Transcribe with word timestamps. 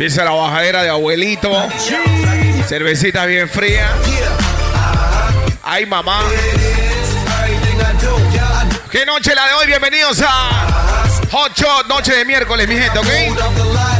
Empieza 0.00 0.24
la 0.24 0.30
bajadera 0.30 0.82
de 0.82 0.88
abuelito. 0.88 1.52
Cervecita 2.66 3.26
bien 3.26 3.50
fría. 3.50 3.86
Ay, 5.62 5.84
mamá. 5.84 6.22
¿Qué 8.90 9.04
noche 9.04 9.34
la 9.34 9.46
de 9.46 9.52
hoy? 9.52 9.66
Bienvenidos 9.66 10.22
a 10.26 10.96
Hot 11.30 11.52
Shot, 11.54 11.86
noche 11.86 12.14
de 12.14 12.24
miércoles, 12.24 12.66
mi 12.66 12.76
gente, 12.76 12.98
¿ok? 12.98 13.99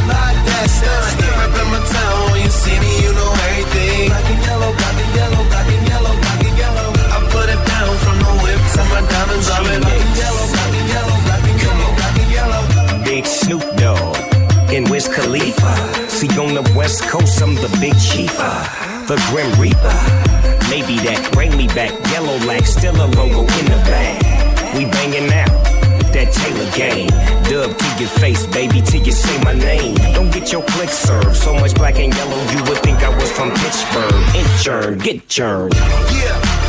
West 16.81 17.03
Coast, 17.03 17.39
I'm 17.43 17.53
the 17.53 17.69
big 17.79 17.93
chief, 17.99 18.33
uh, 18.39 19.05
the 19.05 19.13
Grim 19.29 19.53
Reaper. 19.61 19.93
Maybe 20.73 20.97
that 21.05 21.29
bring 21.31 21.55
me 21.55 21.67
back 21.67 21.93
yellow 22.09 22.35
like 22.47 22.65
still 22.65 22.95
a 22.95 23.05
logo 23.05 23.41
in 23.41 23.65
the 23.69 23.77
bag. 23.85 24.17
We 24.75 24.85
banging 24.85 25.29
out 25.29 25.53
that 26.09 26.33
Taylor 26.33 26.65
game. 26.73 27.13
Dub 27.45 27.77
to 27.77 28.01
your 28.01 28.09
face, 28.09 28.47
baby, 28.47 28.81
till 28.81 29.03
you 29.03 29.11
say 29.11 29.37
my 29.43 29.53
name. 29.53 29.93
Don't 30.15 30.33
get 30.33 30.51
your 30.51 30.63
click 30.63 30.89
served. 30.89 31.35
So 31.35 31.53
much 31.53 31.75
black 31.75 31.99
and 31.99 32.11
yellow, 32.15 32.41
you 32.49 32.63
would 32.65 32.79
think 32.81 32.97
I 33.03 33.15
was 33.15 33.31
from 33.31 33.51
Pittsburgh. 33.51 34.25
Inchurn, 34.33 35.03
get 35.03 35.29
churned. 35.29 35.75
Yeah, 35.75 36.60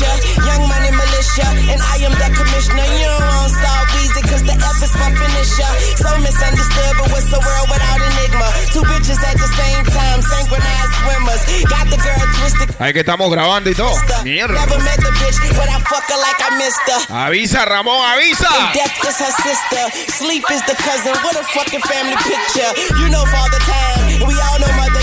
Patricia, 0.00 0.48
young 0.48 0.64
money 0.68 0.90
militia, 0.96 1.46
and 1.68 1.80
I 1.80 2.00
am 2.08 2.12
the 2.16 2.28
commissioner. 2.32 2.84
You 2.88 3.04
don't 3.04 3.20
want 3.20 3.52
star 3.52 3.80
Weezy, 3.92 4.22
cause 4.24 4.44
the 4.48 4.56
F 4.56 4.80
is 4.80 4.94
my 4.96 5.10
finisher. 5.12 5.70
So 6.00 6.08
misunderstood, 6.24 6.92
but 6.96 7.06
what's 7.12 7.28
the 7.28 7.40
world 7.40 7.68
without 7.68 8.00
enigma? 8.00 8.48
Two 8.72 8.80
bitches 8.88 9.20
at 9.20 9.36
the 9.36 9.50
same 9.60 9.84
time, 9.92 10.18
synchronized 10.24 10.92
swimmers. 11.04 11.42
Got 11.68 11.86
the 11.92 11.98
girl 12.00 12.24
twisted. 12.40 12.68
Ay, 12.80 12.92
que 12.92 13.00
estamos 13.04 13.28
grabando 13.30 13.68
y 13.68 13.74
todo. 13.74 13.92
Mierda. 14.24 14.56
Never 14.56 14.80
met 14.80 15.00
the 15.04 15.12
bitch, 15.20 15.36
but 15.56 15.68
I 15.68 15.78
fuck 15.84 16.04
her 16.08 16.16
like 16.16 16.40
I 16.40 16.56
missed 16.56 16.86
her. 16.88 17.00
Avisa, 17.12 17.64
Ramón, 17.68 18.00
avisa. 18.00 18.48
Death 18.72 19.04
is 19.04 19.18
her 19.20 19.32
sister, 19.44 19.82
sleep 20.16 20.44
is 20.50 20.62
the 20.64 20.76
cousin. 20.80 21.12
What 21.20 21.36
a 21.36 21.44
fucking 21.44 21.84
family 21.84 22.16
picture. 22.24 22.70
You 22.96 23.12
know 23.12 23.24
Father 23.28 23.60
Time, 23.68 24.24
we 24.24 24.32
all 24.32 24.58
know 24.64 24.72
Mother 24.80 25.02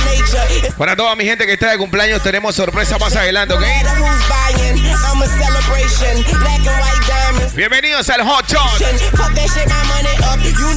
Para 0.78 0.95
toda 0.95 1.16
mi 1.16 1.25
gente 1.25 1.45
que 1.45 1.53
está 1.53 1.72
de 1.72 1.78
cumpleaños, 1.78 2.22
tenemos 2.22 2.56
sorpresa 2.56 2.97
más 2.97 3.16
adelante, 3.16 3.53
¿ok? 3.53 3.61
no 3.61 3.67
matter 3.67 4.02
who's 4.02 4.28
buying, 4.28 4.78
I'm 4.86 5.22
a 5.22 5.28
celebration. 5.28 6.23
Black 6.39 6.67
and 6.67 6.81
white 6.81 7.08
diamonds. 7.08 7.56
Bienvenidos 7.56 8.09
al 8.09 8.22
Hot 8.23 8.45
Shot. 8.48 8.81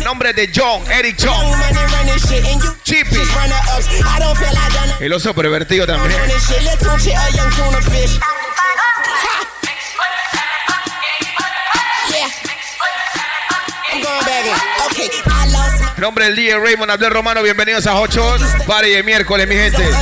Nombre 0.05 0.33
de 0.33 0.51
John, 0.55 0.83
Eric 0.91 1.17
John. 1.19 1.53
Chippy. 2.85 3.21
El 5.01 5.13
oso 5.13 5.35
pervertido 5.35 5.87
también. 5.87 6.21
Okay. 14.87 15.40
Nombre 16.01 16.25
del 16.25 16.35
DJ 16.37 16.59
Raymond 16.59 16.91
Abdel 16.91 17.11
Romano. 17.11 17.43
Bienvenidos 17.43 17.87
a 17.87 17.93
Hot 17.93 18.11
Shot. 18.11 18.41
Party 18.67 18.89
de 18.89 19.03
miércoles, 19.03 19.47
mi 19.47 19.55
gente. 19.55 19.83
Let 19.83 19.93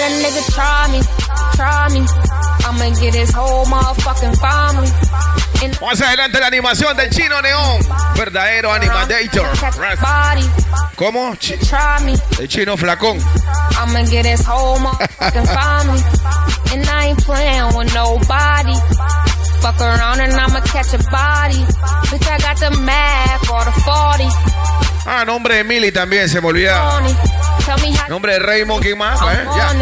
a 0.00 0.08
nigga 0.20 0.42
try 0.52 0.88
me, 0.92 1.00
try 1.56 1.88
me. 1.94 2.06
I'ma 2.66 2.90
get 3.00 3.14
his 3.14 3.32
whole 3.32 3.64
motherfucking 3.64 4.36
family. 4.36 4.90
And 5.64 5.80
Más 5.80 6.02
adelante 6.02 6.40
la 6.40 6.48
animación 6.48 6.94
del 6.94 7.08
Chino 7.08 7.40
Neón. 7.40 7.80
Verdadero 8.16 8.70
animator. 8.74 9.48
¿Cómo? 10.96 11.30
Me. 12.04 12.14
El 12.38 12.48
chino 12.48 12.76
flacón. 12.76 13.18
I'ma 13.80 14.04
get 14.04 14.26
his 14.26 14.44
whole 14.46 14.78
motherfucking. 14.78 15.46
And 16.72 16.84
I 16.86 17.06
ain't 17.06 17.24
playing 17.24 17.74
with 17.76 17.94
nobody. 17.94 18.74
Fuck 19.60 19.80
around 19.80 20.20
and 20.20 20.32
I'ma 20.32 20.60
catch 20.60 20.94
a 20.94 20.98
body. 21.10 21.62
Bitch, 22.10 22.26
I 22.28 22.38
got 22.38 22.56
the 22.58 22.70
Mac 22.82 23.42
or 23.50 23.64
the 23.64 23.72
40. 23.72 24.28
Ah, 25.08 25.24
nombre 25.24 25.56
de 25.56 25.64
Millie 25.64 25.92
también, 25.92 26.28
se 26.28 26.40
me 26.40 26.48
olvidaba. 26.48 27.00
Nombre 28.08 28.32
de 28.34 28.38
Raymond, 28.40 28.82
¿quién 28.82 28.98
más? 28.98 29.20
Eh, 29.22 29.46
ya. 29.56 29.72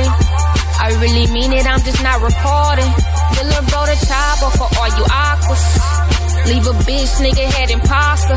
I 0.86 0.90
really 1.00 1.26
mean 1.28 1.52
it, 1.52 1.66
I'm 1.66 1.80
just 1.82 2.02
not 2.02 2.20
recording. 2.20 2.92
The 3.36 3.44
little 3.44 3.64
bro 3.70 3.86
the 3.86 3.96
chopper 4.06 4.50
for 4.56 4.68
all 4.78 4.88
you 4.98 5.04
aquas. 5.08 6.13
Leave 6.46 6.66
a 6.66 6.76
bitch, 6.84 7.12
nigga 7.24 7.44
head 7.56 7.70
imposter. 7.70 8.36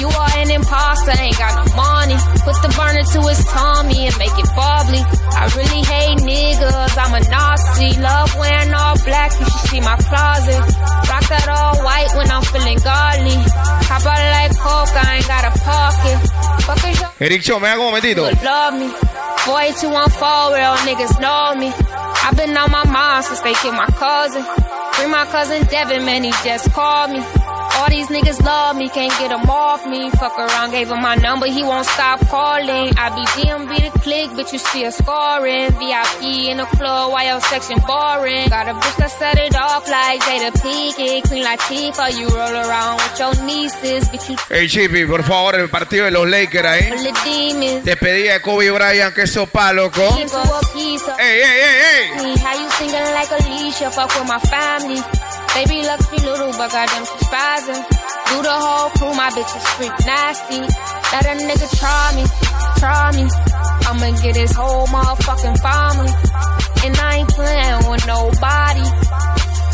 You 0.00 0.08
are 0.08 0.30
an 0.36 0.50
imposter, 0.50 1.12
ain't 1.16 1.38
got 1.38 1.56
no 1.56 1.64
money. 1.74 2.16
Put 2.44 2.60
the 2.60 2.70
burner 2.76 3.02
to 3.02 3.20
his 3.28 3.40
tummy 3.48 4.06
and 4.06 4.16
make 4.18 4.36
it 4.36 4.48
bubbly. 4.54 5.00
I 5.32 5.48
really 5.56 5.82
hate 5.82 6.20
niggas, 6.22 6.94
I'm 6.96 7.14
a 7.16 7.22
Nazi. 7.28 8.00
Love 8.00 8.34
wearing 8.36 8.74
all 8.74 8.96
black, 9.04 9.32
you 9.40 9.46
should 9.46 9.64
see 9.70 9.80
my 9.80 9.96
closet. 9.96 10.60
Rock 11.08 11.24
that 11.32 11.48
all 11.48 11.82
white 11.82 12.12
when 12.16 12.30
I'm 12.30 12.44
feeling 12.44 12.78
godly. 12.84 13.36
Hop 13.88 14.04
out 14.04 14.22
like 14.36 14.52
coke, 14.60 14.94
I 14.94 15.16
ain't 15.16 15.26
got 15.26 15.44
a 15.48 15.52
pocket. 15.64 16.18
Fuck 16.68 16.84
is 16.84 17.00
your 17.00 17.10
Eric 17.20 17.42
Cho, 17.42 17.58
me 17.58 17.66
hago 17.66 17.88
un 17.88 17.92
momentito. 17.92 18.22
love 18.44 18.74
me. 18.78 18.88
4214, 19.48 20.52
real 20.52 20.76
niggas 20.84 21.18
know 21.20 21.54
me. 21.56 21.97
I've 22.24 22.36
been 22.36 22.56
on 22.56 22.70
my 22.70 22.84
mind 22.86 23.24
since 23.24 23.40
they 23.40 23.54
killed 23.54 23.74
my 23.74 23.86
cousin. 23.86 24.44
Bring 24.96 25.10
my 25.10 25.26
cousin 25.26 25.66
Devin, 25.66 26.04
man, 26.04 26.24
he 26.24 26.30
just 26.44 26.72
called 26.72 27.10
me. 27.10 27.47
All 27.78 27.88
these 27.88 28.08
niggas 28.08 28.42
love 28.44 28.76
me, 28.76 28.88
can't 28.88 29.12
get 29.20 29.28
them 29.30 29.48
off 29.48 29.86
me. 29.86 30.10
Fuck 30.10 30.36
around, 30.38 30.72
gave 30.72 30.88
him 30.90 31.00
my 31.00 31.14
number, 31.14 31.46
he 31.46 31.62
won't 31.62 31.86
stop 31.86 32.18
calling. 32.28 32.90
I 32.98 33.08
be 33.14 33.24
DMB 33.38 33.92
the 33.92 33.98
click, 34.00 34.30
bitch, 34.30 34.52
you 34.52 34.58
still 34.58 34.90
scoring. 34.90 35.70
VIP 35.78 36.22
in 36.50 36.56
the 36.58 36.66
club, 36.76 37.12
why 37.12 37.28
your 37.30 37.40
section 37.40 37.78
boring? 37.86 38.48
Got 38.48 38.68
a 38.68 38.74
bitch 38.74 38.96
that 38.96 39.10
set 39.12 39.38
it 39.38 39.54
off 39.54 39.86
like 39.88 40.20
Jada 40.22 40.50
Pinkett. 40.60 41.28
Queen 41.28 41.44
Latifah, 41.44 42.10
you 42.18 42.26
roll 42.28 42.56
around 42.66 42.96
with 42.96 43.18
your 43.18 43.34
nieces, 43.46 44.08
bitch, 44.08 44.28
you 44.30 44.36
Hey, 44.48 44.66
Chippy, 44.66 45.06
por 45.06 45.22
favor, 45.22 45.54
el 45.54 45.68
partido 45.68 46.04
de 46.06 46.10
los 46.10 46.26
Lakers 46.26 46.66
ahí. 46.66 46.90
of 46.90 47.24
demons. 47.24 47.84
Despedida 47.84 48.32
de 48.34 48.40
Kobe 48.42 48.70
Bryant, 48.72 49.14
que 49.14 49.26
sopa, 49.26 49.72
loco. 49.72 50.02
A 50.02 51.22
Ey, 51.22 51.40
ey, 51.40 51.60
ey, 51.60 52.10
ey. 52.24 52.36
How 52.38 52.54
you 52.58 52.68
singing 52.70 53.14
like 53.14 53.30
Alicia? 53.30 53.90
Fuck 53.90 54.08
with 54.18 54.26
my 54.28 54.38
family. 54.40 55.00
Looks 55.58 56.06
be 56.06 56.18
little, 56.18 56.52
but 56.52 56.70
goddamn 56.70 57.04
spazzing. 57.18 57.82
Do 58.30 58.42
the 58.46 58.54
whole 58.62 58.90
crew, 58.90 59.10
my 59.10 59.28
bitch 59.30 59.50
is 59.56 59.66
freak 59.74 59.90
nasty. 60.06 60.60
Let 61.10 61.26
a 61.26 61.34
nigga 61.34 61.66
try 61.82 62.14
me, 62.14 62.24
try 62.78 63.10
me. 63.18 63.26
I'ma 63.90 64.22
get 64.22 64.36
his 64.36 64.52
whole 64.52 64.86
motherfucking 64.86 65.58
family. 65.58 66.14
And 66.86 66.96
I 66.96 67.16
ain't 67.16 67.28
playing 67.30 67.90
with 67.90 68.06
nobody. 68.06 68.86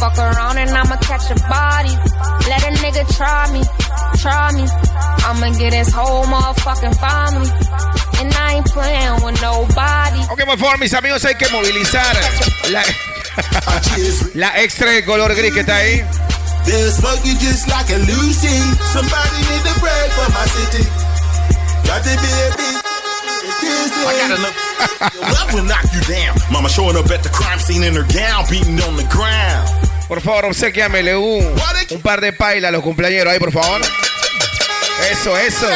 Fuck 0.01 0.17
around 0.17 0.57
and 0.57 0.71
I'ma 0.71 0.97
catch 1.05 1.29
a 1.29 1.37
body. 1.53 1.93
Let 2.49 2.65
a 2.65 2.73
nigga 2.81 3.05
try 3.19 3.53
me, 3.53 3.61
try 4.25 4.53
me. 4.57 4.65
I'ma 5.29 5.53
get 5.59 5.75
his 5.75 5.93
whole 5.93 6.25
motherfucking 6.25 6.97
family. 6.97 7.51
And 8.21 8.33
I 8.33 8.55
ain't 8.55 8.67
playing 8.73 9.21
with 9.23 9.37
nobody. 9.43 10.21
Ok, 10.33 10.47
por 10.47 10.57
favor, 10.57 10.79
mis 10.79 10.95
amigos, 10.95 11.23
hay 11.27 11.35
que 11.35 11.47
movilizar 11.51 12.17
la, 12.71 12.83
la 14.35 14.61
extra 14.63 14.91
de 14.91 15.05
color 15.05 15.35
gris 15.35 15.53
que 15.53 15.61
está 15.61 15.77
ahí. 15.77 16.05
They'll 16.65 16.91
smoke 16.91 17.21
you 17.25 17.35
just 17.39 17.69
like 17.69 17.91
a 17.91 17.99
Lucy. 17.99 18.57
Somebody 18.93 19.39
need 19.51 19.63
to 19.65 19.75
pray 19.81 20.09
for 20.17 20.27
my 20.33 20.47
city. 20.49 20.85
Got 21.85 22.03
to 22.05 22.11
be 22.11 22.33
a 22.33 22.57
big. 22.57 22.85
I 24.07 24.13
got 24.19 24.39
enough. 24.39 24.57
Love 25.33 25.55
will 25.55 25.65
knock 25.65 25.85
you 25.93 26.01
down. 26.03 26.37
Mama 26.51 26.69
showing 26.69 26.97
up 26.97 27.11
at 27.11 27.23
the 27.23 27.29
crime 27.29 27.59
scene 27.59 27.83
in 27.83 27.95
her 27.95 28.07
gown, 28.13 28.47
beating 28.51 28.81
on 28.81 28.97
the 28.97 29.05
ground. 29.05 29.69
Por 30.09 30.21
favor, 30.21 30.47
obsequiamele 30.47 31.17
un, 31.17 31.55
un 31.91 32.01
par 32.03 32.21
de 32.21 32.33
paila 32.33 32.69
a 32.69 32.71
los 32.71 32.83
cumpleaños 32.83 33.27
ahí, 33.27 33.39
por 33.39 33.53
favor. 33.53 33.81
Eso, 35.11 35.37
eso. 35.37 35.67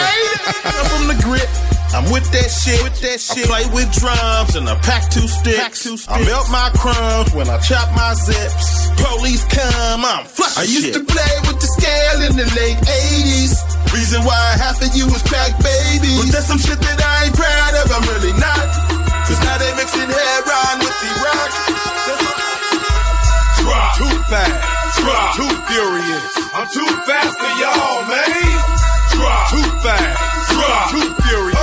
I'm 1.95 2.05
from 2.05 2.13
the 2.13 2.13
grit. 2.13 2.13
I'm 2.13 2.13
with 2.13 2.27
that 2.33 2.51
shit, 2.51 2.83
with 2.83 3.01
that 3.01 3.21
shit. 3.21 3.45
I 3.45 3.49
play 3.49 3.67
with 3.73 3.89
drums 3.93 4.55
and 4.57 4.69
I 4.69 4.77
pack 4.81 5.11
two 5.11 5.29
sticks. 5.29 5.87
I 6.09 6.19
melt 6.25 6.51
my 6.51 6.71
crumbs 6.77 7.33
when 7.33 7.49
I 7.49 7.59
chop 7.59 7.89
my 7.95 8.15
zips. 8.15 8.89
Police 9.01 9.45
come, 9.49 10.05
I'm 10.05 10.25
flush. 10.27 10.59
I 10.59 10.65
used 10.65 10.93
to 10.95 11.05
play 11.05 11.35
with 11.47 11.61
the 11.61 11.69
scale 11.69 12.21
in 12.29 12.37
the 12.37 12.49
late 12.57 12.79
80s. 12.85 13.65
Reason 13.93 14.21
why 14.25 14.37
half 14.61 14.81
of 14.85 14.93
you 14.95 15.07
is 15.09 15.23
crack 15.25 15.57
babies. 15.65 16.19
But 16.21 16.33
there's 16.33 16.47
some 16.47 16.59
shit 16.59 16.79
that 16.81 16.99
I 17.01 17.27
ain't 17.27 17.37
proud 17.37 17.73
of, 17.81 17.89
I'm 17.89 18.05
really 18.13 18.37
not. 18.37 18.69
Cause 19.29 19.41
now 19.45 19.57
they 19.61 19.69
mixing 19.77 20.09
heroin 20.09 20.77
with 20.81 20.97
the 21.05 21.11
rock. 21.21 21.51
Drop. 23.61 23.97
Too 24.01 24.15
fast. 24.29 25.01
Drop. 25.01 25.37
Too 25.37 25.53
furious. 25.69 26.33
I'm 26.57 26.69
too 26.73 26.89
fast 27.05 27.37
for 27.37 27.53
y'all, 27.61 28.09
man. 28.09 28.57
Drop. 29.13 29.51
Too 29.53 29.69
fast. 29.85 30.17
Drop. 30.53 30.91
Too 30.93 31.09
furious. 31.29 31.58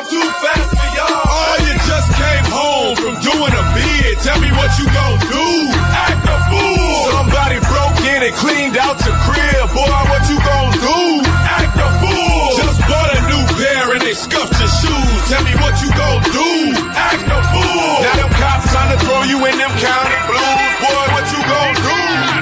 I'm 0.00 0.08
too 0.08 0.30
fast 0.40 0.72
for 0.72 0.88
y'all. 0.96 1.28
Oh, 1.28 1.56
you 1.60 1.76
just 1.84 2.08
came 2.16 2.46
home 2.48 2.96
from 2.96 3.20
doing 3.20 3.52
a 3.52 3.64
bid. 3.76 4.16
Tell 4.24 4.40
me 4.40 4.48
what 4.56 4.72
you 4.80 4.88
gon' 4.88 5.20
do. 5.28 5.44
Act 5.92 6.24
a 6.24 6.36
fool. 6.48 7.04
Somebody 7.12 7.60
broke 7.68 8.00
in 8.08 8.24
and 8.24 8.32
cleaned 8.32 8.80
out 8.80 8.96
your 9.04 9.12
crib. 9.28 9.60
Boy, 9.76 10.00
what 10.08 10.24
you 10.32 10.40
gon' 10.40 10.72
do? 10.80 11.20
Act 11.44 11.76
a 11.76 11.88
fool. 12.00 12.48
Just 12.64 12.80
bought 12.88 13.12
a 13.12 13.20
new 13.28 13.44
pair 13.60 13.92
and 13.92 14.00
they 14.00 14.16
scuffed 14.16 14.56
your 14.56 14.72
shoes. 14.72 15.20
Tell 15.28 15.44
me 15.44 15.52
what 15.60 15.76
you 15.84 15.92
gon' 15.92 16.24
do. 16.32 16.48
Act 16.96 17.28
a 17.28 17.40
fool. 17.52 18.00
Now 18.00 18.24
them 18.24 18.32
cops 18.40 18.72
trying 18.72 18.96
to 18.96 18.98
throw 19.04 19.20
you 19.28 19.36
in 19.52 19.56
them 19.60 19.74
county 19.84 20.16
blues. 20.24 20.72
Boy, 20.80 21.04
what 21.12 21.28
you 21.28 21.40
gon' 21.44 21.76
do? 21.76 21.98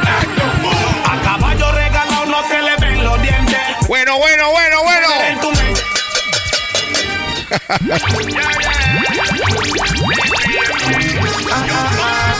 Act 0.06 0.30
a 0.30 0.48
fool. 0.62 0.90
A 1.10 1.14
caballo 1.26 1.68
regalado 1.74 2.22
no 2.30 2.38
se 2.46 2.58
le 2.62 2.74
ven 2.86 3.02
los 3.02 3.18
dientes. 3.18 3.66
Bueno, 3.88 4.14
bueno, 4.18 4.52
bueno, 4.52 4.67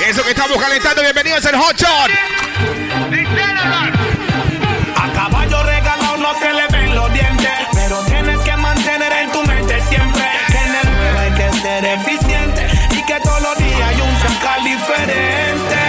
Eso 0.07 0.23
que 0.23 0.31
estamos 0.31 0.59
calentando, 0.59 1.01
bienvenidos 1.03 1.47
al 1.47 1.57
Hot 1.57 1.77
Shot. 1.77 2.11
A 4.97 5.13
caballo 5.15 5.63
regalado 5.63 6.17
no 6.19 6.39
se 6.39 6.53
le 6.53 6.67
ven 6.69 6.95
los 6.95 7.11
dientes. 7.13 7.51
Pero 7.73 8.05
tienes 8.05 8.39
que 8.41 8.57
mantener 8.57 9.13
en 9.13 9.33
tu 9.33 9.43
mente 9.45 9.81
siempre 9.89 10.29
que 10.49 10.59
en 10.59 10.75
el 10.75 11.17
hay 11.17 11.33
que 11.33 11.53
ser 11.59 11.85
eficiente 11.87 12.67
y 12.91 13.03
que 13.03 13.19
todos 13.21 13.41
los 13.41 13.57
días 13.59 13.81
hay 13.81 14.01
un 14.01 14.19
chacal 14.21 14.63
diferente. 14.65 15.88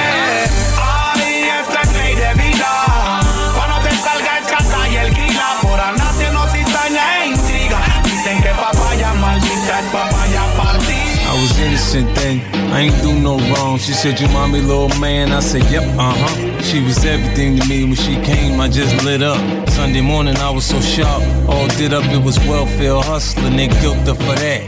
Innocent 11.96 12.16
then, 12.16 12.72
I 12.72 12.82
ain't 12.82 13.02
do 13.02 13.20
no 13.20 13.38
wrong. 13.54 13.78
She 13.78 13.94
said, 13.94 14.20
You 14.20 14.28
mommy, 14.30 14.62
little 14.62 14.90
man. 15.00 15.32
I 15.32 15.40
said, 15.40 15.64
Yep, 15.72 15.84
uh 15.98 16.14
huh. 16.16 16.62
She 16.62 16.84
was 16.84 17.04
everything 17.06 17.60
to 17.60 17.68
me 17.68 17.84
when 17.84 17.96
she 17.96 18.16
came, 18.22 18.60
I 18.60 18.68
just 18.68 19.04
lit 19.04 19.22
up. 19.22 19.70
Sunday 19.70 20.02
morning, 20.02 20.36
I 20.38 20.50
was 20.50 20.66
so 20.66 20.80
sharp, 20.82 21.24
all 21.48 21.68
did 21.80 21.94
up, 21.94 22.04
it 22.06 22.24
was 22.24 22.38
welfare 22.40 23.02
hustling, 23.02 23.56
they 23.56 23.68
guilt 23.68 23.98
her 24.08 24.14
for 24.14 24.36
that. 24.36 24.62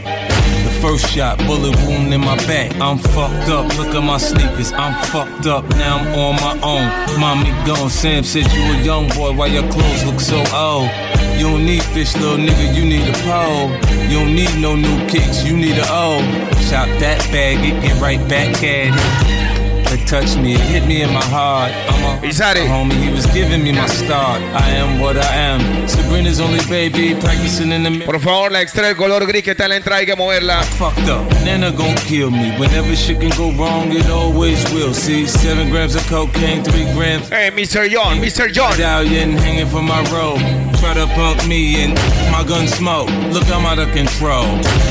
The 0.64 0.70
first 0.80 1.08
shot, 1.10 1.38
bullet 1.46 1.76
wound 1.86 2.12
in 2.12 2.20
my 2.20 2.36
back. 2.46 2.74
I'm 2.80 2.98
fucked 2.98 3.48
up, 3.48 3.66
look 3.78 3.94
at 3.94 4.02
my 4.02 4.18
sneakers, 4.18 4.72
I'm 4.72 4.94
fucked 5.06 5.46
up, 5.46 5.68
now 5.76 5.98
I'm 5.98 6.18
on 6.18 6.34
my 6.36 6.54
own. 6.62 7.20
Mommy 7.20 7.50
gone, 7.66 7.90
Sam 7.90 8.24
said 8.24 8.50
you 8.52 8.62
a 8.62 8.82
young 8.82 9.08
boy, 9.10 9.32
why 9.32 9.46
your 9.46 9.70
clothes 9.70 10.04
look 10.04 10.20
so 10.20 10.38
old? 10.54 10.88
You 11.42 11.48
don't 11.48 11.66
need 11.66 11.82
fish, 11.82 12.14
little 12.18 12.36
nigga, 12.36 12.72
you 12.72 12.84
need 12.84 13.02
a 13.08 13.12
pole. 13.24 13.68
You 14.08 14.20
don't 14.20 14.32
need 14.32 14.56
no 14.60 14.76
new 14.76 15.08
kicks, 15.08 15.42
you 15.42 15.56
need 15.56 15.76
a 15.76 15.84
O. 15.88 16.20
Chop 16.70 16.86
that 17.00 17.18
bag, 17.32 17.58
it 17.64 17.82
get 17.82 18.00
right 18.00 18.20
back 18.28 18.62
at 18.62 19.26
it. 19.26 19.31
It 19.90 20.06
touched 20.06 20.38
me, 20.38 20.54
it 20.54 20.60
hit 20.60 20.86
me 20.86 21.02
in 21.02 21.12
my 21.12 21.24
heart. 21.24 21.72
I'm 21.88 22.22
a, 22.22 22.26
Is 22.26 22.38
that 22.38 22.56
it? 22.56 22.66
homie, 22.68 22.94
he 22.94 23.10
was 23.12 23.26
giving 23.26 23.62
me 23.62 23.72
my 23.72 23.86
start. 23.86 24.40
I 24.54 24.70
am 24.70 25.00
what 25.00 25.16
I 25.16 25.34
am. 25.36 25.86
Sabrina's 25.88 26.40
only 26.40 26.60
baby, 26.68 27.14
practicing 27.14 27.72
in 27.72 27.82
the. 27.82 28.04
Por 28.06 28.18
favor, 28.20 28.50
la 28.50 28.60
extra 28.60 28.86
del 28.86 28.96
color 28.96 29.26
gris 29.26 29.42
que 29.42 29.52
está 29.52 29.64
en 29.64 29.70
la 29.70 29.76
entrada 29.76 29.98
hay 30.00 30.06
que 30.06 30.16
moverla. 30.16 30.62
Fucked 30.78 31.08
up, 31.08 31.24
Nana 31.44 31.70
gon' 31.72 31.94
kill 32.08 32.30
me. 32.30 32.52
Whenever 32.58 32.94
shit 32.96 33.20
can 33.20 33.30
go 33.36 33.50
wrong, 33.52 33.92
it 33.92 34.08
always 34.10 34.62
will. 34.72 34.94
See, 34.94 35.26
seven 35.26 35.70
grams 35.70 35.94
of 35.94 36.06
cocaine, 36.08 36.62
three 36.64 36.90
grams. 36.94 37.28
Hey, 37.28 37.50
Mr. 37.50 37.88
John, 37.90 38.18
Mr. 38.18 38.50
John. 38.50 38.70
Medallion 38.72 39.32
hanging 39.36 39.66
from 39.68 39.86
my 39.86 40.00
robe. 40.10 40.40
Try 40.80 40.94
to 40.94 41.06
punk 41.14 41.46
me 41.46 41.84
and 41.84 41.94
my 42.32 42.44
gun 42.48 42.66
smoke. 42.66 43.08
Look, 43.32 43.46
I'm 43.50 43.66
out 43.66 43.78
of 43.78 43.92
control. 43.92 44.46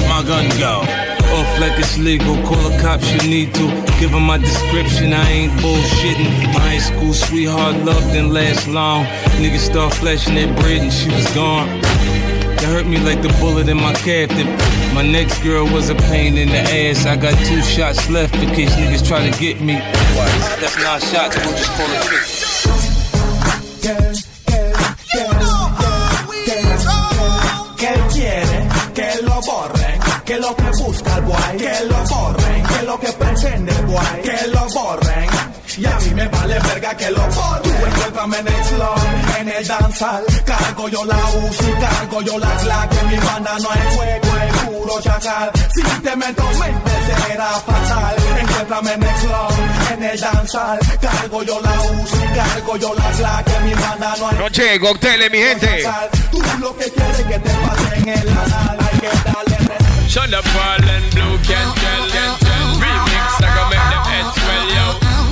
My 0.07 0.23
gun 0.25 0.47
go. 0.59 0.83
Off 1.31 1.59
like 1.61 1.79
it's 1.79 1.97
legal. 1.97 2.35
Call 2.43 2.57
the 2.69 2.77
cops 2.81 3.09
you 3.13 3.29
need 3.29 3.53
to. 3.55 3.65
Give 3.99 4.13
'em 4.13 4.23
my 4.23 4.37
description. 4.83 5.13
I 5.13 5.29
ain't 5.29 5.51
bullshitting. 5.53 6.53
My 6.53 6.59
high 6.59 6.79
school 6.79 7.13
sweetheart 7.13 7.75
love 7.85 8.03
didn't 8.11 8.33
last 8.33 8.67
long. 8.67 9.05
Niggas 9.41 9.59
start 9.59 9.93
flashing 9.93 10.35
that 10.35 10.57
bread 10.59 10.81
and 10.81 10.91
she 10.91 11.09
was 11.09 11.25
gone. 11.33 11.67
That 12.57 12.65
hurt 12.65 12.85
me 12.87 12.97
like 12.99 13.21
the 13.21 13.29
bullet 13.39 13.69
in 13.69 13.77
my. 13.77 13.93
That 13.93 14.93
my 14.95 15.03
next 15.03 15.41
girl 15.43 15.65
was 15.65 15.89
a 15.89 15.95
pain 15.95 16.37
in 16.37 16.49
the 16.49 16.59
ass. 16.59 17.05
I 17.05 17.15
got 17.15 17.37
two 17.45 17.61
shots 17.61 18.09
left 18.09 18.35
in 18.35 18.49
case 18.55 18.73
niggas 18.75 19.07
try 19.07 19.29
to 19.29 19.39
get 19.39 19.61
me. 19.61 19.75
That's 20.59 20.77
nine 20.77 21.01
shots, 21.01 21.37
we'll 21.37 21.55
just 21.55 21.71
call 21.71 21.87
it 21.87 22.03
50. 22.03 22.51
que 30.23 30.37
lo 30.39 30.55
que 30.55 30.69
busca 30.77 31.17
el 31.17 31.23
boy, 31.23 31.57
que 31.57 31.85
lo 31.89 32.03
que 32.05 32.85
lo 32.85 32.99
que 32.99 33.11
pretende 33.11 33.70
Y 35.81 35.85
a 35.87 35.97
mí 35.97 36.13
me 36.13 36.27
vale 36.27 36.59
verga 36.59 36.95
que 36.95 37.09
lo 37.09 37.21
borren. 37.21 37.63
Tú 37.63 37.85
encuéntrame 37.87 38.37
en 38.37 38.47
el 38.47 38.53
club, 38.53 39.39
en 39.39 39.49
el 39.49 39.67
danzal, 39.67 40.23
cargo 40.45 40.89
yo 40.89 41.05
la 41.05 41.15
UCI, 41.15 41.71
cargo 41.79 42.21
yo 42.21 42.37
la 42.37 42.53
Glock, 42.61 42.89
que 42.89 43.03
mi 43.07 43.15
banda 43.17 43.57
no 43.63 43.73
es 43.73 43.95
juego, 43.95 44.37
es 44.45 44.57
puro 44.59 45.01
chacal. 45.01 45.51
Si 45.73 45.81
te 45.81 46.15
meto 46.15 46.43
mente 46.59 46.91
será 47.07 47.49
fatal. 47.65 48.15
Encuéntrame 48.41 48.93
en 48.93 49.03
el 49.03 49.15
club, 49.15 49.53
en 49.93 50.03
el 50.03 50.19
danzal, 50.19 50.79
cargo 51.01 51.43
yo 51.43 51.59
la 51.61 51.73
UCI, 51.81 52.27
cargo 52.35 52.77
yo 52.77 52.93
la 52.93 53.11
Glock, 53.17 53.43
que 53.45 53.59
mi 53.65 53.73
banda 53.73 54.15
no 54.19 54.31
es 54.31 54.37
Noche, 54.37 54.79
cócteles, 54.79 55.31
mi 55.31 55.37
gente. 55.39 55.83
Tú 56.29 56.41
lo 56.59 56.77
que 56.77 56.91
quieres 56.91 57.19
es 57.19 57.25
que 57.25 57.39
te 57.39 57.49
pasen 57.49 58.07
el 58.07 58.29
anal, 58.29 58.77
hay 58.79 58.99
que 58.99 59.07
darle 59.07 59.61
Shut 60.07 60.31
up, 60.31 60.43
Paul 60.43 60.89
and 60.89 61.13
Blue 61.15 61.39
can 61.47 61.73
tell. 61.73 62.40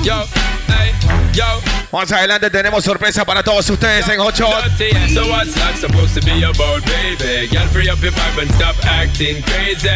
Yo. 0.04 0.14
Yo, 0.14 0.24
hey, 0.68 0.92
yo. 1.34 1.44
Más 1.92 2.10
adelante 2.12 2.50
tenemos 2.50 2.84
sorpresa 2.84 3.24
para 3.24 3.42
todos 3.42 3.68
ustedes 3.68 4.08
en 4.08 4.20
Hot 4.20 4.34
Shot. 4.34 4.64
Dirty, 4.78 5.12
So 5.12 5.26
what's 5.26 5.54
that 5.54 5.76
supposed 5.76 6.14
to 6.14 6.20
be 6.24 6.44
about, 6.44 6.84
baby? 6.86 7.48
Girl, 7.48 7.66
free 7.68 7.90
up 7.90 8.00
your 8.00 8.12
vibe 8.12 8.42
and 8.42 8.50
stop 8.54 8.76
acting 8.86 9.42
crazy. 9.42 9.90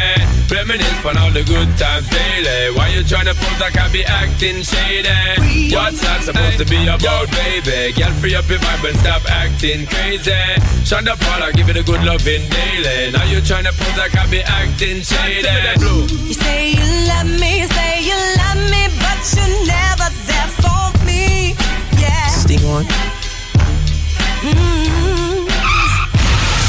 Reminisce 0.50 1.04
on 1.06 1.16
all 1.16 1.30
the 1.30 1.44
good 1.44 1.70
times 1.78 2.08
daily. 2.10 2.74
Why 2.74 2.88
you 2.88 3.04
tryna 3.04 3.34
pose 3.38 3.60
like 3.60 3.78
I 3.78 3.88
be 3.92 4.04
acting 4.04 4.62
shady? 4.62 5.70
What's 5.72 6.00
that 6.02 6.22
supposed 6.24 6.58
to 6.58 6.64
be 6.66 6.82
about, 6.88 7.30
baby? 7.30 7.92
Girl, 7.94 8.10
free 8.18 8.34
up 8.34 8.48
your 8.50 8.58
vibe 8.58 8.90
and 8.90 8.98
stop 8.98 9.22
acting 9.30 9.86
crazy. 9.86 10.34
Shonda 10.82 11.14
Paul, 11.14 11.44
I 11.44 11.52
give 11.52 11.68
it 11.68 11.76
a 11.76 11.84
good 11.84 12.02
loving 12.02 12.42
daily. 12.50 13.12
Now 13.12 13.22
you 13.30 13.38
tryna 13.38 13.70
pose 13.78 13.96
like 13.96 14.16
I 14.18 14.26
be 14.26 14.42
acting 14.42 15.00
shady. 15.00 15.46
You 15.78 16.34
say 16.34 16.74
you 16.74 16.82
love 17.06 17.30
me, 17.38 17.62
say 17.70 18.02
you 18.02 18.18
love 18.42 18.58
me, 18.68 18.88
but 18.98 19.03
you're 19.32 19.66
never 19.66 20.10
there 20.26 20.50
for 20.60 20.92
me. 21.04 21.54
Yeah. 21.98 22.28
Sting 22.28 22.64
on. 22.66 22.84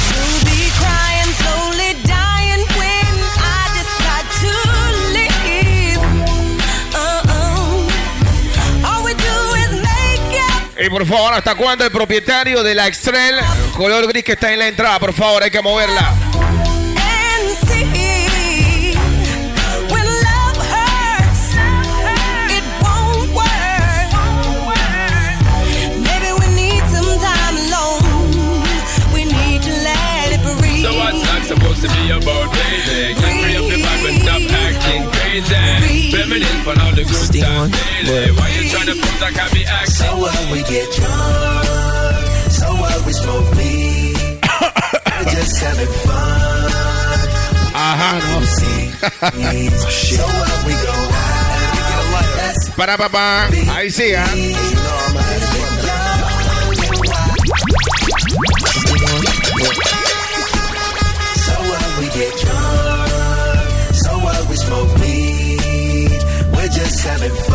You'll 0.08 0.40
be 0.46 0.72
crying, 0.80 1.32
slowly 1.42 1.92
dying 2.08 2.64
when 2.80 3.14
I 3.44 3.62
decide 3.76 4.28
to 4.42 4.52
leave. 5.16 6.00
Uh-uh. 6.96 8.88
All 8.88 9.04
we 9.04 9.14
do 9.14 9.36
is 9.64 9.72
make 9.84 10.40
up. 10.40 10.80
Y 10.80 10.90
por 10.90 11.06
favor, 11.06 11.34
¿hasta 11.34 11.56
cuándo 11.56 11.84
el 11.84 11.92
propietario 11.92 12.64
de 12.64 12.74
la 12.76 12.88
Extrel 12.88 13.36
color 13.76 14.08
gris 14.08 14.24
que 14.24 14.34
está 14.34 14.54
en 14.54 14.60
la 14.60 14.68
entrada? 14.68 15.00
Por 15.00 15.14
favor, 15.14 15.44
hay 15.44 15.52
que 15.52 15.62
moverla. 15.62 16.14
To 31.86 31.92
be 31.94 32.10
about, 32.10 32.48
baby? 32.52 33.14
Get 33.14 33.34
free 33.42 33.56
up 33.60 33.66
the 33.70 33.78
vibe 33.86 34.06
and 34.10 34.18
stop 34.26 34.42
acting 34.66 35.04
crazy. 35.14 36.18
Reminisce 36.18 36.68
on 36.68 36.80
all 36.82 36.94
the 36.98 37.04
good 37.04 37.26
Sting 37.30 37.44
times 37.44 37.62
on. 37.62 38.06
daily. 38.06 38.32
Why 38.38 38.48
you 38.58 38.64
tryna 38.74 38.96
pose 39.02 39.22
like 39.22 39.38
I 39.38 39.48
be 39.54 39.64
acting? 39.66 39.94
So 39.94 40.08
what 40.18 40.52
we 40.52 40.60
get 40.64 40.88
drunk, 40.98 42.26
so 42.50 42.68
what 42.82 42.98
we 43.06 43.14
smoke 43.14 43.48
weed. 43.56 44.40
We're 45.16 45.30
just 45.32 45.56
having 45.62 45.92
fun. 46.06 46.72
Ajá, 47.76 48.12
no. 48.24 48.40
so 49.92 50.24
what 50.26 50.66
we 50.66 50.74
go 50.74 50.96
out. 50.96 51.46
That's 52.38 52.70
Para 52.78 52.98
papá. 52.98 53.48
Ahí 53.76 53.92
sí, 53.92 54.14
¿ah? 54.16 54.26
get 62.18 62.38
drunk, 62.38 63.94
so 63.94 64.12
what 64.20 64.50
we 64.50 64.56
smoke 64.56 64.96
weed. 65.00 66.22
We're 66.54 66.68
just 66.70 67.04
having 67.04 67.36
fun. 67.48 67.55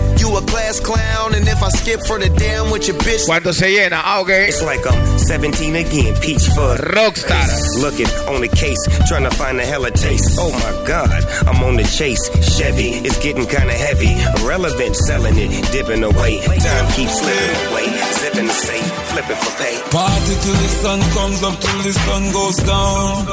You 0.21 0.37
a 0.37 0.41
class 0.45 0.79
clown, 0.79 1.33
and 1.33 1.47
if 1.47 1.63
I 1.63 1.69
skip 1.69 1.99
for 2.05 2.19
the 2.19 2.29
damn 2.29 2.69
with 2.69 2.85
your 2.87 2.95
bitch. 2.97 3.25
Cuando 3.25 3.51
se 3.51 3.73
llena, 3.73 4.05
ah, 4.05 4.21
ok. 4.21 4.29
It's 4.53 4.61
like 4.61 4.85
I'm 4.85 5.17
17 5.17 5.75
again, 5.75 6.13
peach 6.21 6.45
fuzz. 6.53 6.77
Rockstar. 6.93 7.49
Looking 7.81 8.05
on 8.29 8.41
the 8.41 8.47
case, 8.47 8.77
trying 9.09 9.23
to 9.23 9.31
find 9.31 9.59
a 9.59 9.65
hella 9.65 9.89
taste. 9.89 10.37
Oh 10.37 10.51
my 10.53 10.73
god, 10.85 11.09
I'm 11.49 11.63
on 11.63 11.75
the 11.75 11.89
chase. 11.89 12.21
Chevy, 12.53 13.01
it's 13.01 13.17
getting 13.17 13.47
kinda 13.47 13.73
heavy. 13.73 14.13
Irrelevant, 14.37 14.95
selling 14.95 15.33
it, 15.41 15.49
dipping 15.73 16.03
away. 16.03 16.37
Time 16.45 16.87
keeps 16.93 17.17
slipping 17.17 17.57
away. 17.73 17.89
Zipping 18.21 18.45
the 18.45 18.53
safe, 18.53 18.91
flipping 19.09 19.41
for 19.41 19.53
pay. 19.57 19.75
Party 19.89 20.35
till 20.45 20.53
the 20.53 20.71
sun 20.85 20.99
comes 21.17 21.41
up, 21.41 21.57
till 21.57 21.81
the 21.81 21.93
sun 21.97 22.23
goes 22.31 22.57
down. 22.61 23.25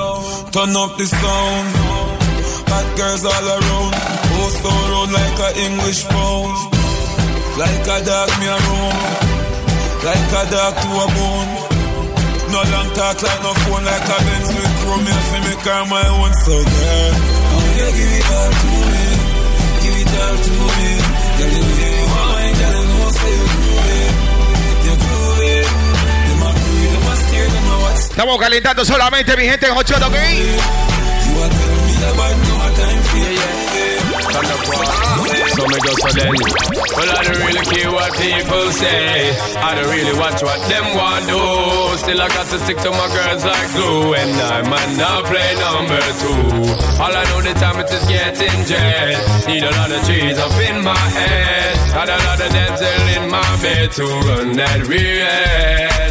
Turn 0.56 0.72
up 0.72 0.96
the 0.96 1.04
sound. 1.04 1.68
Hot 2.72 2.88
girls 2.96 3.24
all 3.28 3.46
around. 3.60 3.92
Oh, 4.40 4.48
so 4.56 4.70
round 4.72 5.12
like 5.12 5.38
a 5.44 5.50
English 5.68 6.08
pound. 6.08 6.77
Like 7.58 7.90
a 7.90 7.98
dog 8.06 8.30
me 8.38 8.46
a 8.46 8.54
roam. 8.54 8.94
Like 10.06 10.30
a 10.30 10.42
dog 10.46 10.74
to 10.78 10.88
a 10.94 11.06
bone. 11.10 11.50
No 12.54 12.62
long 12.62 12.88
talk 12.94 13.18
like 13.20 13.42
no 13.42 13.52
phone, 13.66 13.84
like 13.84 14.08
a 14.08 14.18
Benz 14.24 14.48
with 14.54 14.72
chrome. 14.78 15.02
Me 15.04 15.10
fi 15.10 15.38
me 15.42 15.54
car 15.66 15.84
my 15.90 16.06
own, 16.06 16.32
so 16.44 16.54
girl. 16.54 17.12
Oh 17.50 17.66
yeah, 17.76 17.90
give 17.98 18.14
it 18.14 18.30
all 18.30 18.50
to 18.62 18.70
me. 18.94 19.06
Give 19.82 19.98
it 20.00 20.14
all 20.22 20.36
to 20.38 20.54
me. 20.78 20.90
Girl, 21.36 21.50
the 21.50 21.60
way 21.66 21.92
you 21.98 22.06
wine, 22.14 22.54
girl, 22.62 22.78
I 22.78 22.82
know 22.88 23.10
say 23.18 23.34
you 23.36 23.46
groovy. 23.52 24.00
You 24.86 24.94
groovy. 25.02 25.54
Them 26.30 26.42
a 26.46 26.50
breathe, 26.54 26.92
them 26.94 27.10
a 27.10 27.14
steer, 27.16 27.46
them 27.50 27.66
a 27.68 27.76
watch. 27.82 28.02
Estamos 28.14 28.38
calentando 28.38 28.84
solamente, 28.84 29.36
mi 29.36 29.44
gente, 29.44 29.66
en 29.66 29.76
8 29.76 29.96
ok. 29.96 30.02
You 30.04 30.14
a 31.42 31.48
tell 31.58 31.74
me 31.84 31.94
about 32.06 32.38
no 32.38 32.54
time 32.78 33.02
for 33.02 33.18
you. 33.18 33.78
So 35.58 35.66
me 35.66 35.74
go 35.82 35.90
so 35.90 36.10
then. 36.14 36.30
Well, 36.94 37.10
I 37.18 37.24
don't 37.26 37.42
really 37.42 37.66
care 37.66 37.90
what 37.90 38.14
people 38.14 38.70
say. 38.70 39.34
I 39.58 39.74
don't 39.74 39.90
really 39.90 40.16
watch 40.16 40.40
what 40.40 40.62
them 40.70 40.86
want 40.94 41.26
do. 41.26 41.98
Still, 41.98 42.22
I 42.22 42.28
got 42.28 42.46
to 42.54 42.60
stick 42.60 42.76
to 42.86 42.90
my 42.92 43.08
girls 43.10 43.44
like 43.44 43.66
glue. 43.74 44.14
And 44.14 44.38
I 44.38 44.62
might 44.62 44.94
not 44.94 45.26
play 45.26 45.50
number 45.58 45.98
two. 46.22 47.02
All 47.02 47.10
I 47.10 47.24
know 47.34 47.42
the 47.42 47.58
time 47.58 47.80
it 47.80 47.90
is 47.90 48.06
getting 48.06 48.66
jet. 48.70 49.18
Need 49.48 49.64
a 49.64 49.70
lot 49.74 49.90
of 49.90 50.06
trees 50.06 50.38
up 50.38 50.54
in 50.62 50.84
my 50.84 50.94
head. 50.94 51.77
Lot 51.98 52.38
of 52.38 52.52
dental 52.54 53.08
in 53.10 53.26
my 53.30 53.42
bed 53.58 53.90
to 53.98 54.06
run 54.06 54.54
that 54.54 54.86
real. 54.86 55.26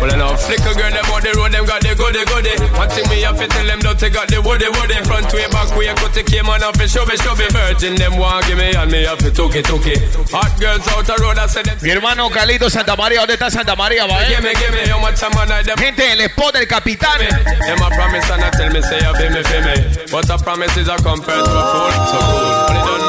Well, 0.04 0.12
I 0.12 0.20
know 0.20 0.36
flicker 0.36 0.76
girl, 0.76 0.92
them 0.92 1.08
on 1.10 1.24
the 1.24 1.32
road, 1.40 1.56
them 1.56 1.64
got 1.64 1.80
the 1.80 1.96
goody 1.96 2.28
goody. 2.28 2.54
One 2.76 2.92
thing 2.92 3.08
me 3.08 3.24
have 3.24 3.40
to 3.40 3.48
tell 3.48 3.64
them, 3.64 3.80
don't 3.80 3.96
take 3.96 4.20
out 4.20 4.28
the 4.28 4.44
woody 4.44 4.68
woody. 4.68 5.00
Front 5.08 5.32
way, 5.32 5.48
back 5.48 5.72
way, 5.80 5.88
cut 5.96 6.12
the 6.12 6.28
came 6.28 6.52
on 6.52 6.60
off 6.60 6.76
and 6.76 6.92
show 6.92 7.08
me, 7.08 7.16
show 7.16 7.32
me. 7.40 7.48
Virgin, 7.56 7.96
them 7.96 8.20
want 8.20 8.44
give 8.52 8.60
me, 8.60 8.76
and 8.76 8.92
me 8.92 9.08
have 9.08 9.18
to 9.24 9.32
took 9.32 9.56
it, 9.56 9.64
took 9.64 9.88
it. 9.88 10.04
Hot 10.36 10.52
girls 10.60 10.84
out 10.92 11.08
the 11.08 11.16
road, 11.24 11.40
I 11.40 11.48
said 11.48 11.66
them. 11.66 11.80
Mi 11.80 11.90
hermano 11.96 12.28
Calito 12.30 12.68
Santa 12.70 13.00
María, 13.00 13.24
¿dónde 13.24 13.40
está 13.40 13.48
Santa 13.50 13.76
María, 13.80 14.06
va? 14.06 14.20
eh? 14.28 14.36
Give 14.36 14.44
me, 14.44 14.52
give 14.60 14.76
me, 14.76 14.92
how 14.92 15.00
much 15.00 15.16
time 15.24 15.32
I 15.40 15.64
them. 15.64 15.78
Gente, 15.80 16.04
el 16.04 16.20
spot 16.28 16.52
del 16.52 16.68
capitán. 16.68 17.24
Them 17.24 17.80
a 17.80 17.90
promise 17.96 18.28
and 18.28 18.44
I 18.44 18.52
tell 18.52 18.70
me, 18.76 18.82
say, 18.84 19.00
you 19.00 19.14
be 19.16 19.32
me, 19.32 19.40
be 19.40 19.58
me. 19.64 19.76
But 20.12 20.28
a 20.30 20.38
promise 20.38 20.76
is 20.76 20.92
a 20.92 21.00
compared 21.00 21.48
to 21.48 21.52
a 21.56 21.64
fool, 21.72 21.96
so 22.12 22.20
cool. 22.20 22.44
But 22.68 22.76
they 22.76 22.84
don't 22.84 23.07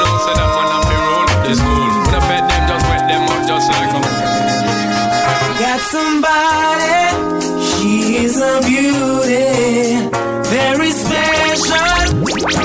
Somebody, 5.91 7.17
she's 7.65 8.37
a 8.39 8.61
beauty, 8.61 10.05
very 10.45 10.91
special, 10.91 12.13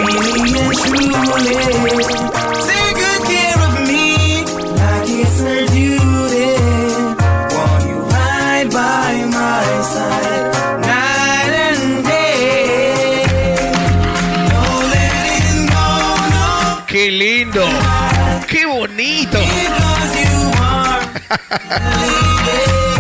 really 0.05 0.53
and 0.53 0.75
truly. 0.85 1.57
Take 2.69 2.97
good 3.01 3.23
care 3.25 3.61
of 3.65 3.75
me, 3.89 4.45
like 4.77 5.09
it's 5.09 5.41
her 5.41 5.65
duty. 5.73 6.53
You 7.89 7.97
right 8.13 8.69
by 8.71 9.13
my 9.33 9.65
side, 9.95 10.45
night 10.83 11.53
and 11.71 12.05
day. 12.05 13.25
No 14.53 14.63
letting 14.93 15.65
go, 15.73 15.87
no, 16.35 16.47
Qué 16.87 17.05
lindo. 17.11 17.65
Qué 18.47 18.67
bonito. 18.67 19.41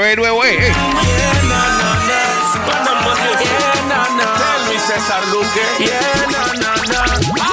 haber 0.00 0.18
nuevo. 0.18 0.42
Tell 0.42 0.58
me, 4.68 4.78
César 4.78 5.26
Luque. 5.28 5.64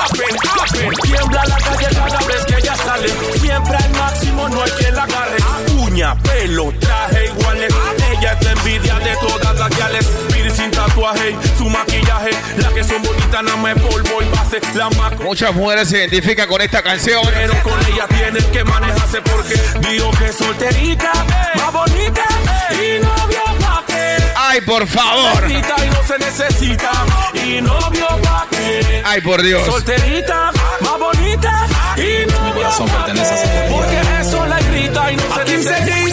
Apen, 0.06 0.38
apen. 0.60 0.92
Tiembla 1.02 1.46
la 1.46 1.58
calle 1.58 1.88
cada 1.96 2.20
vez 2.28 2.46
que 2.46 2.56
ella 2.56 2.76
sale. 2.76 3.10
Siempre 3.40 3.78
al 3.78 3.90
máximo, 3.92 4.50
no 4.50 4.64
hay 4.64 4.72
quien 4.72 4.96
la 4.96 5.04
agarre. 5.04 5.38
Uña, 5.78 6.16
pelo, 6.24 6.74
traje 6.80 7.26
iguales. 7.26 7.74
Ella 8.20 8.34
es 8.34 8.44
la 8.46 8.52
envidia 8.52 9.00
de 9.00 9.16
todas 9.18 9.56
las 9.60 9.70
gales. 9.78 10.06
Piercing, 10.34 10.72
tatuaje, 10.72 11.36
su 11.58 11.70
maquillaje. 11.70 12.32
La 12.58 12.70
que 12.70 12.84
son 12.84 13.02
bonitas, 13.04 13.44
nada 13.44 13.58
más 13.58 13.76
polvo 13.76 14.22
y 14.22 14.30
base. 14.36 14.60
La 14.76 14.90
más 14.92 15.18
Muchas 15.20 15.54
mujeres 15.54 15.90
se 15.90 15.98
identifican 16.00 16.48
con 16.48 16.62
esta 16.62 16.82
canción. 16.82 17.22
pero 17.34 17.54
con 17.64 17.80
ella 17.94 18.08
tienes 18.08 18.44
que 18.46 18.64
manejarse 18.64 19.22
porque 19.22 19.56
digo 19.88 20.10
que 20.12 20.32
solterita, 20.32 21.12
más 21.56 21.74
bonita 21.74 22.24
y 22.72 23.00
novio 23.04 23.44
pa' 23.60 23.84
qué. 23.88 24.18
Ay, 24.36 24.62
por 24.62 24.88
favor. 24.88 25.32
Solterita 25.34 25.76
y 25.86 25.90
no 25.90 26.04
se 26.08 26.18
necesita 26.20 26.92
y 27.34 27.62
novio 27.62 28.08
pa' 28.24 28.48
qué. 28.50 29.02
Ay, 29.06 29.22
por 29.22 29.42
Dios. 29.44 29.66
Solterita, 29.66 30.52
más 30.82 31.00
bonita 31.00 31.68
y 31.98 32.26
novio 32.32 32.54
corazón 32.56 32.88
pa' 32.90 33.06
pertenece 33.06 33.34
a 33.34 33.36
qué. 33.36 33.42
esa 33.44 33.70
mujer. 33.70 33.72
Porque 33.72 34.22
eso 34.22 34.46
la 34.46 34.60
grita 34.62 35.12
y 35.12 35.16
no 35.18 35.36
se 35.36 35.46
necesita. 35.46 36.07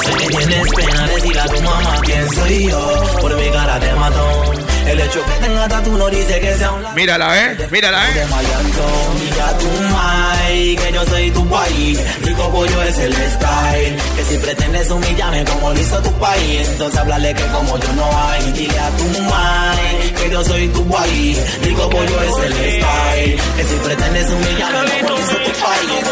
Sé 0.00 0.12
que 0.14 0.26
tienes 0.28 0.72
pena 0.72 1.06
decir 1.06 1.38
a 1.38 1.46
tu 1.46 1.62
mamá 1.62 2.00
quién 2.02 2.30
soy 2.30 2.68
yo. 2.68 3.02
Por 3.20 3.36
mi 3.36 3.50
cara 3.50 3.78
de 3.78 3.92
matón 3.94 4.51
El 4.86 5.00
hecho 5.00 5.24
que 5.24 5.32
tenga 5.46 5.68
tatu 5.68 5.96
no 5.96 6.08
dice 6.08 6.40
que 6.40 6.54
sea 6.54 6.72
un 6.72 6.94
Mírala, 6.94 7.38
eh. 7.38 7.68
Mírala, 7.70 8.02
eh. 8.10 8.26
maleantón 8.30 9.16
Y 9.22 9.40
a 9.40 9.58
tu 9.58 9.94
mai 9.94 10.76
Que 10.76 10.92
yo 10.92 11.04
soy 11.06 11.30
tu 11.30 11.48
país 11.48 12.00
Rico 12.22 12.50
pollo 12.50 12.82
es 12.82 12.98
el 12.98 13.12
style 13.14 13.96
Que 14.16 14.24
si 14.24 14.38
pretendes 14.38 14.90
humillarme 14.90 15.44
como 15.44 15.72
lo 15.72 15.80
hizo 15.80 16.02
tu 16.02 16.12
país 16.18 16.68
Entonces 16.68 17.00
háblale 17.00 17.34
que 17.34 17.44
como 17.44 17.78
yo 17.78 17.92
no 17.94 18.28
hay 18.28 18.52
Dile 18.52 18.78
a 18.78 18.90
tu 18.90 19.04
mai 19.22 20.12
Que 20.20 20.30
yo 20.30 20.44
soy 20.44 20.68
tu 20.68 20.86
país 20.88 21.38
Rico 21.62 21.90
pollo 21.90 22.22
es 22.22 22.44
el 22.44 22.52
style 22.52 23.40
Que 23.56 23.64
si 23.64 23.74
pretendes 23.84 24.30
humillarme 24.30 25.00
como 25.00 25.10
lo 25.10 25.20
hizo 25.20 25.36
tu 25.36 25.52
país 25.60 26.02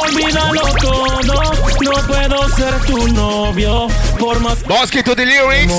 Olvídalo 0.00 0.62
todo, 0.80 1.22
no 1.22 1.64
puedo 2.06 2.48
ser 2.50 2.74
tu 2.86 3.08
novio. 3.08 3.88
Por 4.18 4.40
más 4.40 4.62
Bosque 4.64 5.02
to 5.02 5.14
the 5.14 5.24
lyrics. 5.26 5.72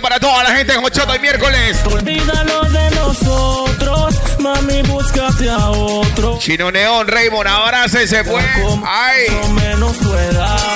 Para 0.00 0.18
toda 0.18 0.42
la 0.42 0.50
gente 0.56 0.72
en 0.72 0.82
Ochoto 0.82 1.14
y 1.14 1.18
miércoles. 1.18 1.78
Olvídalo 1.84 2.62
de 2.62 2.90
nosotros, 2.92 4.14
mami, 4.38 4.80
búscate 4.82 5.50
a 5.50 5.68
otro. 5.68 6.38
Chino 6.38 6.70
Neón, 6.70 7.06
Raymond, 7.06 7.46
abraza 7.46 8.02
y 8.02 8.08
se 8.08 8.24
fue. 8.24 8.42
Ay. 8.86 9.26
Menos 9.52 9.98
tu 9.98 10.14
edad. 10.14 10.74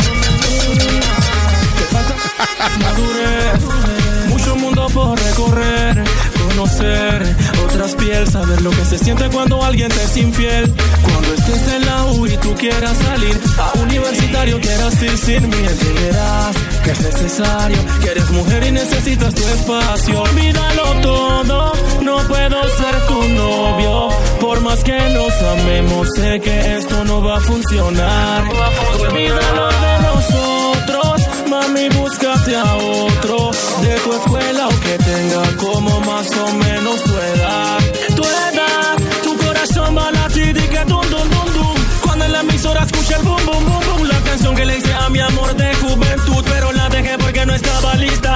Madurez, 2.82 4.28
mucho 4.28 4.54
mundo 4.56 4.86
por 4.92 5.18
recorrer, 5.18 6.04
otras 6.60 7.94
pieles, 7.94 8.30
saber 8.30 8.60
lo 8.60 8.70
que 8.70 8.84
se 8.84 8.98
siente 8.98 9.28
cuando 9.30 9.64
alguien 9.64 9.88
te 9.88 10.02
es 10.02 10.16
infiel. 10.16 10.72
Cuando 11.02 11.34
estés 11.34 11.74
en 11.74 11.86
la 11.86 12.04
U 12.06 12.26
y 12.26 12.36
tú 12.36 12.54
quieras 12.54 12.96
salir 12.98 13.40
a 13.58 13.78
universitario, 13.80 14.60
quieras 14.60 15.02
ir 15.02 15.18
sin 15.18 15.48
mí, 15.48 15.56
entenderás 15.56 16.56
que 16.84 16.90
es 16.90 17.00
necesario, 17.00 17.78
que 18.02 18.10
eres 18.10 18.30
mujer 18.30 18.64
y 18.64 18.72
necesitas 18.72 19.34
tu 19.34 19.42
espacio. 19.42 20.22
Olvídalo 20.22 21.00
todo, 21.00 21.72
no 22.02 22.16
puedo 22.28 22.62
ser 22.76 23.06
tu 23.08 23.22
novio, 23.28 24.08
por 24.40 24.60
más 24.60 24.82
que 24.84 24.98
nos 25.10 25.32
amemos, 25.42 26.08
sé 26.16 26.40
que 26.40 26.76
esto 26.76 27.04
no 27.04 27.22
va 27.22 27.38
a 27.38 27.40
funcionar. 27.40 28.44
Olvídalo 29.00 29.68
de 29.68 29.98
nosotros, 30.02 31.22
mami, 31.48 31.88
búscate 31.88 32.56
a 32.56 32.74
otro 32.74 33.50
de 33.82 33.94
tu 34.00 34.12
escuela 34.12 34.68
o 34.68 34.80
que 34.80 34.98
tenga 34.98 35.42
como 35.42 35.49
más 36.20 36.36
o 36.36 36.54
menos 36.54 37.02
tu 37.02 37.16
edad. 37.16 37.78
Tu 38.14 38.22
edad, 38.22 38.96
tu 39.22 39.36
corazón 39.38 39.96
va 39.96 40.08
a 40.08 40.12
latir 40.12 40.54
y 40.54 40.68
que 40.68 40.84
dum, 40.84 41.00
dum, 41.08 41.28
dum, 41.30 41.52
dum. 41.54 41.76
Cuando 42.02 42.24
en 42.26 42.32
la 42.32 42.40
emisora 42.40 42.82
escucha 42.82 43.16
el 43.16 43.22
bum, 43.22 43.40
bum, 43.46 43.64
bum, 43.64 43.80
bum. 43.86 44.02
La 44.06 44.20
canción 44.20 44.54
que 44.54 44.66
le 44.66 44.76
hice 44.76 44.92
a 44.92 45.08
mi 45.08 45.20
amor 45.20 45.54
de 45.56 45.74
juventud, 45.76 46.44
pero 46.52 46.72
la 46.72 46.88
dejé 46.90 47.16
porque 47.16 47.46
no 47.46 47.54
estaba 47.54 47.94
lista. 47.94 48.29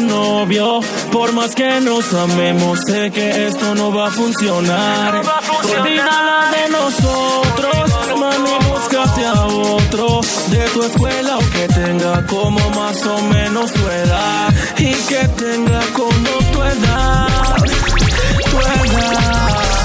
Novio. 0.00 0.80
Por 1.12 1.32
más 1.32 1.54
que 1.54 1.80
nos 1.80 2.12
amemos, 2.14 2.80
sé 2.86 3.10
que 3.10 3.46
esto 3.46 3.74
no 3.74 3.92
va 3.92 4.08
a 4.08 4.10
funcionar. 4.10 5.22
Olvídala 5.64 6.50
de 6.50 6.70
nosotros, 6.70 8.18
mami, 8.18 8.50
búscate 8.68 9.24
a 9.24 9.44
otro. 9.46 10.20
De 10.48 10.64
tu 10.72 10.82
escuela 10.82 11.38
o 11.38 11.50
que 11.50 11.68
tenga 11.68 12.26
como 12.26 12.60
más 12.70 13.04
o 13.06 13.22
menos 13.22 13.72
tu 13.72 13.88
edad. 13.88 14.54
Y 14.78 14.92
que 14.92 15.28
tenga 15.28 15.80
como 15.92 16.52
tu 16.52 16.62
edad. 16.62 17.56
Tu 18.50 18.58
edad. 18.58 19.75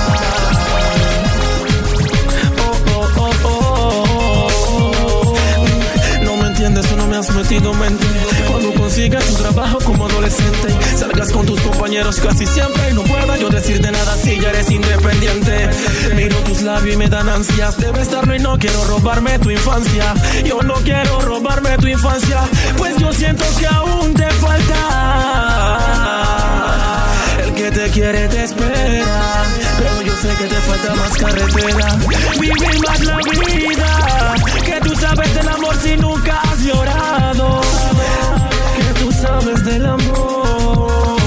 Cuando 7.41 8.71
consigas 8.75 9.27
un 9.31 9.37
trabajo 9.37 9.79
como 9.83 10.05
adolescente, 10.05 10.69
salgas 10.95 11.31
con 11.31 11.43
tus 11.43 11.59
compañeros 11.61 12.19
casi 12.19 12.45
siempre. 12.45 12.93
No 12.93 13.01
puedo 13.01 13.35
yo 13.35 13.49
decirte 13.49 13.91
nada 13.91 14.15
si 14.15 14.39
ya 14.39 14.49
eres 14.51 14.69
independiente. 14.69 15.67
Miro 16.15 16.37
tus 16.43 16.61
labios 16.61 16.93
y 16.93 16.97
me 16.97 17.09
dan 17.09 17.27
ansias. 17.29 17.77
Debes 17.77 18.03
estarlo 18.03 18.35
y 18.35 18.39
no 18.39 18.59
quiero 18.59 18.83
robarme 18.85 19.39
tu 19.39 19.49
infancia. 19.49 20.13
Yo 20.45 20.61
no 20.61 20.75
quiero 20.75 21.19
robarme 21.21 21.77
tu 21.79 21.87
infancia, 21.87 22.41
pues 22.77 22.95
yo 22.97 23.11
siento 23.11 23.43
que 23.57 23.65
aún 23.65 24.13
te 24.13 24.29
falta. 24.29 24.77
El 27.43 27.53
que 27.55 27.71
te 27.71 27.89
quiere 27.89 28.27
te 28.27 28.43
espera, 28.43 29.43
pero 29.79 30.01
yo 30.03 30.15
sé 30.15 30.29
que 30.37 30.45
te 30.45 30.55
falta 30.55 30.93
más 30.93 31.17
carretera. 31.17 31.95
Vivir 32.39 32.79
más 32.87 32.99
la 33.01 33.17
vida, 33.17 34.35
sabes 35.01 35.33
del 35.33 35.49
amor 35.49 35.75
si 35.81 35.97
nunca 35.97 36.39
has 36.41 36.59
llorado. 36.63 37.61
Que 38.77 38.99
tú 38.99 39.11
sabes 39.11 39.65
del 39.65 39.85
amor. 39.85 41.17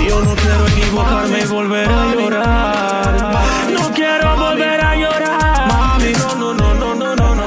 Y 0.00 0.08
yo 0.08 0.20
no 0.22 0.34
quiero 0.36 0.66
equivocarme 0.68 1.40
y 1.40 1.46
volver 1.46 1.88
a 1.88 2.14
llorar. 2.14 3.36
No 3.72 3.90
quiero 3.92 4.36
volver 4.36 4.80
a 4.80 4.96
llorar. 4.96 5.68
Mami, 5.68 6.12
no, 6.12 6.34
no, 6.36 6.54
no, 6.54 6.74
no, 6.74 6.94
no, 6.94 7.14
no, 7.16 7.34
no. 7.34 7.42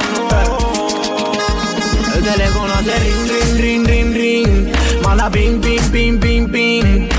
El 2.16 2.24
teléfono 2.24 2.74
hace 2.74 2.96
ring, 3.00 3.26
ring, 3.32 3.58
ring, 3.58 3.86
ring, 3.88 4.14
ring. 4.14 4.72
Manda 5.02 5.30
ping, 5.30 5.62
ping, 5.62 5.92
ping, 5.92 6.20
ping, 6.20 6.52
ping. 6.52 7.10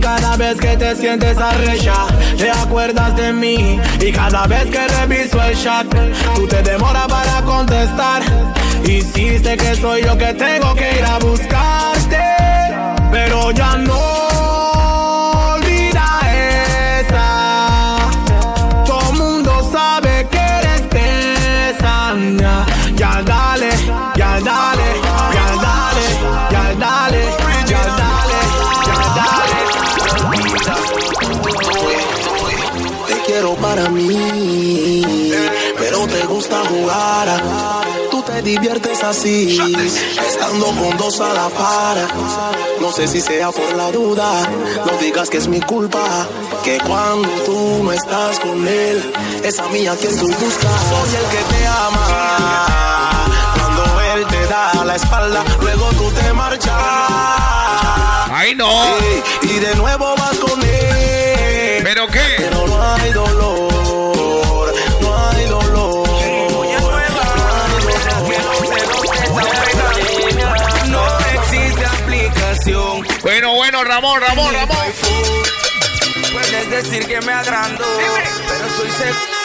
Cada 0.00 0.36
vez 0.36 0.56
que 0.56 0.76
te 0.76 0.96
sientes 0.96 1.36
arrecha, 1.36 2.06
te 2.40 2.50
acuerdas 2.50 3.14
de 3.16 3.32
mí. 3.32 3.78
Y 4.00 4.12
cada 4.12 4.46
vez 4.46 4.64
que 4.70 4.88
reviso 4.88 5.42
el 5.42 5.62
chat, 5.62 5.86
tú 6.34 6.46
te 6.46 6.62
demoras 6.62 7.06
para 7.06 7.42
contestar. 7.42 8.22
Hiciste 8.84 9.56
que 9.56 9.76
soy 9.76 10.02
yo 10.02 10.16
que 10.16 10.32
tengo 10.32 10.74
que 10.74 10.98
ir 10.98 11.04
a 11.04 11.18
buscarte. 11.18 12.18
Pero 13.12 13.50
ya 13.50 13.76
no 13.76 14.29
Tú 38.10 38.22
te 38.22 38.42
diviertes 38.42 39.02
así, 39.04 39.58
estando 40.28 40.66
con 40.66 40.96
dos 40.96 41.20
a 41.20 41.32
la 41.32 41.48
par. 41.48 41.96
No 42.80 42.90
sé 42.90 43.06
si 43.06 43.20
sea 43.20 43.50
por 43.52 43.72
la 43.74 43.90
duda, 43.92 44.48
no 44.84 44.92
digas 44.98 45.30
que 45.30 45.36
es 45.38 45.46
mi 45.48 45.60
culpa. 45.60 46.26
Que 46.64 46.78
cuando 46.78 47.28
tú 47.44 47.82
no 47.84 47.92
estás 47.92 48.40
con 48.40 48.66
él, 48.66 49.12
es 49.44 49.58
a 49.58 49.68
mí 49.68 49.86
a 49.86 49.94
quien 49.96 50.16
tú 50.18 50.26
buscas. 50.26 50.80
Soy 50.90 51.14
el 51.16 51.26
que 51.30 51.56
te 51.56 51.66
ama. 51.66 52.66
Cuando 53.54 54.00
él 54.14 54.26
te 54.26 54.46
da 54.46 54.84
la 54.84 54.96
espalda, 54.96 55.44
luego 55.60 55.86
tú 55.98 56.10
te 56.10 56.32
marchas. 56.32 56.72
¡Ay, 58.32 58.54
no! 58.56 58.68
Y, 59.42 59.46
y 59.46 59.58
de 59.58 59.74
nuevo 59.76 60.14
vas 60.16 60.36
con 60.38 60.60
él. 60.62 61.82
¿Pero 61.82 62.06
qué? 62.08 62.20
Pero 62.38 62.66
no 62.66 62.82
hay 62.94 63.12
dolor, 63.12 63.39
Bueno, 73.22 73.54
bueno, 73.54 73.84
Ramón, 73.84 74.20
Ramón, 74.20 74.52
Ramón. 74.54 74.76
Puedes 76.32 76.70
decir 76.70 77.06
que 77.06 77.20
me 77.20 77.32
agrando, 77.32 77.84
pero 77.98 78.68
soy 78.76 78.90
seguro. 78.90 79.40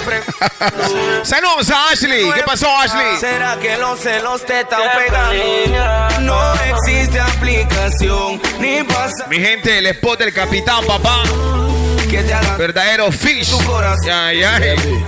Saludos 1.24 1.70
a 1.70 1.90
Ashley. 1.90 2.30
¿Qué 2.32 2.42
pasó, 2.42 2.66
Ashley? 2.78 3.18
¿Será 3.20 3.58
que 3.58 3.76
los 3.76 4.00
celos 4.00 4.44
te 4.46 4.60
están 4.60 4.80
pegando? 4.96 6.20
No 6.22 6.54
existe 6.54 7.20
aplicación 7.20 8.40
ni 8.58 8.82
pasa 8.82 9.26
Mi 9.28 9.38
gente, 9.38 9.78
el 9.78 9.86
spot 9.86 10.18
del 10.20 10.32
capitán, 10.32 10.84
papá. 10.86 11.22
que 12.10 12.22
te 12.22 12.32
haga 12.34 12.56
Verdadero 12.56 13.12
fish. 13.12 13.50
tu 13.50 13.58
corazón. 13.64 14.06
Ya, 14.06 14.32
ya. 14.32 14.58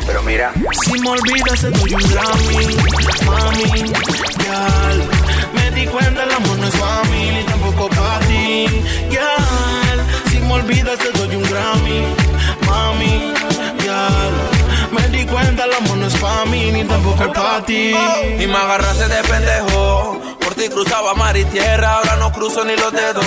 Pero 0.07 0.23
mira, 0.23 0.53
Si 0.85 1.01
me 1.01 1.09
olvidas, 1.11 1.63
doy 1.63 1.95
un 1.95 2.11
Grammy, 2.11 2.77
mami. 3.25 3.93
Me 5.55 5.71
di 5.73 5.87
cuenta, 5.87 6.23
el 6.25 6.33
amor 6.33 6.59
no 6.59 6.69
es 6.69 6.77
para 6.77 7.03
si 10.31 10.39
me 10.41 10.53
olvidas, 10.53 10.99
te 10.99 11.11
doy 11.13 11.37
un 11.37 11.43
Grammy, 11.43 12.01
mami. 12.67 13.33
Gal, 13.85 14.33
me 14.93 15.09
di 15.17 15.25
cuenta, 15.25 15.65
el 15.65 15.75
amor 15.75 15.97
no 15.99 16.07
es 16.07 16.17
para 16.17 16.45
mí, 16.47 16.71
ni 16.73 16.85
tampoco 16.85 17.25
es 17.25 17.31
para 17.31 17.65
ti. 17.65 17.95
y 18.39 18.47
me 18.47 18.57
agarraste 18.57 19.09
de 19.09 19.23
pendejo. 19.23 19.72
Ti 20.63 20.69
cruzaba 20.69 21.13
mar 21.15 21.37
y 21.37 21.45
tierra, 21.47 21.97
ahora 21.97 22.15
no 22.21 22.31
cruzo 22.31 22.65
ni 22.65 22.77
los 22.77 22.93
dedos. 22.93 23.27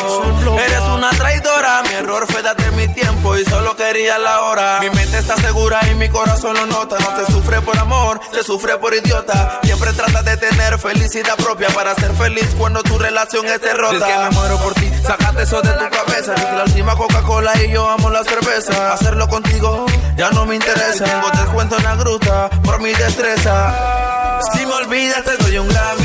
Eres 0.65 0.79
una 0.95 1.09
traidora, 1.09 1.83
mi 1.83 1.95
error 1.95 2.25
fue 2.31 2.41
darte 2.41 2.71
mi 2.71 2.87
tiempo 2.87 3.35
y 3.35 3.43
solo 3.43 3.75
quería 3.75 4.17
la 4.17 4.43
hora. 4.43 4.79
Mi 4.79 4.89
mente 4.89 5.17
está 5.17 5.35
segura 5.35 5.81
y 5.91 5.95
mi 5.95 6.07
corazón 6.07 6.55
lo 6.55 6.65
nota. 6.65 6.97
No 6.97 7.13
se 7.17 7.29
sufre 7.33 7.59
por 7.59 7.77
amor, 7.77 8.21
se 8.31 8.41
sufre 8.41 8.77
por 8.77 8.93
idiota. 8.93 9.59
Siempre 9.63 9.91
trata 9.91 10.23
de 10.23 10.37
tener 10.37 10.79
felicidad 10.79 11.35
propia 11.35 11.67
para 11.71 11.93
ser 11.95 12.13
feliz 12.13 12.55
cuando 12.57 12.81
tu 12.83 12.97
relación 12.97 13.45
esté 13.47 13.73
rota. 13.73 13.97
Es 13.97 14.03
que 14.03 14.17
me 14.17 14.29
muero 14.29 14.57
por 14.59 14.73
ti, 14.75 14.89
sacate 15.05 15.43
eso 15.43 15.61
de 15.61 15.71
tu 15.71 15.89
cabeza. 15.89 16.35
La 16.55 16.63
última 16.63 16.95
Coca-Cola 16.95 17.51
y 17.61 17.69
yo 17.69 17.89
amo 17.89 18.11
la 18.11 18.23
cerveza. 18.23 18.93
Hacerlo 18.93 19.27
contigo 19.27 19.85
ya 20.15 20.29
no 20.29 20.45
me 20.45 20.55
interesa. 20.55 21.03
Tengo 21.03 21.29
descuento 21.31 21.75
en 21.75 21.83
la 21.83 21.95
gruta 21.97 22.49
por 22.63 22.79
mi 22.79 22.93
destreza. 22.93 24.15
Si 24.53 24.65
me 24.65 24.73
olvidas, 24.73 25.23
te 25.23 25.37
doy 25.37 25.57
un 25.57 25.67
Grammy, 25.67 26.04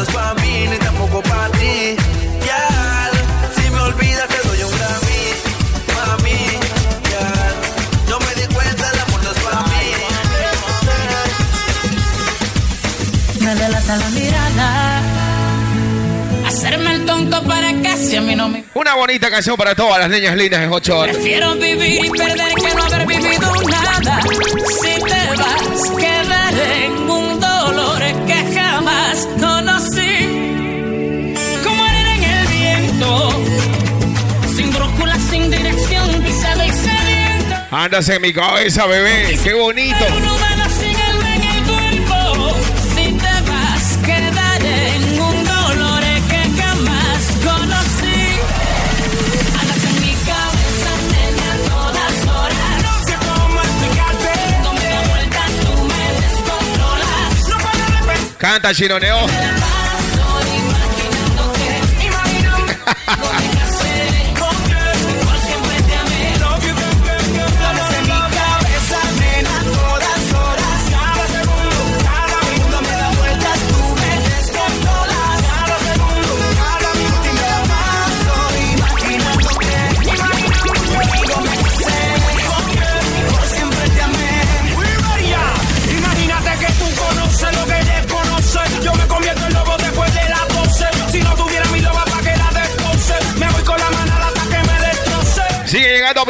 no 0.00 0.06
es 0.06 0.14
para 0.14 0.34
mí, 0.34 0.66
ni 0.70 0.78
tampoco 0.78 1.22
para 1.22 1.48
ti. 1.50 1.96
Ya, 2.46 3.10
si 3.54 3.70
me 3.70 3.80
olvidas, 3.80 4.28
te 4.28 4.48
doy 4.48 4.62
un 4.62 4.70
Grammy, 4.78 5.22
mami. 5.94 6.40
Ya, 7.12 7.26
no 8.08 8.18
me 8.18 8.34
di 8.34 8.46
cuenta, 8.54 8.90
el 8.92 9.00
amor 9.00 9.22
no 9.24 9.30
es 9.30 9.38
para 9.40 9.62
mí. 9.62 9.84
Me 13.40 13.54
delata 13.54 13.96
la 13.96 14.10
mirada. 14.10 15.02
Hacerme 16.46 16.94
el 16.94 17.04
tonto 17.04 17.42
para 17.44 17.70
casi 17.82 18.16
a 18.16 18.22
mí 18.22 18.34
no 18.34 18.48
me. 18.48 18.64
Una 18.74 18.94
bonita 18.94 19.30
canción 19.30 19.56
para 19.56 19.74
todas 19.74 19.98
las 20.00 20.08
niñas 20.08 20.34
lindas 20.34 20.62
en 20.62 20.72
8 20.72 20.98
horas. 20.98 21.14
Prefiero 21.14 21.54
vivir 21.56 22.06
y 22.06 22.10
perder 22.10 22.54
que 22.54 22.74
no 22.74 22.82
haber 22.84 23.06
vivido 23.06 23.54
nada. 23.64 24.22
Si 24.22 24.94
te 24.94 25.36
vas, 25.36 25.69
Andas 37.70 38.08
en 38.08 38.20
mi 38.20 38.32
cabeza, 38.32 38.86
bebé. 38.86 39.38
Qué 39.42 39.54
bonito. 39.54 39.96
Pero 40.00 40.20
nada 40.20 40.40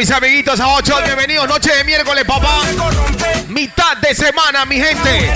mis 0.00 0.10
amiguitos 0.10 0.58
a 0.58 0.68
8. 0.68 1.02
Bienvenidos, 1.04 1.46
noche 1.46 1.76
de 1.76 1.84
miércoles, 1.84 2.24
papá. 2.24 2.62
Mitad 3.48 3.98
de 3.98 4.14
semana, 4.14 4.64
mi 4.64 4.76
gente. 4.76 5.30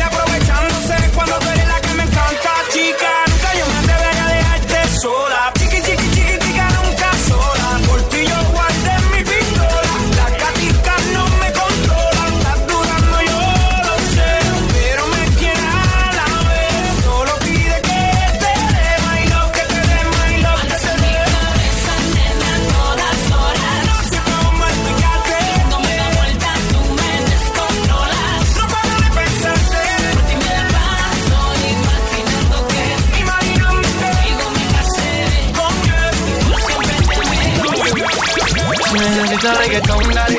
Si 39.45 39.51
necesitas 39.51 39.67
reggaetón, 39.67 40.15
dale. 40.15 40.39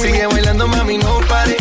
Sigue 0.00 0.26
bailando, 0.26 0.66
mami, 0.66 0.96
no 0.96 1.20
pare. 1.28 1.54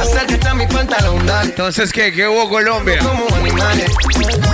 Acércate 0.00 0.48
a 0.48 0.54
mi 0.54 0.66
pantalón, 0.66 1.26
dale. 1.26 1.50
Entonces, 1.50 1.92
¿qué? 1.92 2.10
¿Qué 2.10 2.26
hubo 2.26 2.48
Colombia? 2.48 3.00
Como 3.00 3.26
animales. 3.34 3.92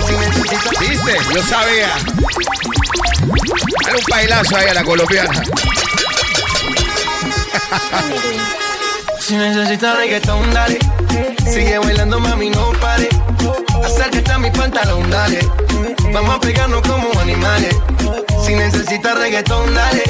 Si 0.05 0.11
necesitas. 0.11 0.79
¿Viste? 0.79 1.17
Yo 1.33 1.41
sabía. 1.43 1.87
Dale 3.85 3.97
un 3.97 4.03
bailazo 4.09 4.57
ahí 4.57 4.67
a 4.67 4.73
la 4.73 4.83
colombiana. 4.83 5.41
Si 9.21 9.35
necesitas 9.37 9.97
reggaetón, 9.97 10.53
dale. 10.53 10.79
Sigue 11.49 11.77
bailando, 11.77 12.19
mami, 12.19 12.49
no 12.49 12.73
pare. 12.81 13.07
Acércate 13.85 14.31
a 14.33 14.37
mi 14.37 14.51
pantalón, 14.51 15.09
dale. 15.09 15.39
Vamos 16.13 16.35
a 16.35 16.39
pegarnos 16.39 16.81
como 16.81 17.19
animales. 17.19 17.75
Si 18.45 18.53
necesitas 18.53 19.17
reggaetón, 19.17 19.73
dale. 19.73 20.03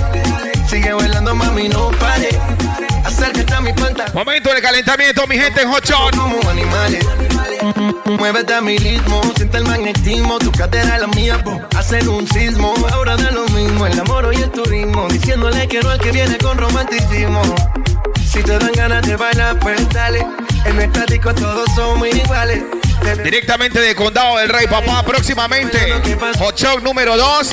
Sigue 0.70 0.94
bailando, 0.94 1.34
mami, 1.34 1.70
no 1.70 1.90
pare. 1.92 2.30
Acércate 3.04 3.54
a 3.54 3.62
mi 3.62 3.74
pantalón. 3.74 4.14
Momento 4.14 4.54
de 4.54 4.62
calentamiento, 4.62 5.26
mi 5.28 5.38
gente 5.38 5.62
en 5.62 5.70
Hot 5.70 5.90
como 6.12 6.38
animales. 6.50 7.06
Muévete 8.06 8.54
a 8.54 8.62
mi 8.62 8.78
ritmo, 8.78 9.22
siente 9.36 9.58
el 9.58 9.66
magnetismo, 9.66 10.40
tu 10.40 10.52
cadera 10.52 10.96
es 10.96 11.02
la 11.02 11.08
mía, 11.08 11.44
po. 11.44 11.60
hacen 11.76 12.08
un 12.08 12.28
sismo. 12.28 12.74
Ahora 12.92 13.18
da 13.18 13.32
lo 13.32 13.46
mismo, 13.50 13.86
el 13.86 14.00
amor 14.00 14.30
y 14.34 14.42
el 14.42 14.52
turismo, 14.52 15.08
diciéndole 15.08 15.68
que 15.68 15.82
no 15.82 15.90
al 15.90 16.00
que 16.00 16.12
viene 16.12 16.38
con 16.38 16.58
romanticismo. 16.58 17.42
Si 18.26 18.44
te 18.44 18.58
dan 18.60 18.72
ganas 18.74 19.08
de 19.08 19.16
bailar, 19.16 19.60
pues 19.60 19.88
dale. 19.90 20.26
En 20.66 20.76
el 20.76 20.84
estático 20.84 21.34
todos 21.34 21.70
somos 21.76 22.08
iguales. 22.08 22.64
Directamente 23.16 23.80
de 23.80 23.96
Condado 23.96 24.38
del 24.38 24.50
Rey, 24.50 24.68
papá. 24.68 25.04
Próximamente, 25.04 25.78
Hot 26.40 26.58
Shot 26.58 26.82
número 26.84 27.16
2 27.18 27.50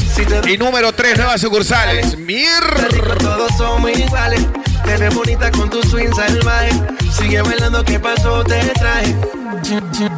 y 0.49 0.59
número 0.59 0.93
3, 0.93 1.17
nuevas 1.17 1.41
sucursales. 1.41 2.17
Mierda. 2.19 2.89
Todos 3.19 3.53
somos 3.57 3.91
iguales. 3.97 4.41
Te 4.85 4.97
ves 4.97 5.15
bonita 5.15 5.51
con 5.51 5.71
tu 5.71 5.83
swing 5.83 6.13
salvaje. 6.15 6.71
Sigue 7.19 7.41
bailando, 7.43 7.85
¿qué 7.85 7.99
pasó? 7.99 8.45
Te 8.45 8.61
traje. 8.75 9.15
Si, 9.63 9.75
si- 9.97 10.09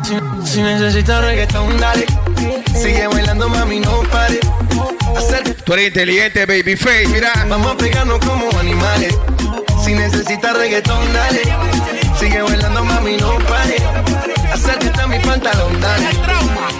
si- 0.46 0.52
si 0.52 0.62
necesitas 0.62 1.24
reggaetón, 1.24 1.78
dale. 1.78 2.06
Sigue 2.74 3.06
bailando, 3.06 3.48
mami, 3.48 3.80
no 3.80 4.02
pare. 4.10 4.40
Tú 5.64 5.72
eres 5.74 5.88
inteligente, 5.88 6.46
babyface, 6.46 7.08
mira. 7.08 7.32
Vamos 7.48 7.72
a 7.72 7.76
pegarnos 7.76 8.18
como 8.20 8.48
animales. 8.58 9.14
Si 9.84 9.92
necesitas 9.94 10.56
reggaetón, 10.56 11.12
dale. 11.12 11.42
Sigue 12.18 12.42
bailando, 12.42 12.84
mami, 12.84 13.16
no 13.18 13.38
pare. 13.48 13.75
Acércate 14.66 15.00
a 15.00 15.06
mi 15.06 15.18
pantalón, 15.20 15.80
dale. 15.80 16.08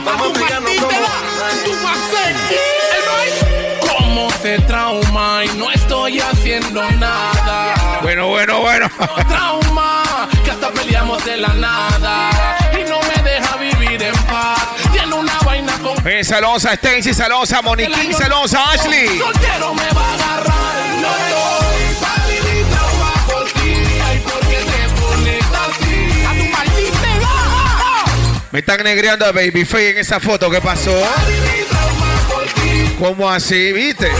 Vamos 0.04 0.30
a 0.30 0.32
pegarnos 0.32 0.72
como 0.76 0.96
¿Cómo 3.98 4.30
se 4.42 4.58
trauma 4.60 5.44
y 5.44 5.56
no 5.56 5.70
estoy 5.70 6.20
haciendo 6.20 6.82
nada? 6.92 7.74
Bueno, 8.02 8.28
bueno, 8.28 8.60
bueno. 8.60 8.88
Trauma, 9.28 10.28
que 10.44 10.50
hasta 10.50 10.70
peleamos 10.72 11.24
de 11.24 11.36
la 11.36 11.48
nada 11.54 12.30
y 12.72 12.88
no 12.88 12.98
me 13.02 13.22
deja 13.22 13.56
vivir 13.56 14.02
en 14.02 14.14
paz. 14.24 14.58
Tiene 14.92 15.14
una 15.14 15.38
vaina 15.44 15.72
con 15.78 15.96
Eh, 16.08 16.24
Salosa, 16.24 16.72
Stacy, 16.74 17.14
Salosa, 17.14 17.62
Moniquín, 17.62 18.12
Salosa, 18.14 18.70
Ashley. 18.72 19.18
soltero 19.18 19.74
me 19.74 19.88
va 19.90 20.02
a 20.02 20.14
agarrar. 20.14 21.00
No 21.00 21.08
estoy 21.08 21.65
Me 28.56 28.60
están 28.60 28.82
negreando 28.84 29.26
a 29.26 29.32
Babyface 29.32 29.90
en 29.90 29.98
esa 29.98 30.18
foto. 30.18 30.48
¿Qué 30.48 30.62
pasó? 30.62 30.90
¿Cómo 32.98 33.28
así, 33.28 33.70
viste? 33.70 34.10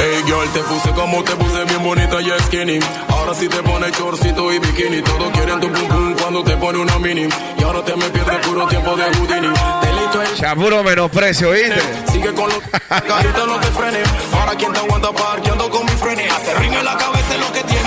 Hey 0.00 0.22
girl, 0.26 0.48
te 0.52 0.58
puse 0.64 0.90
como 0.90 1.22
te 1.22 1.36
puse 1.36 1.64
bien 1.66 1.84
bonita 1.84 2.20
y 2.20 2.28
skinny. 2.46 2.80
Ahora 3.06 3.32
sí 3.34 3.48
te 3.48 3.62
pones 3.62 3.92
chorcito 3.92 4.52
y 4.52 4.58
bikini. 4.58 5.00
Todos 5.00 5.32
quieren 5.32 5.60
tu 5.60 5.70
pum 5.70 5.86
pum 5.86 6.16
cuando 6.20 6.42
te 6.42 6.56
pone 6.56 6.78
una 6.78 6.98
mini. 6.98 7.28
Y 7.56 7.62
ahora 7.62 7.84
te 7.84 7.94
me 7.94 8.10
pierdes 8.10 8.38
puro 8.44 8.66
tiempo 8.66 8.96
de 8.96 9.04
Houdini. 9.04 9.46
Delito 9.46 10.22
el 10.22 10.34
Ya 10.34 10.56
puro 10.56 10.82
menosprecio, 10.82 11.52
¿viste? 11.52 11.80
Sigue 12.10 12.34
con 12.34 12.48
los 12.48 12.58
carita 12.88 13.46
no 13.46 13.60
te 13.60 13.68
frenes. 13.68 14.08
Ahora 14.32 14.56
quien 14.56 14.72
te 14.72 14.80
aguanta 14.80 15.12
parqueando 15.12 15.70
con 15.70 15.86
mi 15.86 15.92
frenes. 15.92 16.32
Hace 16.32 16.52
ring 16.56 16.74
en 16.74 16.84
la 16.84 16.96
cabeza 16.96 17.36
lo 17.38 17.52
que 17.52 17.62
tiene. 17.62 17.77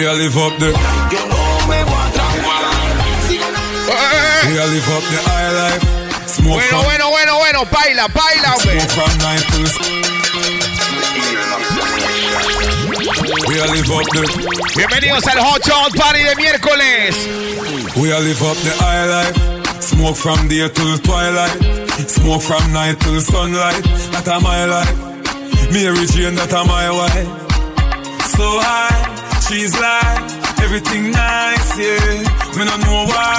We 0.00 0.06
a 0.06 0.14
live 0.14 0.32
up 0.32 0.56
the, 0.56 0.72
Yo 1.12 1.20
no 1.28 1.36
me 1.68 1.76
voy 1.84 1.92
a 1.92 2.08
traumar, 2.16 2.64
we 4.48 4.56
a 4.56 4.64
live 4.64 4.88
up 4.96 5.04
the 5.04 5.20
high 5.28 5.52
life. 5.52 5.84
Smoke 6.26 6.56
Bueno, 6.56 6.68
from, 6.70 6.84
bueno, 6.88 7.10
bueno, 7.10 7.36
bueno. 7.36 7.60
Baila, 7.70 8.08
baila, 8.08 8.56
hombre. 8.56 8.80
smoke 8.80 8.96
from 8.96 9.12
night 9.20 9.44
till 9.52 9.68
We 13.46 13.60
a 13.60 13.66
live 13.68 13.92
up 13.92 14.08
the, 14.08 14.24
Bienvenidos 14.74 15.26
al 15.26 15.38
Hot 15.44 15.62
Shot 15.66 15.92
Party 15.94 16.22
de 16.24 16.34
miércoles. 16.36 17.14
we 18.00 18.10
a 18.10 18.18
live 18.20 18.42
up 18.42 18.56
the 18.56 18.72
high 18.80 19.04
life. 19.04 19.36
Smoke 19.82 20.16
from 20.16 20.48
day 20.48 20.66
till 20.70 20.98
twilight. 21.00 21.60
Smoke 22.08 22.40
from 22.40 22.72
night 22.72 22.98
till 23.00 23.20
sunlight. 23.20 23.84
That 24.12 24.28
a 24.28 24.40
my 24.40 24.64
life. 24.64 24.96
Mary 25.70 26.06
Jane, 26.06 26.36
that 26.36 26.52
a 26.54 26.64
my 26.64 26.88
wife. 26.90 27.28
So 28.32 28.48
high, 28.64 29.28
she's 29.50 29.74
like 29.80 30.30
everything 30.62 31.10
nice, 31.10 31.76
yeah. 31.76 32.22
Me 32.56 32.62
no 32.64 32.76
know 32.86 33.02
why 33.10 33.34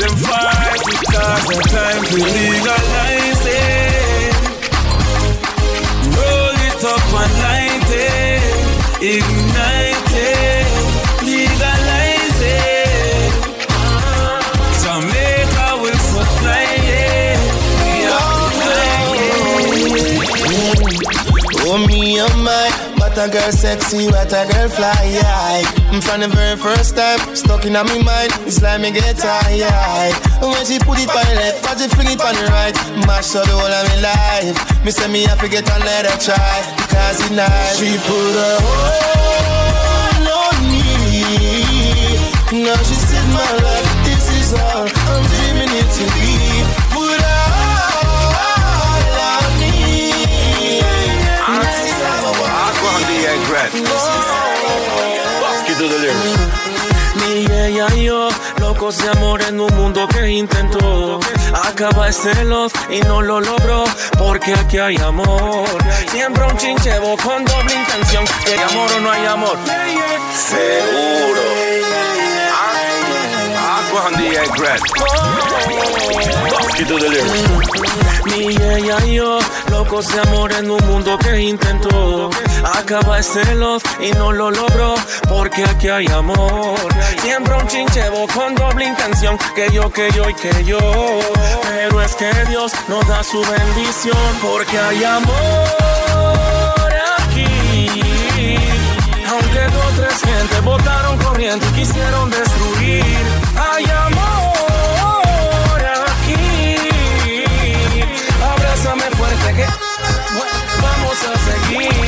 them 0.00 0.14
fight 0.24 0.80
because 0.88 1.44
the 1.48 1.56
time 1.76 2.02
to 2.08 2.16
legalize 2.16 3.44
it. 3.44 4.34
Roll 6.16 6.56
it 6.68 6.82
up 6.92 7.04
and 7.20 7.34
light 7.44 7.90
it, 7.92 8.42
ignite 9.12 10.12
it, 10.32 10.68
legalize 11.28 12.40
it. 12.40 13.32
Jamaica 14.82 15.66
will 15.82 16.00
supply 16.12 16.64
it. 17.04 17.40
We 17.84 17.92
are 18.08 18.40
Oh 21.64 21.78
me, 21.86 22.00
oh 22.20 22.36
my, 22.42 22.91
what 23.12 23.28
a 23.28 23.30
girl 23.30 23.52
sexy, 23.52 24.06
what 24.06 24.32
a 24.32 24.46
girl 24.48 24.68
fly, 24.68 25.04
yeah. 25.12 25.62
From 26.00 26.20
the 26.20 26.28
very 26.28 26.56
first 26.56 26.96
time, 26.96 27.18
stuck 27.36 27.66
in 27.66 27.74
my 27.74 27.82
mind, 27.82 28.32
it's 28.48 28.62
like 28.62 28.80
me 28.80 28.90
get 28.90 29.18
tired. 29.18 30.14
When 30.40 30.64
she 30.64 30.78
put 30.78 30.98
it 30.98 31.10
on 31.12 31.24
the 31.28 31.34
left, 31.36 31.62
but 31.62 31.78
she 31.78 31.88
fling 31.88 32.08
it 32.08 32.20
on 32.20 32.34
the 32.34 32.48
right, 32.48 32.74
mash 33.06 33.36
up 33.36 33.44
the 33.44 33.52
whole 33.52 33.68
of 33.68 33.84
my 33.88 34.00
life. 34.00 34.56
Me 34.84 34.90
say 34.90 35.12
me 35.12 35.24
have 35.24 35.40
to 35.40 35.48
get 35.48 35.68
and 35.68 35.84
let 35.84 36.06
her 36.08 36.16
try, 36.16 36.62
because 36.76 37.20
it's 37.20 37.30
nice. 37.30 37.76
She 37.76 38.00
put 38.08 38.32
her 38.32 38.56
hold 38.64 40.28
on 40.32 40.56
me. 40.72 40.80
Now 42.64 42.80
she 42.80 42.96
said 42.96 43.28
my 43.28 43.44
life, 43.60 43.88
this 44.08 44.24
is 44.40 44.56
all 44.56 44.88
I'm 44.88 45.24
dreaming 45.36 45.72
it 45.76 45.88
to 46.00 46.04
be. 46.16 46.91
Ni 57.16 57.44
ella 57.46 57.86
y 57.94 58.04
yo, 58.04 58.28
locos 58.58 58.98
de 58.98 59.08
amor 59.10 59.40
en 59.42 59.60
un 59.60 59.74
mundo 59.74 60.06
que 60.08 60.28
intentó. 60.28 61.20
Acaba 61.54 62.08
este 62.08 62.44
love 62.44 62.72
y 62.90 63.00
no 63.00 63.20
lo 63.20 63.40
logró 63.40 63.84
Porque 64.18 64.54
aquí 64.54 64.78
hay 64.78 64.96
amor. 64.96 65.66
Siempre 66.10 66.44
un 66.44 66.56
chinchevo 66.56 67.16
con 67.18 67.44
doble 67.44 67.74
intención 67.74 68.24
Que 68.44 68.54
hay 68.54 68.60
amor 68.60 68.90
o 68.92 69.00
no 69.00 69.10
hay 69.10 69.26
amor. 69.26 69.58
Seguro. 70.34 71.42
Lyrics. 76.98 77.42
Ni 78.24 78.46
ella 78.46 78.96
y 79.04 79.14
yo, 79.16 79.38
locos 79.70 80.08
de 80.08 80.20
amor 80.20 80.52
en 80.52 80.70
un 80.70 80.84
mundo 80.86 81.18
que 81.18 81.40
intentó. 81.40 82.30
Acaba 82.64 83.18
este 83.18 83.54
love 83.54 83.82
y 84.00 84.12
no 84.12 84.32
lo 84.32 84.50
logró 84.50 84.94
Porque 85.28 85.64
aquí 85.64 85.88
hay 85.88 86.06
amor. 86.06 86.78
Siempre 87.20 87.54
un 87.54 87.66
chinchevo 87.66 88.26
con 88.28 88.54
doble 88.54 88.86
intención 88.86 89.36
Que 89.54 89.70
yo, 89.70 89.90
que 89.90 90.10
yo 90.12 90.28
y 90.28 90.34
que 90.34 90.64
yo. 90.64 90.78
Pero 91.62 92.00
es 92.00 92.14
que 92.14 92.30
Dios 92.48 92.72
nos 92.88 93.06
da 93.06 93.22
su 93.22 93.40
bendición 93.42 94.38
Porque 94.40 94.78
hay 94.78 95.04
amor 95.04 96.51
O 99.64 99.92
tres 99.96 100.20
gente 100.20 100.60
votaron 100.62 101.16
corriente 101.18 101.64
quisieron 101.74 102.30
destruir. 102.30 103.04
Hay 103.56 103.84
amor 103.84 105.80
aquí. 106.08 106.76
Abrázame 108.42 109.04
fuerte 109.16 109.54
que 109.54 109.66
vamos 110.82 111.18
a 111.30 111.34
seguir. 111.46 112.02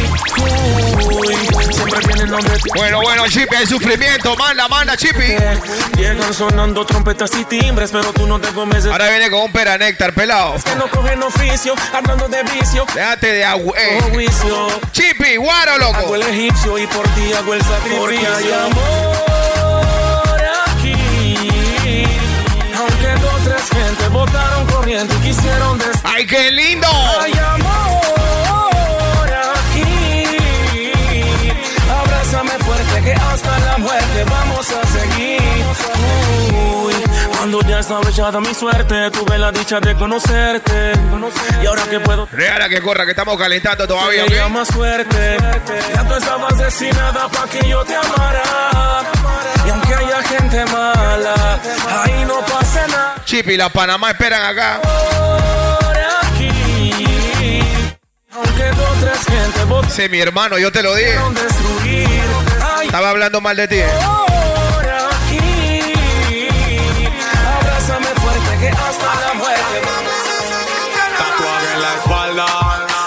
Siempre 1.90 2.26
nombre. 2.26 2.58
Bueno, 2.76 3.00
bueno, 3.02 3.24
Chippy, 3.28 3.56
hay 3.56 3.66
sufrimiento. 3.66 4.36
Manda, 4.36 4.68
manda, 4.68 4.96
Chippy. 4.96 5.34
Llegan 5.96 6.34
sonando 6.34 6.84
trompetas 6.84 7.30
y 7.34 7.44
timbres, 7.44 7.90
pero 7.92 8.12
tú 8.12 8.26
no 8.26 8.40
te 8.40 8.48
comes. 8.48 8.86
Ahora 8.86 9.08
viene 9.10 9.30
con 9.30 9.42
un 9.42 9.52
peranéctar 9.52 10.12
pelado. 10.14 10.54
Es 10.56 10.64
que 10.64 10.74
no 10.76 10.88
cogen 10.88 11.22
oficio, 11.22 11.74
hablando 11.92 12.28
de 12.28 12.42
vicio. 12.44 12.86
Déjate 12.94 13.26
de 13.32 13.44
agua. 13.44 13.74
eh. 13.78 13.98
Chippy, 14.92 15.36
guaro, 15.36 15.72
Hago 15.74 15.92
loco. 15.92 16.14
el 16.14 16.22
egipcio 16.22 16.78
y 16.78 16.86
por 16.86 17.06
ti 17.10 17.32
hago 17.32 17.54
el 17.54 17.62
sacrificio. 17.62 17.98
Porque 18.00 18.26
hay 18.26 18.52
amor 18.52 20.40
aquí. 20.66 22.06
Aunque 22.76 23.08
dos 23.22 23.42
tres 23.44 23.62
gente 23.70 24.08
votaron 24.08 24.66
corriente 24.66 25.14
y 25.14 25.18
quisieron 25.28 25.78
destruir. 25.78 26.14
¡Ay, 26.16 26.26
qué 26.26 26.50
lindo! 26.50 26.88
Hay 27.20 27.32
amor 27.32 28.13
que 33.04 33.12
hasta 33.12 33.58
la 33.60 33.78
muerte 33.78 34.24
vamos 34.24 34.66
a 34.70 34.86
seguir. 34.86 35.40
Uy, 36.84 36.94
cuando 37.36 37.60
ya 37.62 37.78
estaba 37.80 38.08
echada 38.08 38.40
mi 38.40 38.54
suerte, 38.54 39.10
tuve 39.10 39.38
la 39.38 39.52
dicha 39.52 39.78
de 39.80 39.94
conocerte. 39.94 40.92
Y 41.62 41.66
ahora 41.66 41.82
que 41.84 42.00
puedo 42.00 42.26
Regala 42.32 42.68
que 42.68 42.80
corra, 42.80 43.04
que 43.04 43.10
estamos 43.10 43.38
calentando 43.38 43.86
todavía, 43.86 44.24
Sería 44.24 44.46
¿ok? 44.46 44.52
más 44.52 44.68
suerte. 44.68 45.36
Ya 45.94 46.08
tú 46.08 46.14
estabas 46.14 46.58
destinada 46.58 47.28
para 47.28 47.50
que 47.50 47.68
yo 47.68 47.84
te 47.84 47.94
amara. 47.96 48.42
Y 49.66 49.70
aunque 49.70 49.94
haya 49.94 50.22
gente 50.22 50.64
mala, 50.66 51.58
ahí 52.02 52.24
no 52.26 52.40
pasa 52.40 52.86
nada. 52.88 53.14
Chippy, 53.24 53.56
la 53.56 53.68
Panamá 53.68 54.10
esperan 54.10 54.44
acá. 54.44 54.80
Aunque 58.36 58.64
dos 58.70 58.88
o 58.90 59.00
tres 59.00 59.18
gente 59.26 59.64
votaron 59.64 59.90
Ese 59.90 60.08
mi 60.08 60.20
hermano, 60.20 60.58
yo 60.58 60.72
te 60.72 60.82
lo 60.82 60.94
dije. 60.94 61.14
Estaba 62.94 63.10
hablando 63.10 63.40
mal 63.40 63.56
de 63.56 63.66
ti. 63.66 63.74
eh. 63.74 63.88
por 63.98 64.88
aquí. 64.88 65.40
Abrázame 67.58 68.06
fuerte 68.06 68.58
que 68.60 68.68
hasta 68.68 69.20
la 69.26 69.34
muerte. 69.34 69.82
Tatuaje 71.18 71.72
en 71.74 71.82
la 71.82 71.94
espalda, 71.96 72.46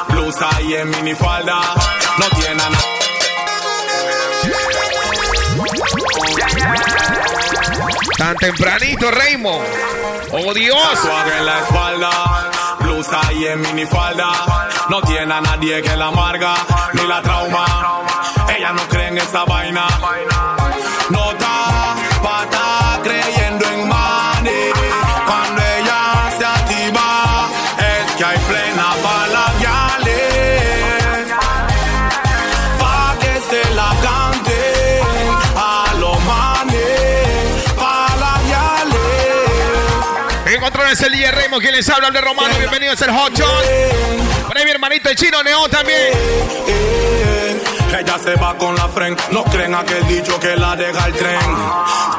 blusa 0.10 0.50
y 0.62 0.74
en 0.74 0.90
minifalda. 0.90 1.62
No 2.18 2.26
tiene 2.38 2.56
nada. 2.56 2.78
Tan 8.18 8.36
tempranito, 8.36 9.10
Raymond. 9.10 9.66
Oh, 10.34 10.54
Dios. 10.54 10.78
Tatuaje 11.02 11.38
en 11.38 11.46
la 11.46 11.60
espalda, 11.60 12.52
blusa 12.98 13.22
y 13.34 13.46
en 13.46 13.62
minifalda. 13.62 14.32
No 14.90 15.02
tiene 15.02 15.34
a 15.34 15.42
nadie 15.42 15.82
que 15.82 15.96
la 15.96 16.08
amarga 16.08 16.56
ni 16.94 17.06
la 17.08 17.22
trauma. 17.22 17.66
Ella 18.58 18.74
no 18.74 18.82
cree 18.90 19.10
en 19.10 19.18
esa 19.18 19.46
vaina. 19.46 19.86
DJ 41.28 41.32
Raymond, 41.32 41.62
quien 41.62 41.76
les 41.76 41.90
habla, 41.90 42.10
de 42.10 42.22
Romano. 42.22 42.56
Bienvenidos 42.58 43.02
al 43.02 43.12
Hot 43.12 43.38
Shot. 43.38 44.48
Por 44.48 44.58
ahí 44.58 44.64
mi 44.64 44.72
hermanito 44.72 45.10
el 45.10 45.16
chino 45.18 45.44
Neón 45.44 45.70
también. 45.70 46.14
Ella 48.00 48.18
se 48.24 48.36
va 48.36 48.58
con 48.58 48.74
la 48.76 48.88
friend, 48.88 49.20
no 49.32 49.44
creen 49.44 49.76
aquel 49.76 50.08
dicho 50.08 50.40
que 50.40 50.56
la 50.56 50.78
deja 50.78 51.08
el 51.08 51.14
tren. 51.14 51.40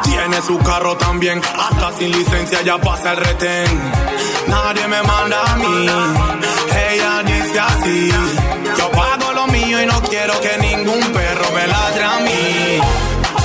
Tiene 0.02 0.42
su 0.42 0.58
carro 0.58 0.96
también, 0.98 1.40
hasta 1.40 1.96
sin 1.96 2.10
licencia 2.12 2.60
ya 2.60 2.76
pasa 2.76 3.12
el 3.12 3.16
retén. 3.16 3.92
Nadie 4.46 4.86
me 4.88 5.02
manda 5.02 5.42
a 5.52 5.56
mí, 5.56 5.86
ella 6.90 7.22
dice 7.24 7.60
así. 7.60 8.12
Yo 8.76 8.90
pago 8.90 9.32
lo 9.32 9.46
mío 9.46 9.82
y 9.82 9.86
no 9.86 10.02
quiero 10.02 10.38
que 10.42 10.58
ningún 10.58 11.00
perro 11.00 11.50
me 11.54 11.66
ladre 11.66 12.04
a 12.04 12.18
mí. 12.18 12.80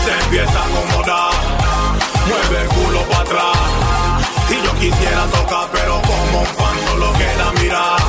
Se 0.04 0.26
empieza 0.26 0.60
a 0.60 0.66
acomodar, 0.66 1.34
mueve 2.28 2.64
el 2.64 2.68
culo 2.68 3.02
para 3.04 3.22
atrás. 3.22 3.83
Quisiera 4.84 5.26
tocar, 5.28 5.70
pero 5.72 6.02
como 6.02 6.40
un 6.42 6.46
fan 6.46 6.78
solo 6.86 7.14
queda 7.14 7.52
mirar. 7.62 8.00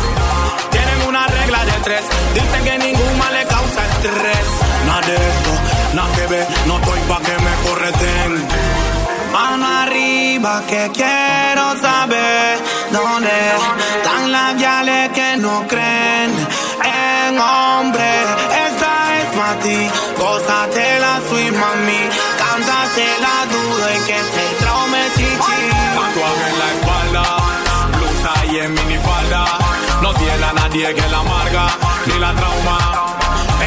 Tienen 0.73 1.09
una 1.09 1.25
regla 1.29 1.65
de 1.67 1.73
tres, 1.85 2.03
dicen 2.35 2.65
que 2.65 2.79
ningún 2.79 3.17
mal 3.17 3.33
le 3.33 3.45
causa 3.47 3.81
estrés. 3.91 4.47
Nada 4.85 5.01
de 5.07 5.15
eso, 5.15 5.53
nada 5.95 6.17
que 6.17 6.27
ver, 6.27 6.47
no 6.67 6.75
estoy 6.81 7.01
pa' 7.09 7.21
que 7.21 7.37
me 7.47 7.55
correten. 7.65 8.49
Mano 9.33 9.67
arriba 9.83 10.63
que 10.67 10.91
quiero 10.93 11.81
saber 11.81 12.59
dónde 12.91 13.31
están 13.97 14.33
las 14.33 14.57
viales 14.57 15.11
que 15.11 15.37
no 15.37 15.65
creen 15.69 16.31
en 16.83 17.39
hombre. 17.39 18.11
Esta 18.67 19.21
es 19.21 19.27
para 19.37 19.59
ti, 19.61 19.79
gózate 20.19 20.99
la 20.99 21.21
sweet 21.29 21.53
mami, 21.53 22.03
cántate 22.43 23.07
la 23.27 23.37
duda 23.55 23.87
y 23.95 23.99
que 24.09 24.19
te 24.35 24.44
blusa 28.55 28.59
y 28.59 28.59
en 28.59 28.75
minifalda. 28.75 29.45
No 30.03 30.15
tiene 30.15 30.45
a 30.45 30.53
nadie 30.53 30.95
que 30.95 31.09
la 31.09 31.19
amarga 31.19 31.67
ni 32.07 32.19
la 32.19 32.35
trauma. 32.35 32.79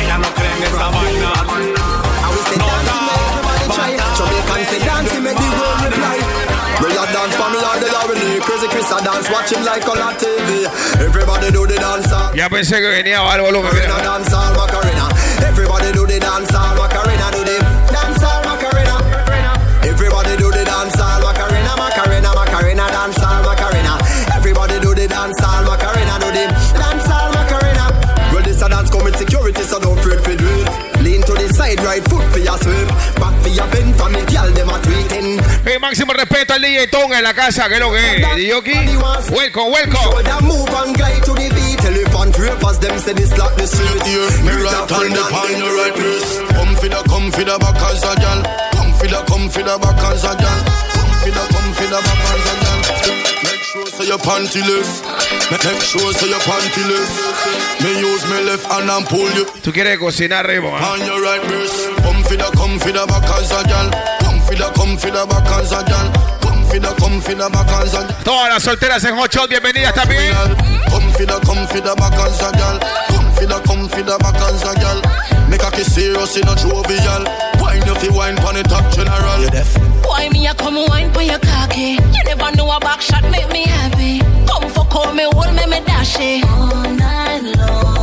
Ella 0.02 0.18
no 0.18 0.34
cree 0.34 0.52
en 0.52 0.64
esa 0.64 0.90
vaina. 0.90 1.34
Jamaican 4.18 4.66
say 4.66 4.80
dancing 4.80 5.24
make 5.24 5.36
the 5.36 5.44
world 5.44 5.82
reply. 5.84 6.18
Will 6.82 6.90
you 6.90 7.06
dance 7.14 7.36
for 7.36 7.50
me 7.50 7.58
or 7.58 7.78
the 7.80 7.92
Laurel 7.92 8.42
Crazy 8.42 8.68
Chris 8.68 8.92
a 8.92 9.04
dance, 9.04 9.30
watch 9.30 9.52
him 9.52 9.64
like 9.64 9.88
on 9.88 9.98
TV. 10.16 10.66
Everybody 11.02 11.52
do 11.52 11.68
the 11.68 11.76
dance 11.76 12.12
all. 12.12 12.36
Ya 12.36 12.50
pensé 12.50 12.80
que 12.80 12.88
venía 12.88 13.20
algo 13.20 13.52
loco. 13.52 13.68
Macarena 13.68 13.98
dance 13.98 14.34
all 14.34 14.56
Macarena. 14.56 15.10
Everybody 15.48 15.92
do 15.92 16.06
the 16.08 16.20
dance 16.20 16.54
all 16.54 16.76
Macarena 16.76 17.32
do 17.32 17.44
the 17.44 17.67
máximo 35.88 36.12
respeto 36.12 36.54
al 36.54 36.62
DJ 36.62 36.88
Tonga 36.88 37.18
en 37.18 37.24
la 37.24 37.34
casa, 37.34 37.70
que 37.70 37.76
es 37.76 37.80
lo 37.80 37.90
que 37.94 38.18
es. 38.18 38.36
DJ 38.36 38.54
Oki, 38.56 38.74
welcome, 39.32 39.72
welcome. 39.72 40.18
Elephant 41.88 42.36
them 42.82 43.00
say 43.00 43.14
this 43.14 43.30
the 43.32 43.66
street. 43.66 44.04
Me 44.44 44.52
right 44.52 44.92
hand 44.92 45.58
your 45.58 45.74
right 45.80 45.96
wrist. 45.96 46.44
Come 46.54 46.76
for 46.76 46.90
the, 46.90 47.02
come 47.08 47.32
for 47.32 47.44
the 47.48 47.58
back 47.58 47.82
as 47.88 48.04
a 48.04 48.14
gal. 48.20 48.44
Come 48.76 48.94
for 49.00 49.08
the, 49.08 49.24
come 49.32 49.50
for 49.50 49.64
the 49.64 49.78
back 49.80 50.04
as 50.12 50.24
a 50.28 50.36
gal. 50.36 50.60
Come 50.92 51.14
for 51.24 51.32
the, 51.32 51.44
come 51.56 51.72
for 51.72 51.88
the 51.88 52.00
back 52.04 52.22
as 52.36 52.46
a 52.46 52.56
gal. 52.62 52.80
Make 53.48 53.64
sure 53.64 53.88
so 53.88 54.04
your 54.04 54.20
pantyless. 54.20 55.02
Make 55.50 55.64
make 55.64 55.82
sure 55.82 56.12
so 56.14 56.26
your 56.28 56.44
pantyless. 56.44 57.12
Me 57.82 57.92
use 57.98 58.24
me 58.28 58.44
left 58.44 58.66
hand 58.68 58.90
and 58.92 59.06
pull 59.08 59.32
you 59.32 59.46
Tú 59.64 59.72
quieres 59.72 59.98
cocinar, 59.98 60.46
Raymond. 60.46 60.84
on 60.84 61.00
your 61.06 61.22
right 61.24 61.44
wrist. 61.50 61.90
Come 62.04 62.24
for 62.24 62.36
the, 62.36 62.52
come 62.60 62.78
for 62.78 62.92
the 62.92 63.06
back 63.08 63.24
as 63.40 63.52
a 63.52 63.64
gal. 63.64 64.17
Come 64.48 64.56
for 64.56 64.64
the, 64.64 64.72
come 64.80 64.98
for 64.98 65.12
the 65.12 65.26
back 65.28 65.60
as 65.60 65.72
a 65.74 65.84
girl. 65.84 66.08
Come 66.40 66.64
for 66.64 66.80
the, 66.80 66.88
come 66.96 67.20
for 67.20 67.36
the 67.36 67.50
back 67.52 67.68
as 67.84 67.94
a 67.94 68.00
girl. 68.00 68.24
Todas 68.24 68.48
las 68.48 68.64
solteras 68.64 69.04
en 69.04 69.18
Hot 69.18 69.30
Shot, 69.30 69.50
bienvenidas 69.50 69.94
también. 69.94 70.32
Come 70.88 71.12
for 71.12 71.26
the, 71.26 71.38
come 71.44 71.68
for 71.68 71.82
the 71.82 71.94
back 72.00 72.14
as 72.16 72.40
a 72.40 72.52
girl. 72.56 72.80
Come 73.12 73.30
for 73.36 73.46
the, 73.46 73.60
come 73.68 73.90
for 73.90 74.04
the 74.04 74.18
back 74.24 74.40
as 74.40 74.64
a 74.64 74.72
girl. 74.80 75.02
Make 75.50 75.64
a 75.64 75.72
kiss 75.72 75.94
serious 75.94 76.38
in 76.38 76.48
a 76.48 76.56
jovial. 76.56 77.28
Wine 77.60 77.84
if 77.92 78.04
you 78.04 78.14
wine 78.14 78.38
pon 78.38 78.56
the 78.56 78.64
top 78.64 78.88
general. 78.96 79.42
You 79.44 79.50
deaf? 79.50 79.76
Why 80.08 80.30
me 80.30 80.48
a 80.48 80.56
come 80.56 80.80
wine 80.88 81.12
for 81.12 81.24
your 81.24 81.40
cocky? 81.40 82.00
You 82.00 82.24
never 82.24 82.56
know 82.56 82.72
a 82.72 82.80
back 82.80 83.02
shot 83.02 83.24
make 83.28 83.52
me 83.52 83.68
happy. 83.68 84.24
Come 84.48 84.70
for 84.72 84.86
call 84.88 85.14
me, 85.14 85.28
hold 85.28 85.52
me, 85.60 85.66
me 85.68 85.84
dash 85.84 86.16
it. 86.20 86.46
All 86.48 86.88
night 86.96 87.44
long. 87.60 87.97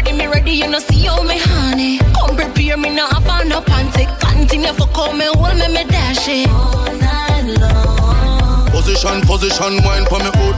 Ready 0.00 0.16
me 0.16 0.26
ready, 0.28 0.52
you 0.52 0.66
know 0.66 0.78
see 0.78 1.04
how 1.04 1.22
me 1.22 1.36
honey. 1.36 1.98
Come 2.16 2.34
prepare 2.34 2.78
me 2.78 2.88
now, 2.88 3.08
I 3.12 3.20
found 3.20 3.50
no 3.50 3.60
panty. 3.60 4.08
Continue 4.18 4.72
for 4.72 4.86
call 4.96 5.12
me, 5.12 5.26
hold 5.26 5.58
me, 5.60 5.68
me 5.68 5.84
dash 5.84 6.26
it. 6.26 6.48
All 6.48 6.88
night 6.96 7.60
long. 7.60 8.70
Position, 8.72 9.20
position, 9.28 9.76
wine 9.84 10.06
pon 10.06 10.24
me 10.24 10.32
hood. 10.40 10.56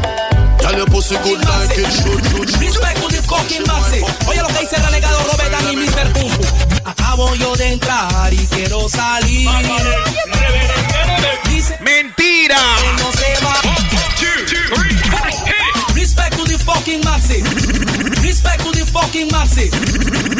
Tell 0.62 0.76
your 0.78 0.86
pussy 0.86 1.16
good 1.26 1.42
like 1.42 1.74
it 1.74 1.90
should, 1.90 2.22
should, 2.30 2.50
should. 2.54 2.62
Respect 2.62 3.02
to 3.02 3.08
the 3.10 3.20
fucking 3.26 3.66
maxi. 3.66 4.06
Oye 4.30 4.42
lo 4.42 4.48
que 4.54 4.60
dice 4.60 4.76
renegado 4.78 5.18
Robertan 5.26 5.72
y 5.72 5.76
Mr. 5.76 6.06
Acabo 6.84 7.34
yo 7.34 7.56
de 7.56 7.72
entrar 7.72 8.32
y 8.32 8.46
quiero 8.46 8.88
salir. 8.88 9.50
Mentira. 11.80 12.58
que 12.78 13.02
no 13.02 13.10
se 13.10 13.44
va. 13.44 13.72
The 15.02 15.71
fucking 16.64 17.00
maxi. 17.02 17.42
Respect 18.22 18.62
to 18.64 18.70
the 18.72 18.84
fucking 18.86 19.28
maxi. 19.30 19.70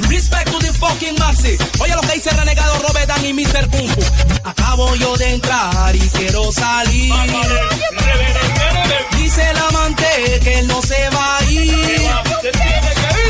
Respect 0.08 0.50
to 0.50 0.58
the 0.58 0.72
fucking 0.78 1.16
maxi. 1.16 1.56
Oye 1.80 1.94
lo 1.94 2.00
que 2.02 2.14
dice 2.14 2.30
renegado 2.30 2.78
Robertan 2.86 3.24
y 3.24 3.32
Mr. 3.32 3.68
Pumpu. 3.68 4.00
Acabo 4.44 4.94
yo 4.96 5.16
de 5.16 5.34
entrar 5.34 5.94
y 5.94 6.00
quiero 6.10 6.50
salir. 6.52 7.12
Dice 9.16 9.50
el 9.50 9.58
amante 9.58 10.40
que 10.42 10.58
él 10.60 10.66
no 10.68 10.80
se 10.82 11.08
va 11.10 11.38
a 11.38 11.44
ir. 11.50 12.00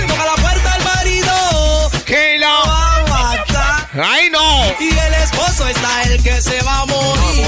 Toca 0.08 0.24
la 0.26 0.34
puerta 0.42 0.72
al 0.74 0.84
marido. 0.84 1.90
Que 2.06 2.38
No 2.40 2.46
la... 2.46 2.60
va 2.68 2.96
a 2.96 3.02
matar. 3.06 3.88
¡Ay, 4.04 4.30
no! 4.30 4.64
Y 4.80 4.88
el 4.90 5.14
esposo 5.22 5.66
está 5.68 6.02
el 6.04 6.22
que 6.22 6.40
se 6.42 6.60
va 6.62 6.80
a 6.80 6.86
morir. 6.86 7.46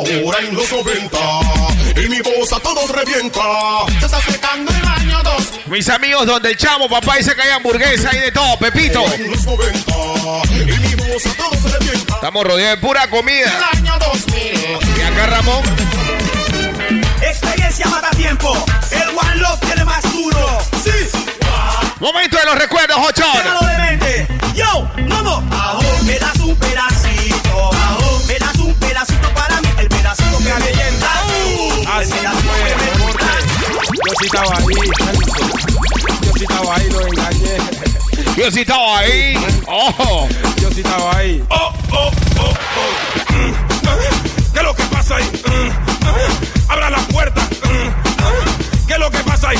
Ahora 0.00 0.38
en 0.40 0.54
los 0.54 0.72
90 0.72 1.18
y 1.96 2.08
mi 2.08 2.20
voz 2.20 2.52
a 2.54 2.60
todos 2.60 2.88
revienta. 2.90 3.40
Se 3.98 4.06
está 4.06 4.20
secando 4.22 4.72
el 4.72 4.86
año 4.86 5.22
2 5.22 5.34
Mis 5.66 5.88
amigos, 5.90 6.26
donde 6.26 6.50
el 6.50 6.56
chamo, 6.56 6.88
papá, 6.88 7.16
dice 7.16 7.34
que 7.34 7.42
hay 7.42 7.50
hamburguesa 7.50 8.14
y 8.16 8.18
de 8.18 8.32
todo, 8.32 8.58
Pepito. 8.58 9.04
en 9.12 9.30
los 9.30 9.44
90 9.44 9.92
y 10.54 10.78
mi 10.78 10.94
voz 10.94 11.26
a 11.26 11.34
todos 11.34 11.72
revienta. 11.72 12.14
Estamos 12.14 12.46
rodeados 12.46 12.80
de 12.80 12.86
pura 12.86 13.08
comida. 13.08 13.70
El 13.72 13.78
año 13.78 13.98
2000 13.98 14.36
Y 14.96 15.00
acá 15.02 15.26
Ramón. 15.26 15.62
Experiencia 17.20 17.86
mata 17.88 18.10
tiempo. 18.10 18.64
El 18.90 19.08
One 19.10 19.36
Love 19.36 19.60
tiene 19.60 19.84
más 19.84 20.02
duro. 20.12 20.58
Sí. 20.82 20.90
Momento 21.98 22.38
de 22.38 22.44
los 22.46 22.58
recuerdos, 22.58 22.98
mente. 23.78 24.26
Yo, 24.54 24.88
vamos. 25.08 25.79
Estaba 34.32 34.56
ahí, 34.58 34.64
Yo 36.22 36.32
sí 36.36 36.44
estaba 36.44 36.76
ahí, 36.76 36.88
lo 36.90 37.06
engañé. 37.06 37.56
Yo 38.36 38.50
sí 38.50 38.60
estaba 38.60 38.98
ahí. 38.98 39.34
¡Ojo! 39.66 40.28
Yo 40.60 40.70
sí 40.70 40.80
estaba 40.80 41.16
ahí. 41.16 41.44
Oh, 41.50 41.72
oh, 41.90 42.10
oh, 42.38 42.54
oh. 42.78 43.32
Mm, 43.32 43.52
¿Qué 44.52 44.58
es 44.58 44.64
lo 44.64 44.74
que 44.74 44.84
pasa 44.84 45.16
ahí? 45.16 45.24
Mm, 45.24 46.70
Abra 46.70 46.90
la 46.90 46.98
puerta. 47.08 47.40
Mm, 47.40 48.86
¿Qué 48.86 48.92
es 48.92 48.98
lo 49.00 49.10
que 49.10 49.18
pasa 49.24 49.48
ahí? 49.48 49.58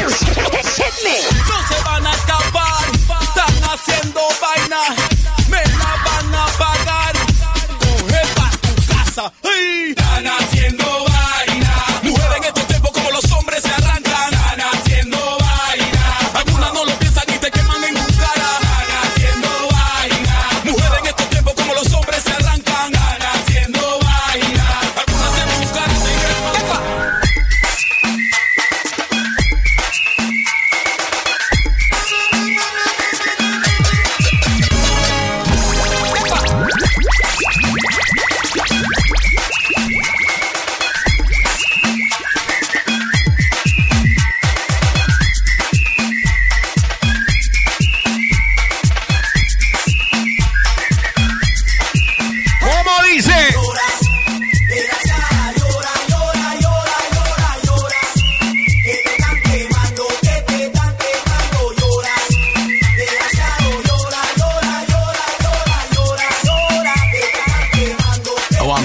No 0.00 1.68
se 1.68 1.84
van 1.84 2.06
a 2.06 2.12
escapar. 2.12 2.41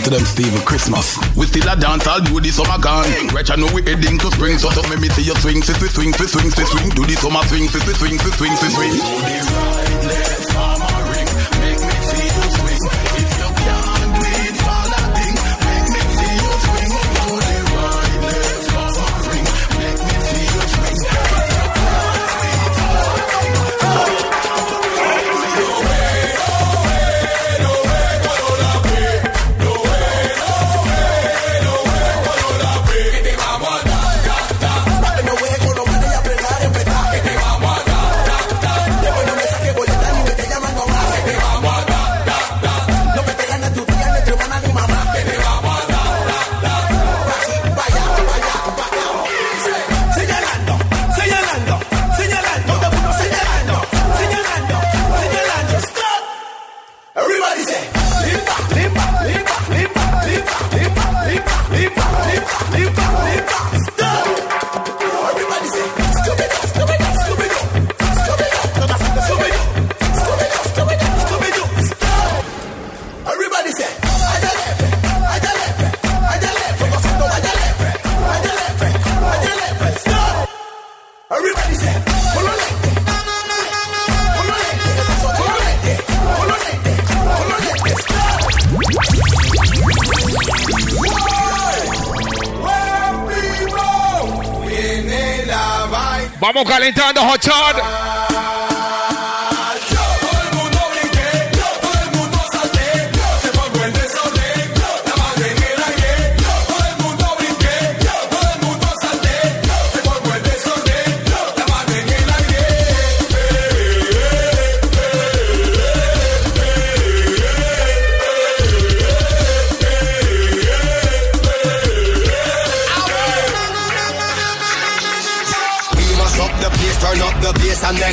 To 0.09 0.15
them 0.15 0.25
Steven 0.25 0.61
Christmas. 0.61 1.17
We 1.35 1.47
still 1.47 1.67
a 1.67 1.75
dance, 1.75 2.07
I'll 2.07 2.21
do 2.21 2.39
the 2.39 2.49
summer 2.49 2.79
gone. 2.79 3.05
I 3.51 3.55
know 3.55 3.67
we 3.73 3.81
heading 3.83 4.17
to 4.19 4.31
spring, 4.31 4.57
so 4.57 4.69
make 4.89 4.99
me 4.99 5.09
see 5.09 5.23
you 5.23 5.35
swing, 5.35 5.61
swing, 5.61 5.77
swing, 5.89 6.13
swing, 6.13 6.27
swing, 6.27 6.51
swing, 6.51 6.67
swing. 6.67 6.89
Do 6.95 7.05
the 7.05 7.15
summer 7.15 7.43
swing, 7.47 7.67
swing, 7.67 7.83
swing, 7.83 8.17
swing, 8.17 8.31
swing, 8.31 8.55
swing, 8.55 8.71
swing. 8.71 8.91
Do 8.91 8.99
the 8.99 9.39
right, 9.51 10.03
left, 10.07 10.56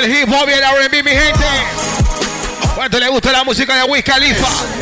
Del 0.00 0.10
hip 0.10 0.32
hop 0.32 0.48
y 0.48 0.52
el 0.52 0.60
R&B, 0.60 1.02
mi 1.02 1.10
gente. 1.10 1.44
¿Cuánto 2.74 2.98
le 2.98 3.08
gusta 3.08 3.32
la 3.32 3.44
música 3.44 3.76
de 3.76 3.82
Wiz 3.82 4.02
Khalifa? 4.02 4.79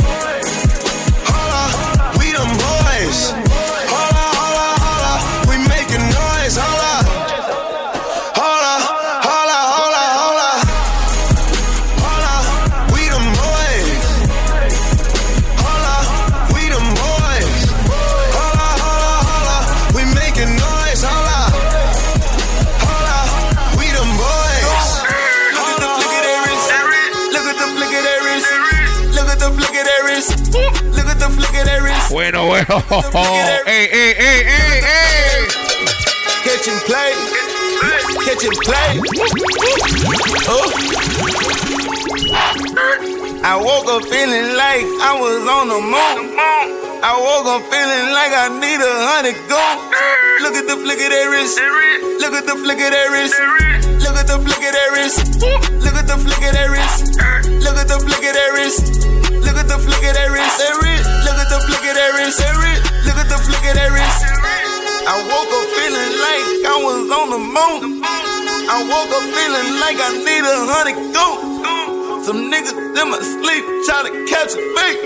Bueno, 32.68 32.84
bueno. 33.12 33.48
ey, 33.66 33.88
ey, 33.90 34.12
ey, 34.12 34.40
ey, 34.44 34.80
ey. 34.84 35.48
Catch 36.44 36.68
and 36.68 36.80
play. 36.84 37.12
Catch 38.28 38.44
and 38.44 38.58
play. 38.60 39.00
Oh. 40.44 40.68
I 43.42 43.56
woke 43.56 43.88
up 43.88 44.04
feeling 44.12 44.52
like 44.52 44.84
I 45.00 45.16
was 45.16 45.48
on 45.48 45.68
the 45.72 45.80
moon. 45.80 46.36
I 47.00 47.16
woke 47.16 47.48
up 47.48 47.64
feeling 47.72 48.12
like 48.12 48.36
I 48.36 48.52
need 48.60 48.84
a 48.84 48.92
hundred 49.16 49.40
gold. 49.48 49.80
Look 50.44 50.52
at 50.60 50.68
the 50.68 50.76
flick 50.76 51.00
of 51.00 51.08
their 51.08 51.30
wrist. 51.30 51.56
Look 52.20 52.34
at 52.34 52.44
the 52.44 52.52
flick 52.52 52.84
of 52.84 52.90
their 52.92 53.10
wrist. 53.10 53.40
Look 54.04 54.16
at 54.16 54.26
the 54.26 54.36
flick 54.44 54.60
of 54.60 54.72
their 54.76 54.92
wrist. 54.92 55.40
Look 55.80 55.94
at 55.96 56.06
the 56.06 56.18
flick 56.20 56.44
of 56.44 56.52
their 56.52 56.70
wrist. 56.70 57.16
Look 57.64 57.76
at 57.80 57.88
the 57.88 57.96
flick 57.96 58.24
of 58.28 58.34
their 58.36 58.52
wrist. 58.52 59.17
Look 59.48 59.56
at 59.56 59.68
the 59.68 59.80
flick 59.80 60.04
of 60.04 60.12
their 60.12 60.28
wrist. 60.28 60.60
Look 61.24 61.40
at 61.40 61.48
the 61.48 61.58
flick 61.64 61.80
of 61.88 61.94
their 61.96 62.12
wrist. 62.20 62.36
Look 63.08 63.16
at 63.16 63.28
the 63.32 63.38
flick 63.40 63.64
of 63.64 63.74
their 63.80 63.88
wrist. 63.96 64.20
I 65.08 65.16
woke 65.24 65.52
up 65.56 65.66
feeling 65.72 66.12
like 66.20 66.68
I 66.68 66.76
was 66.84 67.08
on 67.08 67.26
the 67.32 67.40
moon. 67.40 68.04
I 68.04 68.84
woke 68.84 69.08
up 69.08 69.24
feeling 69.24 69.80
like 69.80 69.96
I 69.96 70.20
need 70.20 70.44
a 70.44 70.56
hundred 70.68 71.00
gold. 71.16 71.40
Some 72.28 72.52
niggas 72.52 72.76
in 72.76 73.08
my 73.08 73.20
sleep 73.24 73.64
try 73.88 74.04
to 74.04 74.12
catch 74.28 74.52
a 74.52 74.60
fake. 74.76 75.00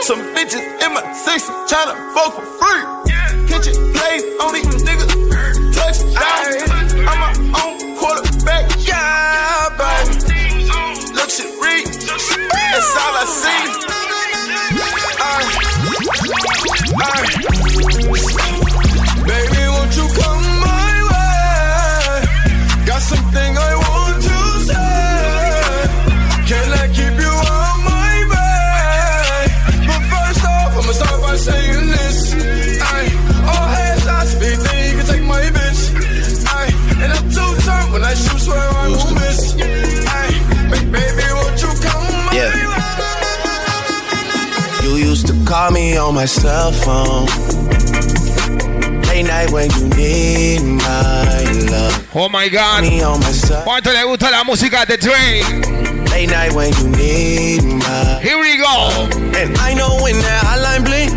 Some 0.00 0.24
bitches 0.32 0.64
in 0.80 0.94
my 0.94 1.04
section 1.12 1.52
try 1.68 1.84
to 1.92 1.94
fuck 2.16 2.40
for 2.40 2.48
free. 2.56 2.84
Kitchen 3.52 3.76
play 3.92 4.16
on 4.40 4.56
these 4.56 4.80
niggas. 4.80 5.12
Touchdown. 5.76 7.04
I'm 7.04 7.20
my 7.20 7.32
own 7.60 7.96
quarterback. 8.00 8.64
Yeah, 8.80 9.68
baby. 9.76 10.27
Junction. 11.28 11.50
That's 11.58 12.96
all 12.96 13.14
I 13.14 13.24
see. 13.26 13.60
Uh, 18.50 18.64
uh. 18.64 18.67
Call 45.68 45.74
me 45.74 45.96
on 45.98 46.14
my 46.14 46.24
cell 46.24 46.72
phone. 46.72 47.26
Late 49.08 49.26
night 49.26 49.50
when 49.50 49.70
you 49.72 49.88
need 49.96 50.62
my 50.62 51.44
love. 51.70 52.10
Oh 52.14 52.28
my 52.28 52.48
God. 52.48 52.82
Me 52.82 53.02
on 53.02 53.20
my 53.20 53.32
cell. 53.32 53.64
¿Cuánto 53.64 53.92
le 53.92 54.04
gusta 54.04 54.30
la 54.30 54.44
música 54.44 54.86
de 54.86 54.96
Dre? 54.96 55.42
Late 56.10 56.30
night 56.30 56.52
when 56.54 56.72
you 56.78 56.88
need 56.96 57.62
my. 57.62 58.20
Here 58.22 58.38
we 58.38 58.56
go. 58.56 59.08
And 59.36 59.56
I 59.58 59.74
know 59.74 59.98
when 60.02 60.16
that 60.16 60.42
hotline 60.44 60.84
blink, 60.84 61.10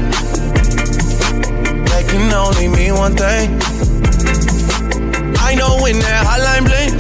that 1.90 2.08
can 2.10 2.34
only 2.34 2.68
mean 2.68 2.96
one 2.96 3.16
thing. 3.16 3.60
I 5.40 5.56
know 5.56 5.78
when 5.82 6.00
that 6.00 6.26
hotline 6.28 6.66
blink, 6.66 6.92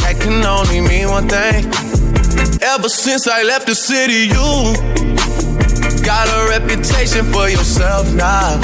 that 0.00 0.16
can 0.20 0.44
only 0.44 0.80
mean 0.80 1.08
one 1.08 1.28
thing. 1.28 1.66
Ever 2.62 2.88
since 2.88 3.26
I 3.26 3.42
left 3.42 3.66
the 3.66 3.74
city, 3.74 4.28
you 4.28 5.05
got 6.06 6.30
a 6.30 6.40
reputation 6.54 7.26
for 7.34 7.50
yourself 7.50 8.06
now. 8.14 8.62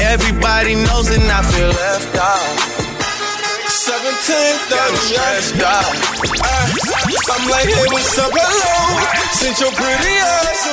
Everybody 0.00 0.72
knows 0.88 1.12
and 1.12 1.28
I 1.28 1.44
feel 1.52 1.68
left 1.68 2.16
out. 2.16 2.56
17, 3.68 3.92
30, 4.72 4.96
stressed 5.04 5.60
out. 5.60 5.84
Uh, 6.40 6.64
I'm 7.36 7.44
like, 7.52 7.68
hey, 7.68 7.86
what's 7.92 8.16
up, 8.16 8.32
hello? 8.32 8.72
Since 9.36 9.60
your 9.60 9.72
pretty 9.76 10.16
ass 10.16 10.64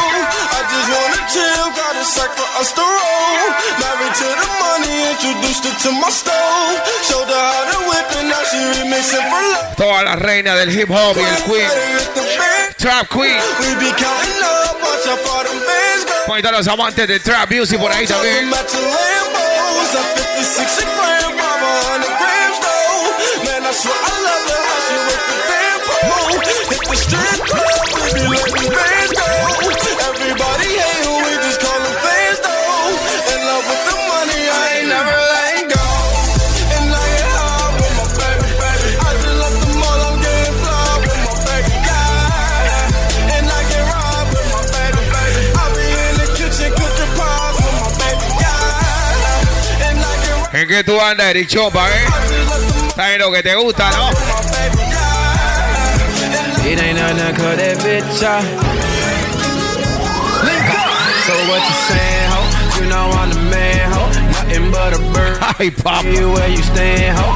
I 0.00 0.60
just 0.72 0.88
wanna 0.88 1.20
chill, 1.28 1.66
got 1.76 2.00
a 2.00 2.04
sack 2.08 2.32
for 2.32 2.48
us 2.56 2.72
to 2.72 2.80
roll. 2.80 3.44
Married 3.76 4.14
to 4.24 4.28
the 4.40 4.48
money, 4.56 4.96
introduced 5.20 5.68
her 5.68 5.74
to 5.84 5.90
my 6.00 6.08
stove. 6.08 6.80
Showed 7.04 7.28
her 7.28 7.44
how 7.44 7.76
to 7.76 7.78
whip 7.92 8.08
and 8.16 8.32
now 8.32 8.42
she 8.48 8.56
remixing 8.56 9.20
for 9.20 9.42
love. 9.52 9.76
Toda 9.76 10.00
la 10.08 10.14
reina 10.16 10.56
del 10.56 10.72
hip 10.72 10.88
hop 10.88 11.16
y 11.16 11.28
el 11.28 11.42
queen. 11.44 12.69
Trap 12.80 13.10
Queen. 13.10 13.36
We 13.60 13.74
be 13.76 13.92
counting 13.92 14.40
up, 14.40 14.80
watch 14.80 15.04
how 15.04 15.16
far 15.20 15.44
them 15.44 15.60
bands 15.68 16.04
go. 16.06 16.16
¿Cómo 16.24 16.36
están 16.38 16.52
los 16.54 16.66
amantes 16.66 17.06
de 17.06 17.20
Trap 17.20 17.50
Music 17.52 17.78
por 17.78 17.92
ahí 17.92 18.06
también? 18.06 18.48
Matching 18.48 18.80
Lambos, 18.80 19.94
a 19.96 20.02
56 20.16 20.88
gram, 20.96 21.36
from 21.36 21.60
100 21.60 22.08
grams 22.08 22.58
though. 22.64 23.44
Man, 23.44 23.66
I 23.66 23.72
swear 23.76 23.92
I 23.92 24.16
love 24.24 24.48
her 24.48 24.64
how 24.64 24.80
she 24.88 24.96
with 25.04 25.24
the 25.28 25.36
pole. 26.08 26.40
Hit 26.70 26.80
the 26.88 26.96
strip 26.96 27.29
get 50.80 50.88
¿En 50.88 50.96
qué 50.96 50.98
tú 50.98 51.00
andas, 51.00 51.26
Eric 51.26 51.48
Chompa, 51.48 51.88
eh? 51.88 52.06
¿Sabes 52.94 53.18
lo 53.18 53.32
que 53.32 53.42
te 53.42 53.54
gusta, 53.54 53.90
no? 53.90 54.10
It 56.64 56.78
ain't 56.78 56.98
nothing 56.98 57.34
to 57.34 57.56
that 57.56 57.78
bitch 57.82 58.22
off. 58.22 58.44
So 61.26 61.32
what 61.48 61.60
you 61.60 61.74
saying, 61.88 62.30
ho? 62.30 62.40
You 62.80 62.88
know 62.88 63.10
I'm 63.10 63.30
the 63.30 63.40
man, 63.50 63.92
ho. 63.92 64.06
Nothing 64.30 64.70
but 64.70 64.94
a 64.94 64.98
bird. 65.12 65.38
Ay, 65.58 65.70
papá. 65.70 66.02
You 66.04 66.32
where 66.32 66.48
you 66.48 66.62
stand, 66.62 67.18
ho. 67.18 67.34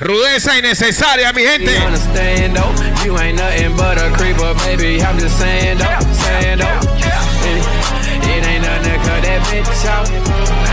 Rudeza 0.00 0.56
innecesaria, 0.58 1.32
mi 1.32 1.42
You 1.42 1.48
gente. 1.48 1.78
understand, 1.78 2.56
though? 2.56 3.04
You 3.04 3.18
ain't 3.18 3.38
nothing 3.38 3.76
but 3.76 3.98
a 3.98 4.10
creeper, 4.16 4.54
baby. 4.64 5.02
I'm 5.02 5.18
just 5.18 5.38
saying, 5.38 5.78
though. 5.78 6.00
Saying, 6.12 6.58
though. 6.58 6.80
It, 7.44 7.62
it 8.24 8.46
ain't 8.46 8.62
nothing 8.62 9.00
to 9.00 9.20
that 9.22 9.40
bitch 9.50 9.84
off. 9.90 10.65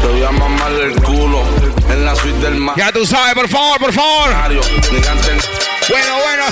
Te 0.00 0.06
voy 0.06 0.22
a 0.24 0.30
mamar 0.30 0.72
el 0.72 1.02
culo. 1.02 1.42
En 1.90 2.04
la 2.04 2.14
suite 2.14 2.50
Ya 2.76 2.92
tú 2.92 3.06
sabes, 3.06 3.34
por 3.34 3.48
favor, 3.48 3.78
por 3.78 3.92
favor. 3.92 4.30
Bueno, 5.88 6.16
bueno. 6.24 6.44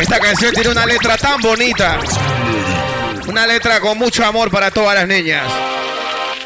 Esta 0.00 0.20
canción 0.20 0.54
tiene 0.54 0.70
una 0.70 0.86
letra 0.86 1.16
tan 1.16 1.40
bonita. 1.40 1.98
Una 3.26 3.46
letra 3.46 3.80
con 3.80 3.98
mucho 3.98 4.24
amor 4.24 4.50
para 4.50 4.70
todas 4.70 4.94
las 4.94 5.06
niñas. 5.08 5.44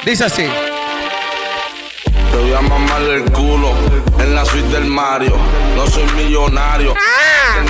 Dice 0.04 0.24
así. 0.24 0.46
Te 2.30 2.36
voy 2.36 2.52
a 2.52 2.60
mamar 2.60 3.02
el 3.02 3.24
culo 3.32 3.72
en 4.18 4.34
la 4.34 4.44
suite 4.44 4.68
del 4.68 4.84
Mario. 4.86 5.36
No 5.76 5.86
soy 5.86 6.04
millonario, 6.16 6.94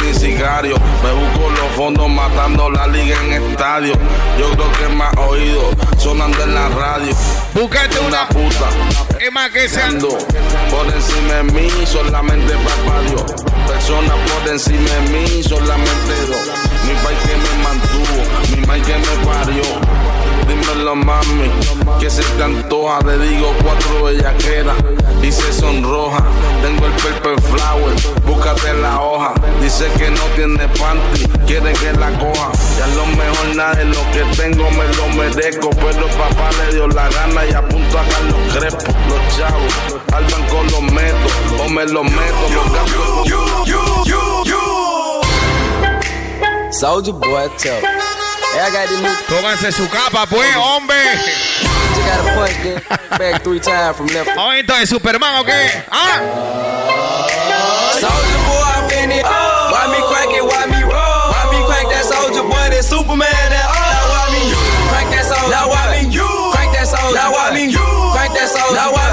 ni 0.03 0.13
sicario. 0.15 0.77
Me 1.03 1.13
busco 1.13 1.51
los 1.51 1.73
fondos 1.77 2.09
matando 2.09 2.71
la 2.71 2.87
liga 2.87 3.17
en 3.25 3.33
estadio. 3.51 3.95
Yo 4.39 4.51
creo 4.51 4.73
que 4.73 4.95
me 4.95 5.05
has 5.05 5.17
oído 5.17 5.71
sonando 5.99 6.43
en 6.43 6.55
la 6.55 6.69
radio. 6.69 7.15
Búscate 7.55 7.99
una 8.01 8.29
puta. 8.29 8.69
Es 9.19 9.33
más 9.33 9.51
que 9.51 9.69
sea. 9.69 9.89
Por 9.89 10.87
encima 10.87 11.35
de 11.35 11.43
mí, 11.45 11.69
solamente 11.87 12.53
papá 12.53 13.01
Dios. 13.09 13.25
Personas 13.67 14.17
por 14.29 14.49
encima 14.49 14.91
de 14.91 15.01
mí, 15.11 15.43
solamente 15.43 16.15
dos. 16.29 16.51
Mi 16.87 16.95
país 17.03 17.19
que 17.27 17.37
me 17.37 17.63
mantuvo, 17.65 18.57
mi 18.57 18.67
país 18.67 18.87
que 18.87 18.97
me 18.99 19.27
parió. 19.27 19.63
Dímelo 20.51 20.97
mami, 20.97 21.49
que 22.01 22.11
se 22.11 22.23
te 22.23 22.43
antoja, 22.43 22.99
te 22.99 23.17
digo 23.19 23.55
cuatro 23.63 24.05
bellaqueras 24.07 24.77
y 25.23 25.31
se 25.31 25.53
sonroja. 25.53 26.25
Tengo 26.61 26.87
el 26.87 26.93
purple 26.93 27.37
flower, 27.53 27.95
búscate 28.27 28.75
la 28.75 29.01
hoja. 29.01 29.33
Dice 29.63 29.87
que 29.97 30.11
no 30.11 30.25
tiene 30.35 30.67
panty, 30.71 31.29
quiere 31.47 31.73
que 31.75 31.93
la 31.93 32.11
coja. 32.19 32.51
Ya 32.77 32.87
lo 32.97 33.07
mejor 33.07 33.55
nada 33.55 33.75
de 33.75 33.85
lo 33.85 34.03
que 34.11 34.25
tengo 34.37 34.69
me 34.73 34.89
lo 34.97 35.07
merezco, 35.17 35.71
pero 35.71 36.09
papá 36.19 36.51
le 36.65 36.75
dio 36.75 36.89
la 36.89 37.09
gana 37.09 37.47
y 37.47 37.53
apunto 37.53 37.99
a 38.01 38.03
Carlos 38.03 38.41
Crespo. 38.53 38.93
Los 39.09 39.37
chavos, 39.37 39.73
al 40.13 40.25
banco 40.25 40.65
los 40.65 40.83
meto, 40.93 41.63
o 41.65 41.69
me 41.69 41.85
los 41.87 42.05
meto, 42.05 42.49
los 42.53 42.73
gatos. 42.73 43.31
Soldier 46.73 47.15
boy, 47.15 47.49
tell. 47.57 48.10
Hey, 48.53 48.61
I 48.61 48.71
got 48.73 48.89
this 48.89 49.01
new. 49.01 49.15
Pónganse 49.29 49.73
su 49.73 49.89
capa, 49.89 50.27
pues, 50.27 50.55
hombre. 50.57 50.97
You 51.95 52.03
gotta 52.03 52.35
punch 52.35 52.57
that 52.65 53.19
back 53.19 53.43
three 53.43 53.61
times 53.61 53.97
from 53.97 54.07
left. 54.09 54.35
Momento 54.35 54.75
de 54.77 54.87
Superman, 54.87 55.37
¿o 55.41 55.45
qué? 55.45 55.85
Ah. 55.91 56.21
Soldier 58.01 58.41
boy, 58.49 58.63
I 58.65 58.89
been 58.89 59.11
it. 59.13 59.23
Why 59.25 59.87
me 59.93 60.01
crank 60.09 60.33
it? 60.35 60.43
Why 60.43 60.67
me 60.67 60.83
roll? 60.83 61.31
Why 61.31 61.45
me 61.53 61.63
crank 61.67 61.91
that 61.91 62.05
soldier 62.07 62.43
boy? 62.43 62.71
That 62.73 62.83
Superman? 62.85 63.29
That 63.29 63.67
oh. 63.69 63.77
Now 63.77 64.11
why 64.11 64.27
me 64.33 64.43
crank 64.89 65.11
that 65.15 65.25
soldier? 65.27 65.51
Now 65.51 65.69
why 65.69 65.85
me 65.95 66.11
crank 66.55 66.73
that 66.75 66.87
soldier? 66.89 67.15
Now 67.15 67.31
why 67.31 67.51
me 67.55 67.71
crank 67.75 68.33
that 68.35 68.49
soldier? 68.49 68.75
Now 68.75 68.91
why 68.95 69.10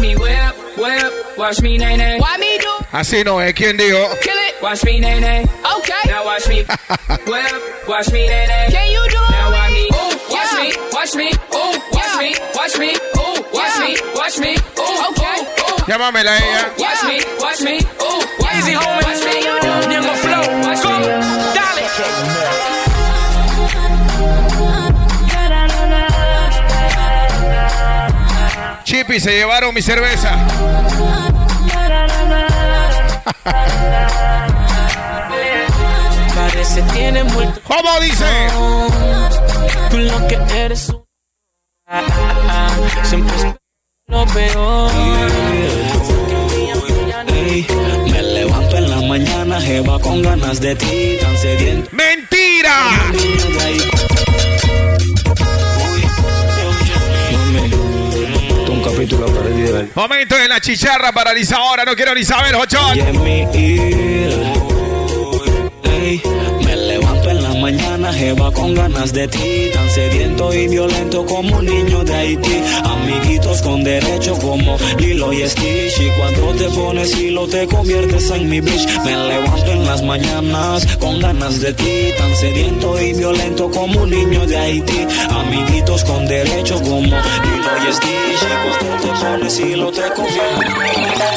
me 0.00 0.16
whip, 0.16 0.54
whip. 0.76 1.38
Watch 1.38 1.60
me 1.60 1.76
nay 1.78 1.96
nay. 1.96 2.18
Why 2.18 2.36
me 2.38 2.58
do? 2.58 2.68
Así 2.92 3.24
no 3.24 3.40
es. 3.40 3.54
¿Quién 3.54 3.76
dijo? 3.76 3.98
Kill 4.20 4.38
it. 4.48 4.62
Watch 4.62 4.84
me 4.84 5.00
nay 5.00 5.20
nay. 5.20 5.44
Okay. 5.78 6.02
Now 6.10 6.24
watch 6.24 6.48
me 6.48 6.62
whip. 7.26 7.88
Watch 7.88 8.10
me 8.12 8.26
nay 8.26 8.46
nay. 8.46 8.66
Can 8.70 8.90
you 8.90 9.02
do 9.10 9.18
it? 9.18 9.30
Now 9.30 9.50
watch 9.52 9.72
me. 9.72 9.88
Ooh, 9.92 10.12
watch 10.30 10.52
me. 10.56 10.72
Watch 10.92 11.14
me. 11.14 11.28
Ooh, 11.54 11.78
watch 11.92 12.18
me. 12.18 12.34
Watch 12.54 12.78
me. 12.78 12.90
Ooh, 13.16 13.44
watch 13.52 13.78
me. 13.80 13.96
Watch 14.14 14.38
me. 14.38 14.52
Ooh, 14.56 15.08
okay. 15.10 15.38
Ooh. 15.40 15.76
Llámamela 15.86 16.32
a 16.32 16.38
ella. 16.38 16.72
Watch 16.78 17.04
me. 17.04 17.14
Watch 17.14 17.26
me. 17.26 17.29
Chippy, 29.10 29.18
se 29.18 29.32
llevaron 29.32 29.74
mi 29.74 29.82
cerveza. 29.82 30.30
Parece 36.34 36.82
tiene 36.92 37.24
muerto. 37.24 37.60
¿Cómo 37.66 38.00
dice? 38.00 38.24
Tú 39.90 39.98
lo 39.98 40.26
que 40.28 40.38
eres 40.54 40.88
un- 40.90 41.04
Ah, 41.86 42.02
ah, 42.08 42.68
ah, 42.70 43.04
Siempre 43.04 43.34
es 43.36 43.44
lo 44.06 44.24
peor. 44.26 44.92
Me 48.12 48.22
levanto 48.22 48.76
en 48.76 48.90
la 48.90 49.00
mañana, 49.00 49.60
jeva 49.60 49.98
con 49.98 50.22
ganas 50.22 50.60
de 50.60 50.76
ti, 50.76 51.18
tan 51.20 51.36
sediento. 51.36 51.90
¡Mentira! 51.92 53.10
De. 59.06 59.88
Momento 59.94 60.36
en 60.36 60.48
la 60.48 60.60
chicharra 60.60 61.10
paralizadora. 61.12 61.84
No 61.84 61.96
quiero 61.96 62.14
ni 62.14 62.22
saber, 62.22 62.54
Jochón. 62.54 62.98
Mañana, 67.60 68.10
jeva 68.10 68.50
con 68.52 68.74
ganas 68.74 69.12
de 69.12 69.28
ti, 69.28 69.70
tan 69.74 69.90
sediento 69.90 70.54
y 70.54 70.66
violento 70.66 71.26
como 71.26 71.58
un 71.58 71.66
niño 71.66 72.02
de 72.04 72.14
Haití. 72.14 72.62
Amiguitos 72.84 73.60
con 73.60 73.84
derecho 73.84 74.34
como 74.38 74.78
Lilo 74.98 75.30
y 75.30 75.46
Stitch. 75.46 76.00
Y 76.00 76.08
cuando 76.18 76.54
te 76.54 76.70
pones 76.70 77.18
hilo 77.18 77.46
te 77.46 77.66
conviertes 77.66 78.30
en 78.30 78.48
mi 78.48 78.62
bitch. 78.62 78.88
Me 79.04 79.14
levanto 79.14 79.72
en 79.72 79.84
las 79.84 80.02
mañanas 80.02 80.86
con 80.96 81.20
ganas 81.20 81.60
de 81.60 81.74
ti, 81.74 82.08
tan 82.16 82.34
sediento 82.36 82.98
y 82.98 83.12
violento 83.12 83.70
como 83.70 84.04
un 84.04 84.10
niño 84.10 84.46
de 84.46 84.56
Haití. 84.56 85.06
Amiguitos 85.28 86.02
con 86.04 86.26
derecho 86.26 86.80
como 86.80 87.00
Lilo 87.02 87.72
y 87.88 87.92
Stitch. 87.92 88.40
Cuando 88.80 89.02
te 89.02 89.08
pones 89.22 89.60
hilo 89.60 89.92
te 89.92 90.02
conviertes. 90.14 90.70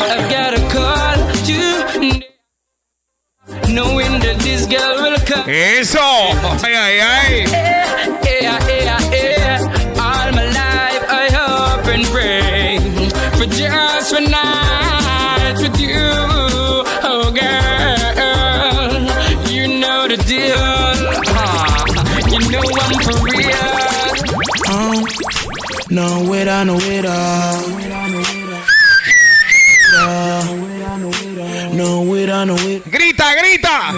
I've 0.10 0.30
got 0.30 0.54
a 0.58 2.33
knowing 3.70 4.20
that 4.24 4.40
this 4.40 4.66
girl 4.68 4.96
will 5.04 5.18
come. 5.26 5.50
Eso. 5.50 6.00
Ay, 6.64 6.74
ay, 6.76 7.00
ay. 7.02 7.46
All 10.00 10.32
my 10.32 10.46
life 10.46 11.04
I 11.10 11.28
hope 11.32 11.88
and 11.88 12.06
pray 12.06 12.80
for 13.38 13.46
just 13.54 14.14
one 14.14 14.30
night 14.32 15.56
with 15.58 15.80
you, 15.80 16.12
oh 17.04 17.32
girl. 17.34 18.92
You 19.52 19.68
know 19.80 20.08
the 20.08 20.18
deal. 20.28 20.56
Ah, 21.36 21.86
you 22.32 22.40
know 22.52 22.64
I'm 22.84 23.00
for 23.04 23.18
real. 23.28 23.74
Um, 24.74 25.04
no 25.90 26.30
wera, 26.30 26.64
no 26.66 26.76
wera. 26.78 27.83
Grita, 33.24 33.36
grita. 33.40 33.94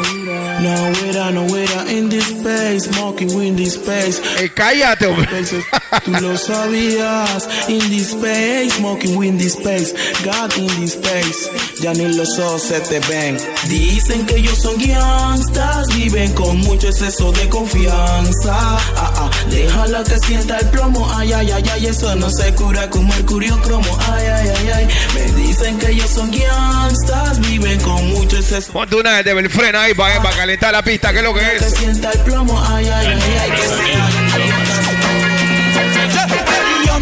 Smoking 2.79 3.29
in 3.41 3.55
this 3.55 3.75
space. 3.75 4.21
Eh, 4.39 4.49
cállate, 4.53 5.07
hombre. 5.07 5.27
Tú 6.03 6.11
lo 6.21 6.37
sabías. 6.37 7.47
In 7.67 7.79
this 7.89 8.11
space, 8.11 8.73
smoking 8.75 9.23
in 9.23 9.37
this 9.37 9.53
space. 9.53 9.93
God 10.23 10.55
in 10.57 10.67
this 10.81 10.93
space. 10.93 11.49
Ya 11.81 11.93
ni 11.93 12.05
los 12.13 12.37
ojos 12.39 12.61
se 12.63 12.79
te 12.81 12.99
ven. 13.07 13.37
Dicen 13.67 14.25
que 14.25 14.35
ellos 14.37 14.57
son 14.61 14.75
gangsters. 14.77 15.87
Viven 15.95 16.33
con 16.33 16.57
mucho 16.59 16.87
exceso 16.89 17.31
de 17.31 17.47
confianza. 17.49 18.53
Ah, 18.97 19.13
ah. 19.17 19.31
Déjala 19.49 20.03
que 20.03 20.17
sienta 20.19 20.57
el 20.57 20.67
plomo. 20.69 21.09
Ay, 21.15 21.33
ay, 21.33 21.51
ay, 21.51 21.63
ay. 21.73 21.85
Eso 21.87 22.15
no 22.15 22.29
se 22.29 22.53
cura 22.55 22.89
con 22.89 23.07
mercurio 23.07 23.59
cromo. 23.61 23.97
Ay, 24.11 24.25
ay, 24.27 24.49
ay, 24.57 24.69
ay. 24.75 24.87
Me 25.13 25.31
dicen 25.43 25.77
que 25.79 25.91
ellos 25.91 26.09
son 26.09 26.31
gangsters. 26.31 27.39
Viven 27.39 27.79
con 27.81 28.05
mucho 28.09 28.37
exceso. 28.37 28.71
Ponte 28.73 28.95
una 28.95 29.21
de 29.23 29.33
Belfreno 29.33 29.79
ahí 29.79 29.93
para, 29.93 30.21
para 30.21 30.35
calentar 30.35 30.71
la 30.73 30.81
pista. 30.83 31.11
¿Qué 31.11 31.19
es 31.19 31.23
lo 31.23 31.33
que 31.33 31.39
Que 31.41 31.55
es? 31.57 31.73
sienta 31.75 32.11
el 32.11 32.19
plomo. 32.19 32.57
Ay, 32.67 32.89
ay, 32.89 33.07
ay, 33.07 33.37
ay. 33.41 33.51
Que 33.51 33.67
Yo. 36.85 36.99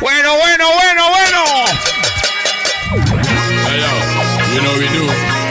Bueno, 0.00 0.36
bueno, 0.36 0.64
bueno, 0.74 1.02
bueno. 1.10 1.40
You 4.54 4.60
know 4.62 4.74
we 4.78 4.86
do. 4.88 5.04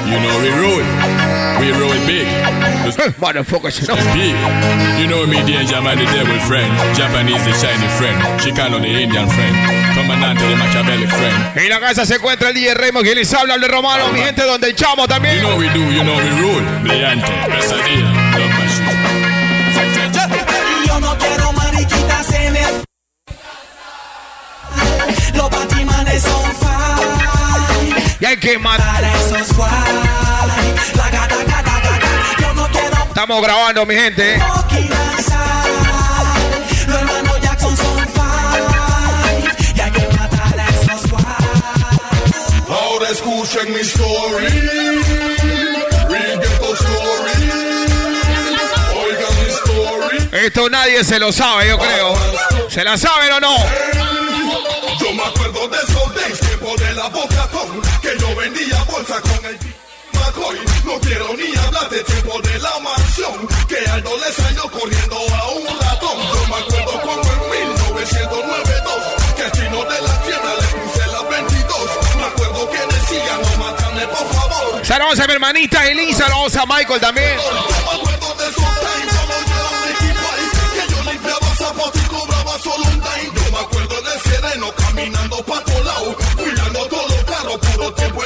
You 0.10 0.20
know 0.20 0.40
we 0.42 0.50
roll. 0.62 0.95
Big. 2.06 2.28
You 4.96 5.08
know 5.08 5.28
me, 5.28 5.42
the 5.42 5.54
devil 6.14 6.40
friend. 6.48 6.72
Japanese, 6.96 7.44
the 7.44 7.54
shiny 7.54 7.88
friend. 7.98 8.18
Chicano, 8.40 8.80
the 8.80 8.88
Indian 8.88 9.28
friend. 9.28 9.56
Comandante, 9.96 10.48
the 10.48 10.56
Machiavelli 10.56 11.08
friend. 11.08 11.58
En 11.58 11.70
la 11.70 11.80
casa 11.80 12.06
se 12.06 12.16
encuentra 12.16 12.50
el 12.50 12.56
DJ 12.56 12.74
Raymond, 12.74 13.06
quien 13.06 13.18
les 13.18 13.34
habla, 13.34 13.56
el 13.56 13.62
de 13.62 13.68
Romano, 13.68 14.12
mi 14.12 14.20
gente, 14.20 14.44
donde 14.44 14.70
el 14.70 14.76
chamo 14.76 15.08
también. 15.08 15.36
You 15.36 15.42
know 15.42 15.58
we 15.58 15.68
do, 15.70 15.92
you 15.92 16.04
know 16.04 16.16
we 16.16 16.30
rule. 16.42 16.62
Brillante, 16.84 17.32
pesadilla, 17.50 18.12
love 18.38 18.50
machine. 18.60 19.26
Yo 20.88 21.00
no 21.00 21.18
quiero 21.18 21.52
mariquitas 21.54 22.32
en 22.34 22.56
el. 22.56 22.84
Los 25.36 25.50
batimanes 25.50 26.24
son 26.24 26.44
fine. 26.56 28.04
Y 28.20 28.26
hay 28.26 28.38
que 28.38 28.58
matar. 28.58 28.96
Para 28.96 29.14
esos 29.14 29.54
guay. 29.56 29.70
La 30.96 31.10
gata, 31.10 31.36
gata, 31.46 31.75
Estamos 33.16 33.42
grabando, 33.42 33.86
mi 33.86 33.96
gente. 33.96 34.38
Guay. 34.38 34.90
Ahora 42.68 43.10
escuchen 43.10 43.74
mi 43.74 43.80
story. 43.80 44.48
Esto 50.34 50.70
nadie 50.70 51.02
se 51.06 51.18
lo 51.18 51.32
sabe, 51.32 51.70
yo 51.70 51.80
creo. 51.80 52.16
¿Se 52.68 52.84
la 52.84 52.98
saben 52.98 53.32
o 53.32 53.40
no? 53.40 53.56
Yo 55.00 55.14
me 55.14 55.24
acuerdo 55.24 55.70
de 55.70 55.78
esos 55.78 56.16
days, 56.16 56.40
tiempo 56.42 56.76
de 56.76 56.94
la 56.94 57.08
boca 57.08 57.48
con 57.50 57.82
que 58.02 58.10
yo 58.20 58.36
vendía 58.36 58.84
bolsa 58.84 59.22
con 59.22 59.46
el 59.46 59.65
No 60.36 61.00
quiero 61.00 61.34
ni 61.38 61.56
hablar 61.58 61.90
de 61.90 62.04
tiempo 62.04 62.42
de 62.42 62.60
la 62.60 62.78
mansión, 62.80 63.48
que 63.70 63.78
Aldo 63.90 64.18
le 64.18 64.34
salió 64.34 64.64
corriendo 64.70 65.16
a 65.16 65.50
un 65.52 65.66
ratón. 65.80 66.18
Yo 66.18 66.48
me 66.50 66.56
acuerdo 66.62 67.02
como 67.02 67.22
en 67.24 67.70
1992, 67.72 68.94
que 69.38 69.44
al 69.44 69.52
chino 69.54 69.84
de 69.86 70.02
la 70.02 70.22
tienda 70.24 70.56
le 70.60 70.68
puse 70.84 71.08
la 71.08 71.22
22. 71.22 71.80
Me 72.18 72.24
acuerdo 72.26 72.70
que 72.70 72.78
decía, 72.78 73.38
no 73.42 73.64
mátame 73.64 74.08
por 74.08 74.28
favor. 74.34 74.86
Saludos 74.86 75.20
a 75.22 75.28
mi 75.28 75.34
hermanita 75.34 75.88
Elisa, 75.88 76.28
saludos 76.28 76.56
a 76.58 76.66
Michael 76.66 77.00
también. 77.00 77.40
Yo 77.40 77.52
me 77.54 77.92
acuerdo 77.96 78.36
de 78.36 78.50
esos 78.50 78.80
times, 78.84 79.16
cuando 79.16 79.36
yo 79.48 79.56
era 79.56 79.70
un 79.72 79.88
Ricky 79.88 80.12
Boy, 80.20 80.42
que 80.76 80.94
yo 80.94 81.12
limpiaba 81.12 81.56
zapatos 81.56 81.96
y 81.96 82.08
cobraba 82.08 82.60
solo 82.60 82.84
un 82.84 83.02
dime. 83.02 83.32
Yo 83.36 83.52
me 83.52 83.60
acuerdo 83.60 84.02
del 84.02 84.20
sereno 84.22 84.72
caminando 84.76 85.38
pa' 85.44 85.64
todos 85.64 85.86
lados, 85.86 86.16
cuidando 86.36 86.86
todos 86.88 87.10
los 87.10 87.24
carros, 87.24 87.58
puro 87.58 87.94
tiempo 87.94 88.24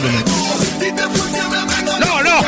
me 0.00 0.08
venga 0.80 1.06
No, 1.98 2.22
no. 2.22 2.38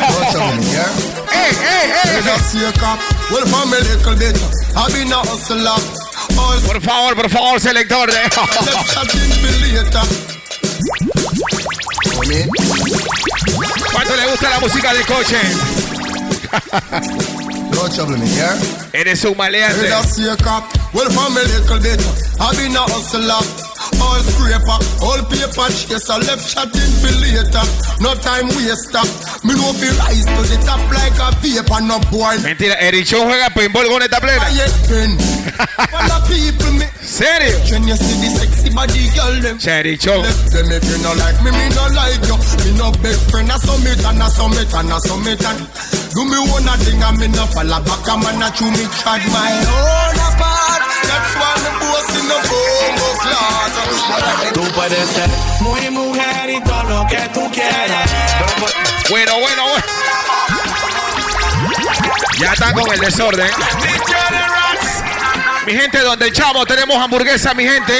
All 6.36 6.60
Por 6.62 6.80
favor, 6.82 7.14
por 7.16 7.30
favor, 7.30 7.60
selector. 7.60 8.10
de- 8.12 8.20
for. 8.30 10.00
¿Cuánto 13.92 14.16
le 14.16 14.26
gusta 14.26 14.50
la 14.50 14.60
música 14.60 14.92
de 14.94 15.04
coche? 15.04 15.38
No 17.72 17.88
trouble 17.88 18.18
me, 18.18 18.28
yeah? 18.28 18.56
Eres 18.92 19.24
un 19.24 19.36
maleante. 19.36 19.88
See 20.14 20.28
a 20.28 20.36
cop. 20.36 20.64
Well, 20.92 21.10
from 21.10 21.36
a 21.36 21.40
little 21.40 21.78
bit. 21.80 22.00
I've 22.40 22.56
been 22.56 22.76
a 22.76 22.80
hustler. 22.82 23.65
All 24.06 24.22
scraper, 24.22 24.78
all 25.02 25.22
paper 25.26 25.68
chaser, 25.74 26.18
left 26.22 26.46
chatting 26.46 26.92
for 27.02 27.10
later. 27.18 27.66
No 27.98 28.14
time 28.14 28.46
waster. 28.54 29.02
Me 29.42 29.54
know 29.58 29.72
fi 29.74 29.90
rise 29.98 30.24
to 30.24 30.42
the 30.46 30.58
top 30.64 30.78
like 30.94 31.18
a 31.18 31.34
vapor, 31.42 31.80
no 31.82 31.98
boy. 32.10 32.38
Mentira, 32.42 32.74
Erichón 32.74 33.26
juega 33.26 33.50
pinball 33.50 33.88
con 33.88 34.02
esta 34.02 34.20
plena. 34.20 34.46
¿Serio? 37.16 37.56
When 37.70 37.88
you 37.88 37.96
see 37.96 38.18
the 38.20 38.28
sexy 38.28 38.68
body 38.74 39.08
girl 39.16 39.40
them. 39.40 39.56
Cherichón. 39.58 40.20
Left 40.22 40.52
them 40.52 40.68
if 40.68 40.84
you 40.84 40.98
no 41.00 41.14
like 41.14 41.40
me, 41.40 41.50
me 41.50 41.68
no 41.72 41.86
like 41.96 42.20
you. 42.28 42.36
Me 42.60 42.76
no 42.76 42.92
big 43.00 43.16
friend, 43.32 43.48
a 43.48 43.56
summit 43.56 44.04
and 44.04 44.20
a 44.20 44.28
summit 44.28 44.68
and 44.74 44.92
a 44.92 45.00
summit 45.00 45.40
and 45.40 45.64
do 46.12 46.24
me 46.28 46.36
one 46.50 46.68
thing 46.84 47.00
and 47.00 47.16
me 47.16 47.28
no 47.32 47.46
fall 47.56 47.72
back 47.72 48.04
a 48.04 48.48
chew 48.52 48.68
me 48.68 48.84
my 49.32 49.52
own 49.64 50.18
apart. 50.28 50.82
That's 51.08 51.32
why 51.40 51.56
me 51.64 51.70
boss 51.80 52.10
in 52.20 52.26
the 52.28 52.38
class. 52.44 53.56
Tú 54.52 54.62
puedes 54.74 55.08
ser 55.10 55.30
muy 55.60 55.88
mujer 55.90 56.50
y 56.50 56.60
todo 56.64 56.82
lo 56.84 57.06
que 57.06 57.28
tú 57.32 57.50
quieras. 57.50 58.10
Bueno, 59.08 59.38
bueno, 59.40 59.62
bueno. 59.68 59.84
Ya 62.38 62.52
está 62.52 62.72
con 62.74 62.92
el 62.92 63.00
desorden. 63.00 63.48
Mi 65.66 65.72
gente, 65.72 65.98
donde 65.98 66.28
el 66.28 66.32
chavo 66.32 66.64
tenemos 66.64 66.96
hamburguesa, 66.96 67.52
mi 67.52 67.64
gente. 67.64 67.92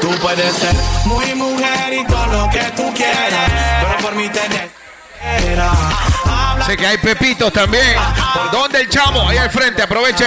Tú 0.00 0.08
puedes 0.22 0.54
ser 0.54 0.74
muy 1.04 1.34
mujer 1.34 1.92
y 1.92 2.06
todo 2.06 2.26
lo 2.28 2.50
que 2.50 2.62
tú 2.74 2.94
quieras. 2.94 3.50
Pero 3.82 3.98
por 3.98 4.12
tenés. 4.32 4.70
Habla 6.24 6.64
Sé 6.64 6.78
que 6.78 6.86
hay 6.86 6.96
pepitos 6.96 7.52
también. 7.52 7.96
¿Dónde 8.50 8.80
el 8.80 8.88
chamo? 8.88 9.28
Ahí 9.28 9.36
al 9.36 9.50
frente, 9.50 9.82
aproveche. 9.82 10.24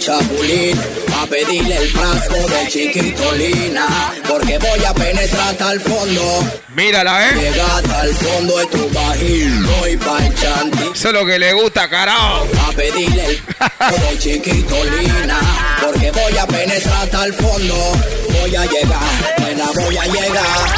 Chapulín 0.00 0.80
a 1.20 1.26
pedirle 1.26 1.76
el 1.76 1.88
frasco 1.90 2.34
de 2.48 2.68
chiquitolina 2.68 3.86
porque 4.26 4.58
voy 4.58 4.84
a 4.84 4.94
penetrar 4.94 5.48
hasta 5.50 5.72
el 5.72 5.80
fondo. 5.80 6.44
Mírala, 6.74 7.28
¿eh? 7.28 7.32
Llega 7.34 7.76
hasta 7.76 8.02
el 8.06 8.14
fondo 8.14 8.56
de 8.58 8.66
tu 8.66 8.90
bajín. 8.90 9.66
Voy 9.66 9.96
pa'l 9.98 10.34
chantín 10.34 10.92
Eso 10.94 11.08
es 11.08 11.14
lo 11.14 11.26
que 11.26 11.38
le 11.38 11.52
gusta, 11.52 11.88
carajo. 11.90 12.46
a 12.66 12.72
pedirle 12.72 13.26
el 13.26 13.36
frasco 13.36 13.96
de 14.00 14.18
chiquitolina 14.18 15.38
porque 15.82 16.10
voy 16.10 16.36
a 16.38 16.46
penetrar 16.46 17.02
hasta 17.02 17.24
el 17.26 17.34
fondo. 17.34 17.92
Voy 18.40 18.56
a 18.56 18.64
llegar, 18.64 19.36
nena, 19.38 19.66
voy 19.74 19.96
a 19.98 20.04
llegar. 20.06 20.70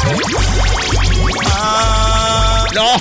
No. 2.73 2.97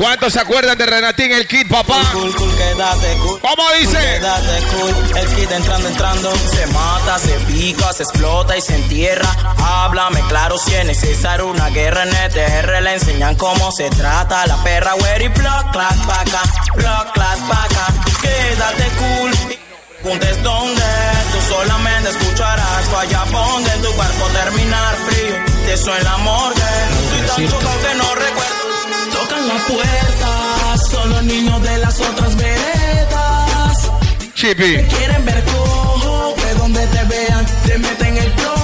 ¿Cuántos 0.00 0.32
se 0.32 0.40
acuerdan 0.40 0.78
de 0.78 0.86
Renatín 0.86 1.30
el 1.30 1.46
Kid, 1.46 1.68
papá? 1.68 2.00
Cool, 2.14 2.34
cool, 2.34 2.50
quédate 2.56 3.18
cool. 3.18 3.38
¿Cómo 3.38 3.62
dice? 3.78 3.98
Quédate 3.98 4.62
cool. 4.70 5.18
El 5.18 5.26
kid 5.34 5.52
entrando, 5.52 5.88
entrando. 5.88 6.32
Se 6.54 6.66
mata, 6.68 7.18
se 7.18 7.38
pica, 7.40 7.92
se 7.92 8.04
explota 8.04 8.56
y 8.56 8.62
se 8.62 8.76
entierra. 8.76 9.28
Háblame 9.58 10.22
claro 10.28 10.56
si 10.56 10.74
es 10.74 10.86
necesario 10.86 11.48
una 11.48 11.68
guerra 11.68 12.04
en 12.04 12.14
ETR. 12.16 12.80
Le 12.82 12.94
enseñan 12.94 13.34
cómo 13.34 13.70
se 13.72 13.90
trata 13.90 14.46
la 14.46 14.56
perra. 14.64 14.94
Where 14.94 15.28
block, 15.28 15.70
clap, 15.70 16.06
paca. 16.06 16.42
Block, 16.76 17.12
clap, 17.12 17.38
paca. 17.46 17.86
Quédate 18.22 18.90
cool. 18.96 19.58
Preguntes 20.00 20.42
dónde, 20.42 20.82
tú 21.30 21.54
solamente 21.54 22.08
escucharás 22.08 22.88
falla 22.90 23.22
ponga 23.24 23.74
en 23.74 23.82
tu 23.82 23.92
cuerpo 23.92 24.26
terminar 24.32 24.96
frío. 25.06 25.34
Te 25.66 25.74
en 25.74 26.04
la 26.04 26.16
morgue, 26.16 26.62
estoy 27.02 27.26
tan 27.26 27.50
chocado 27.50 27.82
que 27.82 27.94
no 27.96 28.14
recuerdo. 28.14 28.59
Tocan 29.50 29.56
la 29.56 29.66
puerta, 29.66 30.76
son 30.90 31.10
los 31.10 31.22
niños 31.24 31.62
de 31.62 31.78
las 31.78 32.00
otras 32.00 32.36
veredas. 32.36 33.90
Chippy. 34.34 34.84
Quieren 34.84 35.24
ver 35.24 35.44
cojo, 35.44 36.34
que 36.36 36.54
donde 36.54 36.86
te 36.86 37.04
vean 37.04 37.46
te 37.66 37.78
meten 37.78 38.16
el 38.16 38.32
plomo. 38.32 38.59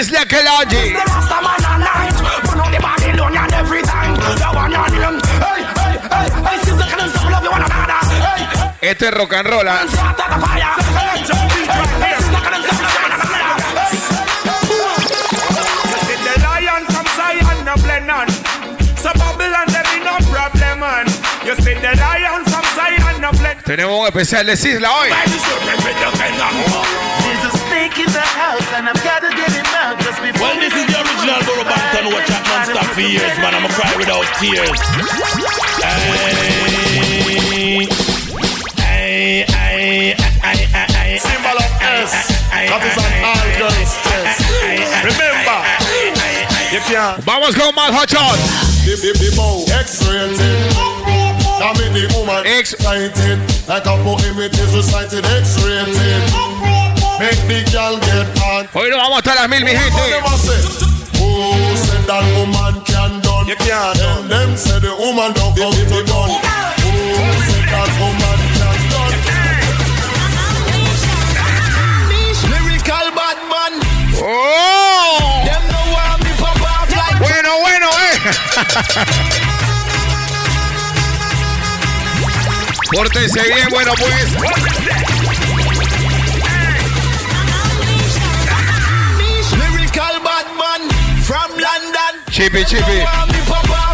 It's 0.00 0.10
like 0.10 0.32
a 0.32 0.42
logic. 0.42 0.96
Es 8.80 9.10
rock 9.10 9.34
and 9.34 9.46
roll. 9.46 9.68
¿eh? 9.68 9.72
Tenemos 23.66 24.00
un 24.00 24.06
especial 24.06 24.46
de 24.46 24.56
hoy. 24.92 25.10
There's 27.90 28.06
in 28.06 28.12
the 28.14 28.20
house 28.20 28.70
and 28.74 28.88
I've 28.88 29.02
got 29.02 29.18
to 29.20 29.30
get 29.34 29.50
him 29.50 29.66
out 29.74 29.98
just 29.98 30.22
before. 30.22 30.46
Well, 30.46 30.54
this 30.62 30.70
is 30.70 30.86
the 30.86 30.94
original 31.02 31.42
Borough 31.42 31.66
Banton 31.66 32.06
watch 32.14 32.30
out 32.30 32.46
non-stop 32.46 32.86
for 32.94 33.02
years, 33.02 33.34
man. 33.42 33.54
I'ma 33.54 33.68
cry 33.74 33.90
without 33.98 34.22
tears. 34.38 34.78
Ay, 38.78 39.42
ay, 39.42 40.14
ay, 40.42 40.68
ay, 40.70 40.86
ay, 41.02 41.18
Symbol 41.18 41.58
of 41.58 41.70
S. 41.82 42.30
That 42.50 42.78
is 42.86 42.94
an 42.94 43.10
all 43.26 43.48
girls 43.58 43.90
chest. 44.06 44.38
Remember, 45.02 45.58
you 46.70 46.80
can't. 46.86 47.18
Vamos 47.26 47.54
con 47.58 47.74
más 47.74 47.90
hot 47.90 48.08
shot. 48.08 48.38
The, 48.86 48.94
the, 49.02 49.10
the 49.18 49.34
bow 49.34 49.66
X-rated. 49.66 50.38
That 51.58 51.74
make 51.76 51.92
the 51.92 52.06
woman 52.14 52.46
excited. 52.46 53.38
Like 53.66 53.86
a 53.86 53.98
poem 54.06 54.38
it 54.38 54.54
is 54.54 54.74
recited 54.74 55.26
X-rated. 55.26 56.79
Make 57.20 57.36
the 57.46 57.60
girl 57.70 58.00
get 58.00 58.24
on. 58.40 58.64
Hoy 58.72 58.88
nos 58.88 58.96
vamos 58.96 59.18
hasta 59.18 59.34
las 59.34 59.46
mil, 59.46 59.62
mi 59.62 59.72
gente. 59.72 59.92
Who 61.20 61.76
said 61.76 62.06
that 62.06 62.24
woman 62.32 62.80
can 62.86 63.20
done? 63.20 63.46
You 63.46 63.56
can't 63.56 63.98
done. 63.98 64.26
Them 64.26 64.56
say 64.56 64.80
the 64.80 64.96
woman 64.96 65.34
don't 65.34 65.54
come 65.54 65.70
to 65.70 66.02
done. 66.08 66.30
Who 66.80 66.96
said 67.44 67.68
that 67.68 67.92
woman 68.00 68.40
can 68.56 68.88
done? 68.88 69.12
Lyrical 72.48 73.12
bad 73.12 73.36
man. 73.52 73.72
Oh. 74.24 75.44
Them 75.44 75.60
no 75.68 75.92
want 75.92 76.24
me 76.24 76.32
pop 76.40 76.56
off 76.56 76.88
like. 76.88 77.20
Bueno, 77.20 77.60
bueno, 77.60 77.88
eh. 78.00 78.16
Pórtense 82.90 83.42
bien, 83.42 83.68
bueno 83.68 83.92
pues. 83.98 85.19
Chippy, 92.40 92.64
chippy. 92.64 92.98
Want 93.00 93.32
me 93.32 93.38
pop 93.44 93.68
off 93.68 93.90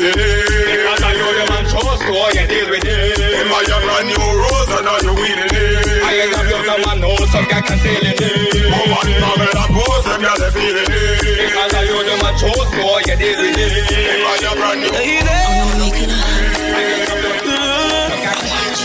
them 0.00 0.12
gyal 0.12 0.36
they 0.36 0.44
feel 0.46 0.66
it. 0.66 0.76
Because 0.76 1.02
I 1.02 1.12
know 1.16 1.32
them 1.32 1.52
and 1.56 1.66
trust, 1.68 2.02
so 2.04 2.12
you 2.36 2.46
deal 2.46 2.68
with 2.70 2.84
it. 2.84 3.16
Them 3.16 3.52
are 3.52 3.64
your 3.64 3.80
brand 3.80 4.06
new 4.08 4.20
rose 4.20 4.70
and 4.76 4.84
now 4.84 4.98
you 5.00 5.12
winning 5.16 5.52
it. 5.52 6.04
I 6.04 6.12
ain't 6.20 6.36
a 6.36 6.40
beautiful 6.44 6.78
man, 6.84 6.98
no, 7.00 7.16
some 7.32 7.46
guy 7.48 7.60
can 7.64 7.78
steal 7.80 8.04
it. 8.04 8.20
Woman 8.20 9.08
bubble 9.20 9.56
and 9.56 9.72
boast, 9.72 10.04
them 10.06 10.20
gyal 10.22 10.36
they 10.36 10.50
feel 10.52 10.76
it. 10.76 10.88
Because 10.90 11.72
I 11.72 11.82
know 11.88 12.02
them 12.04 12.24
and 12.26 12.36
trust, 12.36 12.70
so 12.76 12.98
you 13.06 13.16
deal 13.16 13.36
with 13.40 13.56
it. 13.56 13.88
Them 13.88 14.26
are 14.26 14.38
your 14.44 14.54
brand 14.56 14.80
new. 14.80 14.90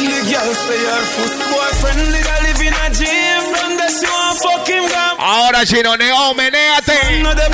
The 0.01 0.17
girl 0.31 0.53
say 0.55 0.81
her 0.81 1.03
first 1.13 1.39
boyfriend 1.51 2.01
live 2.11 2.25
a 2.25 2.35
live 2.41 2.61
in 2.61 2.73
a 2.73 2.85
gym. 2.89 3.41
From 3.51 3.71
the 3.77 3.87
she 3.91 4.07
want 4.07 4.39
fuck 4.39 4.67
him 4.67 4.85
gum. 4.89 5.15
Ahora, 5.19 5.61
Chinoneo, 5.65 6.33
menéate. 6.33 7.21
No 7.21 7.33
the 7.35 7.47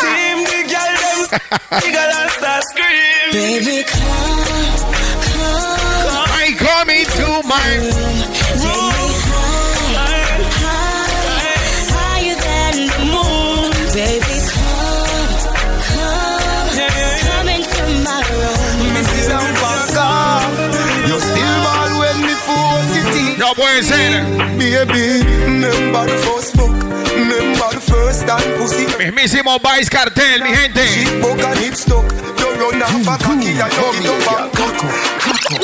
team, 0.00 0.38
the 0.44 0.58
girl 0.72 1.01
them, 1.32 1.40
the 1.80 1.88
girl 1.92 2.12
and 2.20 2.30
start 2.30 2.62
scream. 2.64 3.32
Baby, 3.32 3.84
come, 3.88 4.44
come. 5.28 6.28
I 6.28 6.54
come 6.58 6.90
into 6.90 7.26
my 7.48 7.68
room. 7.80 8.18
Higher 11.94 12.36
than 12.46 12.74
the 12.92 12.98
moon. 13.12 13.70
Baby, 13.94 14.36
come, 14.52 15.32
come. 15.88 16.70
Come 17.26 17.48
into 17.48 17.84
my 18.06 18.20
room. 18.30 18.78
Mrs. 18.94 19.28
Ampaka, 19.38 20.08
you 21.08 21.16
still 21.20 21.56
ball 21.64 21.90
when 22.00 22.16
me 22.26 22.34
force 22.46 22.92
it 23.00 23.14
in. 23.22 23.38
No 23.38 23.48
puede 23.54 23.82
ser. 23.84 24.12
Baby, 24.58 25.04
remember 25.44 26.04
the 26.06 26.16
Mismísimo 28.98 29.58
Vice 29.58 29.90
Cartel, 29.90 30.42
mi 30.42 30.54
gente. 30.54 30.86
She 30.88 31.04
broke 31.20 31.42
and 31.42 31.58
hip 31.58 31.74
stuck, 31.74 32.04
you 32.38 32.48
run 32.56 32.82
off 32.82 33.08
a 33.08 33.18
cocky 33.22 33.52
and 33.52 33.72
you 33.72 33.88
get 33.92 34.26
up 34.28 34.52
back. 34.52 35.62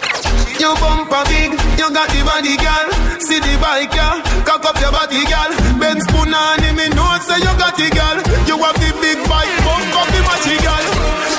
You 0.58 0.74
bumper 0.76 1.22
big, 1.30 1.52
you 1.78 1.88
got 1.94 2.10
the 2.10 2.20
body, 2.26 2.56
girl. 2.58 2.88
See 3.20 3.38
the 3.40 3.56
bike, 3.62 3.94
yeah. 3.94 4.20
Cock 4.44 4.66
up 4.66 4.76
your 4.80 4.90
body, 4.90 5.24
girl. 5.24 5.50
Ben 5.78 6.00
spoon 6.02 6.34
on 6.34 6.60
him, 6.60 6.76
me 6.76 6.88
know 6.92 7.16
say 7.22 7.38
you 7.38 7.52
got 7.56 7.78
it, 7.78 7.94
girl. 7.94 8.18
You 8.44 8.58
have 8.58 8.76
the 8.76 8.90
big 9.00 9.22
bike, 9.30 9.54
bump 9.64 9.94
up 9.94 10.08
the 10.10 10.20
matchy, 10.26 10.58
girl. 10.58 10.84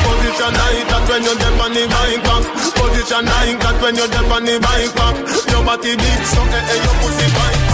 Position 0.01 0.53
like 0.55 0.87
that 0.87 1.03
when 1.09 1.23
you 1.27 1.35
dip 1.35 1.59
on 1.61 1.73
the 1.75 1.83
bike 1.93 2.23
back. 2.25 2.43
Position 2.73 3.25
like 3.27 3.59
that 3.59 3.77
when 3.83 3.95
you 3.99 4.07
dip 4.07 4.31
on 4.31 4.45
the 4.47 4.55
bike 4.63 4.93
back. 4.95 5.15
Your 5.51 5.61
body 5.67 5.93
big, 5.99 6.21
so 6.25 6.41
eh 6.41 6.63
eh, 6.63 6.79
your 6.79 6.95
pussy 7.03 7.27
bike 7.35 7.68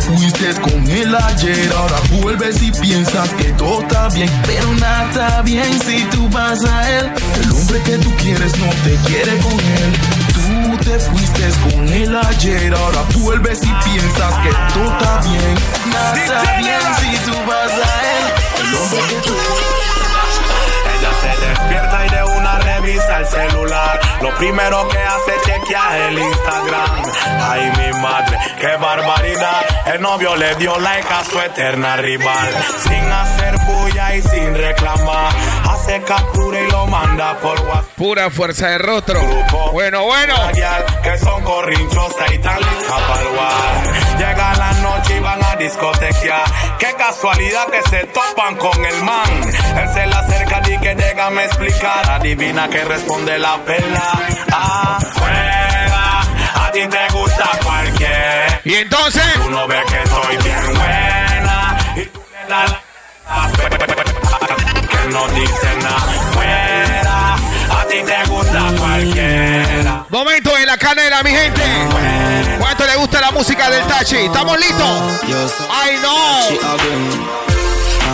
fuiste 0.00 0.54
con 0.60 0.90
él 0.90 1.14
ayer, 1.14 1.72
ahora 1.76 1.96
vuelves 2.20 2.62
y 2.62 2.70
piensas 2.72 3.28
que 3.34 3.52
todo 3.52 3.80
está 3.82 4.08
bien, 4.08 4.30
pero 4.46 4.72
nada 4.74 5.08
está 5.10 5.42
bien 5.42 5.80
si 5.80 6.04
tú 6.06 6.28
vas 6.30 6.64
a 6.64 6.90
él. 6.90 7.12
El 7.42 7.50
hombre 7.52 7.82
que 7.82 7.98
tú 7.98 8.14
quieres 8.16 8.56
no 8.58 8.68
te 8.84 8.94
quiere 9.08 9.36
con 9.38 9.52
él. 9.52 9.92
Tú 10.34 10.76
te 10.84 10.98
fuiste 10.98 11.48
con 11.70 11.88
él 11.88 12.16
ayer, 12.16 12.74
ahora 12.74 13.02
vuelves 13.14 13.60
y 13.62 13.72
piensas 13.88 14.34
que 14.42 14.50
todo 14.74 14.98
está 14.98 15.20
bien. 15.28 15.54
Nada 15.92 16.24
está 16.24 16.58
bien 16.58 16.80
si 17.00 17.30
tú 17.30 17.36
vas 17.46 17.72
a 17.72 17.92
él. 18.16 18.24
El 18.60 18.74
hombre 18.74 19.00
que 19.08 19.20
tú 19.26 19.34
Ella 20.94 21.12
se 21.22 21.46
despierta 21.46 22.06
y 22.06 22.10
de 22.10 22.24
una 22.38 22.58
revisa 22.58 23.18
el 23.18 23.26
celular. 23.26 24.00
Lo 24.22 24.34
primero 24.36 24.88
que 24.88 24.98
hace 24.98 25.47
el 25.70 26.18
Instagram. 26.18 27.02
Ay, 27.42 27.70
mi 27.76 28.00
madre, 28.00 28.38
qué 28.58 28.76
barbaridad. 28.76 29.66
El 29.86 30.00
novio 30.00 30.34
le 30.36 30.54
dio 30.56 30.78
like 30.78 31.08
a 31.12 31.24
su 31.24 31.38
eterna 31.38 31.96
rival. 31.96 32.48
Sin 32.82 33.12
hacer 33.12 33.54
bulla 33.66 34.14
y 34.14 34.22
sin 34.22 34.54
reclamar. 34.54 35.32
Hace 35.68 36.02
captura 36.02 36.60
y 36.60 36.70
lo 36.70 36.86
manda 36.86 37.38
por 37.38 37.60
WhatsApp. 37.60 37.84
Pura 37.96 38.30
fuerza 38.30 38.68
de 38.68 38.78
rostro. 38.78 39.20
Bueno, 39.72 40.04
bueno. 40.04 40.34
Que 41.02 41.18
son 41.18 41.42
corrinchosas 41.44 42.30
y 42.30 42.34
el 42.34 42.42
war. 42.42 44.18
Llega 44.18 44.54
la 44.54 44.72
noche 44.72 45.16
y 45.16 45.20
van 45.20 45.44
a 45.44 45.56
discotequear. 45.56 46.44
Qué 46.78 46.94
casualidad 46.96 47.66
que 47.68 47.82
se 47.90 48.04
topan 48.06 48.56
con 48.56 48.84
el 48.84 49.02
man. 49.02 49.30
Él 49.80 49.88
se 49.92 50.06
le 50.06 50.14
acerca 50.14 50.62
y 50.66 50.78
que 50.78 50.94
déjame 50.94 51.44
explicar. 51.44 52.10
Adivina 52.10 52.68
que 52.68 52.84
responde 52.84 53.38
la 53.38 53.56
pela. 53.64 54.12
Afuera, 54.50 55.54
a 55.54 55.57
ti 56.78 56.88
te 56.88 57.12
gusta 57.12 57.50
cualquier. 57.64 58.60
Y 58.64 58.74
entonces. 58.74 59.22
Tú 59.34 59.50
no 59.50 59.66
ves 59.66 59.84
que 59.86 60.02
estoy 60.02 60.36
bien 60.44 60.74
buena. 60.74 61.78
Y 61.96 62.04
tú 62.06 62.20
le 62.32 62.48
das 62.48 62.70
la. 62.70 62.82
Que 64.88 65.08
no 65.12 65.28
dice 65.28 65.76
nada. 65.82 66.12
Fuera, 66.32 67.34
a 67.34 67.84
ti 67.88 67.96
te 68.04 68.30
gusta 68.30 68.72
cualquiera. 68.78 70.06
Momento 70.08 70.56
en 70.56 70.66
la 70.66 70.76
canela, 70.76 71.22
mi 71.22 71.30
gente. 71.30 71.62
¿Cuánto 72.58 72.86
le 72.86 72.96
gusta 72.96 73.20
la 73.20 73.30
música 73.30 73.70
del 73.70 73.84
Tachi? 73.86 74.16
¿Estamos 74.16 74.58
listos? 74.58 75.02
¡Ay, 75.70 75.98
no! 76.02 76.48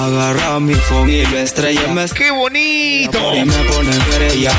Agarra 0.05 0.61
mi 0.61 0.75
phone 0.75 1.11
y 1.11 1.25
lo 1.27 1.39
estrella 1.39 1.87
me 1.89 2.09
¡Qué 2.09 2.31
bonito! 2.31 3.35
Y 3.35 3.45
me 3.45 3.65
pone 3.65 3.97
querella. 4.11 4.53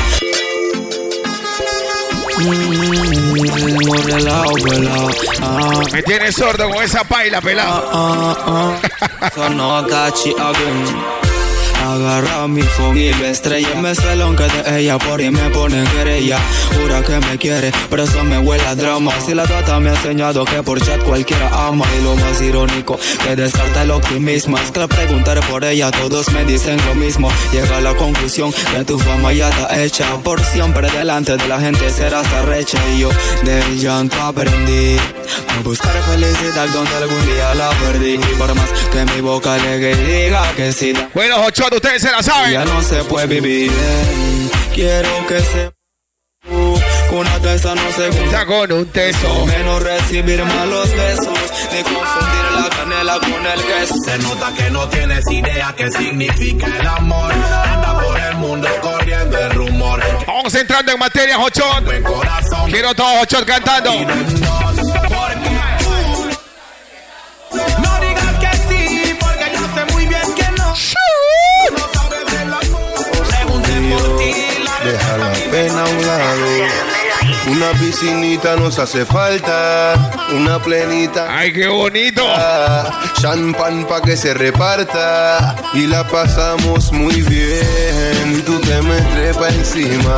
Mm, 2.38 3.05
relao, 3.44 4.52
pelao. 4.54 5.10
Ah, 5.42 5.80
Me 5.92 6.02
tiene 6.02 6.32
sordo 6.32 6.68
con 6.70 6.82
esa 6.82 7.04
paila, 7.04 7.40
pelado. 7.40 7.90
ah, 7.92 8.36
ah. 8.46 9.30
So 9.34 11.25
Agarra 11.86 12.48
mi 12.48 12.62
lo 12.62 13.26
estrella. 13.26 13.80
Me 13.80 13.94
celón 13.94 14.34
que 14.34 14.42
de 14.42 14.80
ella 14.80 14.98
por 14.98 15.20
y 15.20 15.30
me 15.30 15.50
pone 15.50 15.84
querella. 15.84 16.36
Jura 16.74 17.00
que 17.02 17.20
me 17.20 17.38
quiere, 17.38 17.70
pero 17.88 18.02
eso 18.02 18.24
me 18.24 18.38
huele 18.38 18.64
a 18.64 18.74
drama. 18.74 19.12
Si 19.24 19.34
la 19.34 19.44
trata 19.44 19.78
me 19.78 19.90
ha 19.90 19.94
enseñado 19.94 20.44
que 20.44 20.64
por 20.64 20.84
chat 20.84 21.00
cualquiera 21.04 21.48
ama. 21.68 21.84
Y 21.96 22.02
lo 22.02 22.16
más 22.16 22.40
irónico, 22.40 22.98
que 23.22 23.36
descarta 23.36 23.82
el 23.82 23.92
optimismo. 23.92 24.58
Es 24.58 24.72
que 24.72 24.80
al 24.80 24.88
preguntar 24.88 25.38
por 25.48 25.64
ella, 25.64 25.92
todos 25.92 26.28
me 26.32 26.44
dicen 26.44 26.76
lo 26.86 26.96
mismo. 26.96 27.30
Llega 27.52 27.76
a 27.76 27.80
la 27.80 27.94
conclusión 27.94 28.52
que 28.52 28.84
tu 28.84 28.98
fama 28.98 29.32
ya 29.32 29.48
está 29.48 29.80
hecha. 29.80 30.06
Por 30.24 30.42
siempre 30.42 30.90
delante 30.90 31.36
de 31.36 31.46
la 31.46 31.60
gente 31.60 31.88
serás 31.90 32.26
arrecha. 32.32 32.78
Y 32.94 33.00
yo 33.00 33.10
del 33.44 33.78
llanto 33.78 34.20
aprendí 34.22 34.96
a 35.56 35.62
buscar 35.62 35.92
felicidad 36.02 36.66
donde 36.74 36.96
algún 36.96 37.26
día 37.26 37.54
la 37.54 37.70
perdí. 37.70 38.14
Y 38.14 38.34
por 38.36 38.52
más 38.56 38.70
que 38.90 39.04
mi 39.12 39.20
boca 39.20 39.56
le 39.58 39.94
diga 39.94 40.42
que 40.56 40.72
sí. 40.72 40.92
Bueno, 41.14 41.36
ustedes 41.76 42.02
se 42.02 42.10
la 42.10 42.22
saben. 42.22 42.52
Ya 42.52 42.64
no 42.64 42.82
se 42.82 43.04
puede 43.04 43.26
vivir. 43.26 43.72
Quiero 44.74 45.26
que 45.26 45.40
se. 45.40 45.72
Con 47.08 47.18
una 47.20 47.38
no 47.38 47.92
se 47.92 48.10
gusta 48.10 48.46
con 48.46 48.72
un 48.72 48.86
teso. 48.86 49.46
Menos 49.46 49.82
recibir 49.82 50.44
malos 50.44 50.90
besos. 50.90 51.38
Ni 51.72 51.82
confundir 51.82 52.52
la 52.54 52.68
canela 52.70 53.18
con 53.20 53.46
el 53.46 53.64
queso. 53.64 53.94
Se 54.04 54.18
nota 54.18 54.52
que 54.54 54.70
no 54.70 54.88
tienes 54.88 55.30
idea 55.30 55.74
qué 55.76 55.90
significa 55.90 56.66
el 56.66 56.86
amor. 56.86 57.32
Anda 57.32 58.00
por 58.00 58.20
el 58.20 58.36
mundo 58.36 58.68
corriendo 58.80 59.38
el 59.38 59.50
rumor. 59.50 60.02
Vamos 60.26 60.54
entrando 60.54 60.92
en 60.92 60.98
materia, 60.98 61.36
corazón. 61.36 62.70
Quiero 62.70 62.94
todos 62.94 63.22
Ochoa 63.22 63.46
cantando. 63.46 63.92
Pena 75.56 75.84
a 75.84 75.88
un 75.88 76.06
lado. 76.06 76.46
Una 77.48 77.70
piscinita 77.80 78.56
nos 78.56 78.78
hace 78.78 79.06
falta. 79.06 79.94
Una 80.34 80.58
plenita. 80.58 81.34
¡Ay, 81.34 81.52
qué 81.52 81.66
bonito! 81.68 82.22
Champán 83.20 83.86
pa' 83.86 84.02
que 84.02 84.16
se 84.16 84.34
reparta. 84.34 85.56
Y 85.72 85.86
la 85.86 86.06
pasamos 86.06 86.92
muy 86.92 87.22
bien. 87.22 88.42
Tú 88.44 88.60
te 88.60 88.82
me 88.82 89.00
trepas 89.14 89.54
encima. 89.54 90.14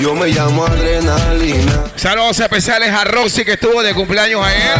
Yo 0.00 0.14
me 0.14 0.28
llamo 0.28 0.66
adrenalina. 0.66 1.84
Saludos 1.96 2.40
especiales 2.40 2.90
a 2.90 3.04
Rosy 3.04 3.44
que 3.44 3.52
estuvo 3.52 3.82
de 3.82 3.94
cumpleaños 3.94 4.44
ayer. 4.44 4.78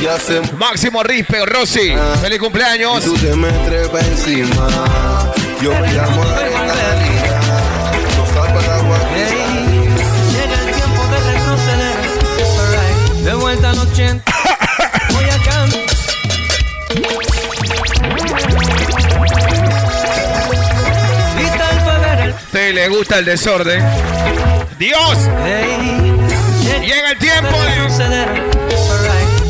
Y 0.00 0.06
hace 0.06 0.40
Máximo 0.56 1.02
Rispe, 1.02 1.44
Rosy. 1.44 1.92
Feliz 2.20 2.38
cumpleaños. 2.38 3.04
Y 3.04 3.08
tú 3.08 3.14
te 3.16 3.34
me 3.34 3.50
trepas 3.68 4.06
encima. 4.06 4.68
Yo 5.60 5.72
me 5.72 5.92
llamo 5.92 6.22
adrenalina. 6.22 7.37
80. 13.98 14.22
Voy 15.12 15.24
a 15.24 15.38
cantar. 15.42 15.80
Grita 21.36 21.70
el 21.70 21.80
febrero. 21.80 22.34
usted 22.36 22.74
le 22.74 22.88
gusta 22.88 23.18
el 23.18 23.24
desorden. 23.24 23.84
Dios. 24.78 25.18
Llega 26.80 27.10
el 27.10 27.18
tiempo 27.18 27.56
de... 27.60 28.57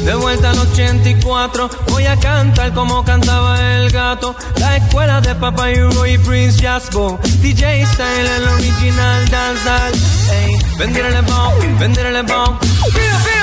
De 0.09 0.15
vuelta 0.15 0.53
al 0.53 0.59
84, 0.59 1.69
voy 1.89 2.07
a 2.07 2.17
cantar 2.17 2.73
como 2.73 3.05
cantaba 3.05 3.61
el 3.75 3.91
gato. 3.91 4.35
La 4.59 4.79
escuela 4.79 5.21
de 5.21 5.35
Papa 5.35 5.67
Hugo 5.69 6.07
y 6.07 6.17
Prince 6.17 6.63
Jasbo. 6.63 7.21
DJ 7.43 7.85
Style, 7.85 8.27
el 8.39 8.49
original 8.49 9.29
danzal. 9.29 9.93
Ey, 10.33 10.57
vendirle 10.79 11.21
bomb, 11.21 11.79
vendirle 11.79 12.23
bomb. 12.23 12.59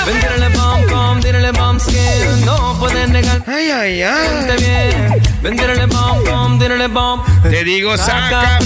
Vendirle 0.06 0.48
bomb, 0.58 0.90
bomb, 0.90 1.22
dirle 1.22 1.52
bomb 1.52 1.78
skin. 1.78 2.44
No 2.44 2.76
pueden 2.80 3.12
negar. 3.12 3.44
Ay, 3.46 3.70
ay, 3.70 4.02
ay. 4.02 4.56
bien. 4.58 5.22
Vendirle 5.42 5.86
bomb, 5.86 6.24
bomb, 6.28 6.60
dirle 6.60 6.88
bomb. 6.88 7.22
Te 7.44 7.62
digo, 7.62 7.96
saca. 7.96 8.58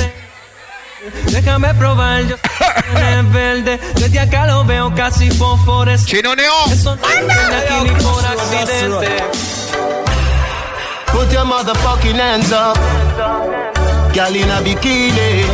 Déjame 1.30 1.72
probar, 1.74 2.22
yo 2.26 2.36
soy 2.36 3.03
en 3.18 3.32
verde. 3.32 3.80
Desde 3.94 4.20
acá 4.20 4.46
lo 4.46 4.64
veo 4.64 4.94
casi 4.94 5.30
fósfores. 5.30 6.05
Chinoneo. 6.05 6.66
Eso 6.70 6.96
no 6.96 7.03
viene 7.09 7.57
aquí 7.57 7.74
ni 7.84 7.90
por 8.03 8.24
accidente. 8.24 9.24
Put 11.12 11.30
your 11.32 11.44
motherfucking 11.44 12.20
hands 12.20 12.53
up. 12.53 12.78
Girl 14.12 14.36
in 14.36 14.51
a 14.51 14.61
bikini. 14.61 15.44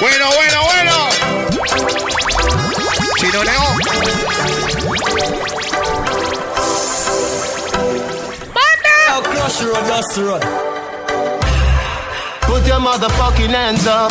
Bueno, 0.00 0.26
bueno, 0.36 0.62
bueno. 0.62 1.08
Chinoneo. 3.16 3.58
Put 12.48 12.66
your 12.66 12.80
motherfucking 12.80 13.54
hands 13.60 13.86
up. 13.86 14.10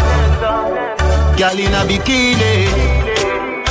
Girl 1.37 1.59
in 1.65 1.73
a 1.73 1.83
bikini. 1.89 2.55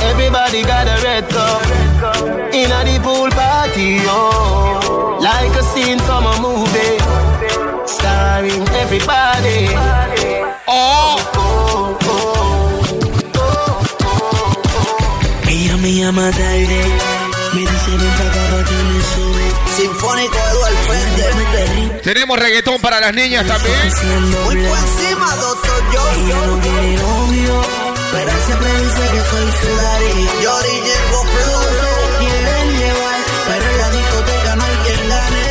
Everybody 0.09 0.61
got 0.63 0.87
a 0.87 0.97
red 1.03 1.25
cup. 1.29 1.61
In 2.53 2.71
a 2.71 2.79
the 2.87 2.99
pool 3.03 3.29
party, 3.31 3.99
oh. 4.05 5.17
Like 5.21 5.55
a 5.55 5.63
scene 5.63 5.99
from 6.07 6.23
a 6.33 6.35
movie. 6.45 6.97
Starring 7.87 8.67
everybody. 8.83 9.69
Oh. 10.67 11.17
Me 15.87 16.03
llama 16.03 16.31
tarde, 16.31 17.06
Sinfónico 19.75 20.35
Edu 20.35 20.63
al 20.63 20.77
frente. 20.87 21.99
Tenemos 22.03 22.39
reggaetón 22.39 22.81
para 22.81 22.99
las 22.99 23.13
niñas 23.13 23.45
también. 23.45 23.77
Muy 24.43 24.55
por 24.55 24.77
encima, 24.77 25.35
doctor. 25.35 25.83
Ella 26.15 26.41
no 26.47 26.59
quiere 26.59 26.95
novio, 26.97 27.61
pero 28.11 28.31
siempre 28.45 28.69
dice 28.81 29.01
que 29.13 29.21
soy 29.29 29.51
su 29.61 29.75
daddy. 29.75 30.29
Yo 30.41 30.59
Ñengo 30.61 31.21
Plus. 31.21 31.77
Quieren 32.19 32.77
llevar, 32.79 33.19
pero 33.47 33.69
en 33.69 33.77
la 33.77 33.89
discoteca 33.91 34.55
no 34.55 34.63
hay 34.63 34.75
quien 34.85 35.09
gane. 35.09 35.45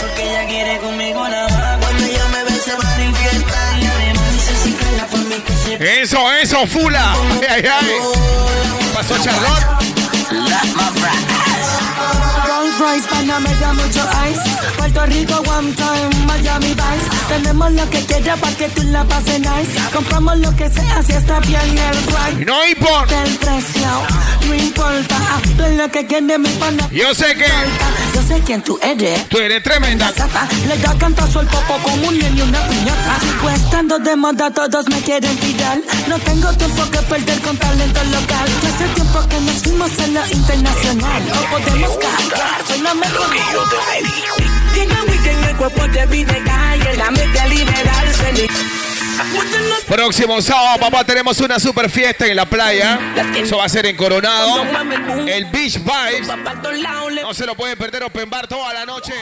Porque 0.00 0.30
ella 0.30 0.46
quiere 0.46 0.78
conmigo 0.78 1.28
nada 1.28 1.48
más. 1.48 1.78
Cuando 1.84 2.04
ella 2.04 2.28
me 2.28 2.44
ve 2.44 2.50
se. 2.50 2.70
Y 2.70 3.86
además 3.86 4.32
dice 4.32 4.52
si 4.62 4.72
cala 4.74 5.06
por 5.06 5.20
mí 5.20 5.42
que 5.44 5.52
se 5.52 6.02
Eso, 6.02 6.32
eso, 6.34 6.66
fula. 6.68 7.14
Ay, 7.48 7.48
ay, 7.50 7.64
ay. 7.66 7.90
Pasó 8.94 9.14
Charlotte. 9.24 9.66
Royce, 12.78 13.08
Panamera, 13.08 13.72
mucho 13.72 14.02
ice. 14.28 14.40
Puerto 14.76 15.06
Rico, 15.06 15.42
one 15.48 15.72
time, 15.74 16.26
Miami 16.26 16.74
Vice. 16.74 17.08
Tenemos 17.28 17.72
lo 17.72 17.88
que 17.90 18.04
quieras 18.04 18.38
para 18.38 18.56
que 18.56 18.68
tú 18.68 18.82
la 18.84 19.04
pases 19.04 19.40
nice. 19.40 19.72
Compramos 19.92 20.38
lo 20.38 20.54
que 20.54 20.68
sea 20.68 21.02
si 21.02 21.12
está 21.12 21.40
bien 21.40 21.78
el 21.78 21.96
right. 22.06 22.46
No 22.46 22.66
importa. 22.66 23.22
El 23.24 23.36
precio, 23.36 23.88
no 24.46 24.54
importa. 24.54 25.16
Tú 25.56 25.64
lo 25.76 25.90
que 25.90 26.06
quieres 26.06 26.38
mi 26.38 26.50
pana. 26.50 26.88
Yo 26.92 27.14
sé 27.14 27.34
que 27.34 27.46
sé 28.26 28.40
quién 28.44 28.62
tú 28.62 28.78
eres. 28.82 29.28
tú 29.28 29.38
eres 29.38 29.62
tremenda. 29.62 30.10
Zapa, 30.12 30.48
Le 30.66 30.76
da 30.78 30.94
cantazo 30.98 31.40
el 31.40 31.46
popo 31.46 31.74
como 31.82 32.08
un 32.08 32.18
niño 32.18 32.34
y 32.36 32.40
una 32.42 32.60
piñata. 32.66 33.20
Sigo 33.20 33.50
estando 33.50 33.98
de 33.98 34.16
moda, 34.16 34.50
todos 34.50 34.88
me 34.88 35.00
quieren 35.00 35.36
tirar. 35.36 35.78
No 36.08 36.18
tengo 36.18 36.52
tiempo 36.54 36.82
que 36.90 36.98
perder 36.98 37.40
con 37.40 37.56
talento 37.56 38.00
local. 38.04 38.48
Ya 38.62 38.68
hace 38.68 38.86
tiempo 38.94 39.28
que 39.28 39.40
nos 39.40 39.54
fuimos 39.62 39.98
a 39.98 40.06
lo 40.08 40.26
internacional. 40.26 41.22
No 41.26 41.50
podemos 41.50 41.90
cambiar, 41.98 42.66
soy 42.66 42.80
la 42.80 42.94
mejor. 42.94 43.26
Dígame 44.74 45.18
que 45.22 45.30
en 45.30 45.44
el 45.44 45.56
cuerpo 45.56 45.82
te 45.92 46.06
vi 46.06 46.24
de 46.24 46.42
calle, 46.44 46.96
la 46.96 47.10
mente 47.10 47.40
a 47.40 47.46
liberarse. 47.46 48.95
Próximo 49.86 50.40
sábado, 50.42 50.78
papá, 50.80 51.04
tenemos 51.04 51.38
una 51.40 51.58
super 51.58 51.88
fiesta 51.90 52.26
en 52.26 52.36
la 52.36 52.44
playa. 52.46 52.98
Eso 53.36 53.58
va 53.58 53.64
a 53.64 53.68
ser 53.68 53.86
en 53.86 53.96
Coronado. 53.96 54.62
El 55.26 55.46
Beach 55.46 55.78
Vibes. 55.78 56.28
No 57.22 57.34
se 57.34 57.46
lo 57.46 57.54
pueden 57.54 57.78
perder, 57.78 58.02
open 58.04 58.28
bar 58.28 58.46
toda 58.46 58.72
la 58.74 58.84
noche. 58.84 59.12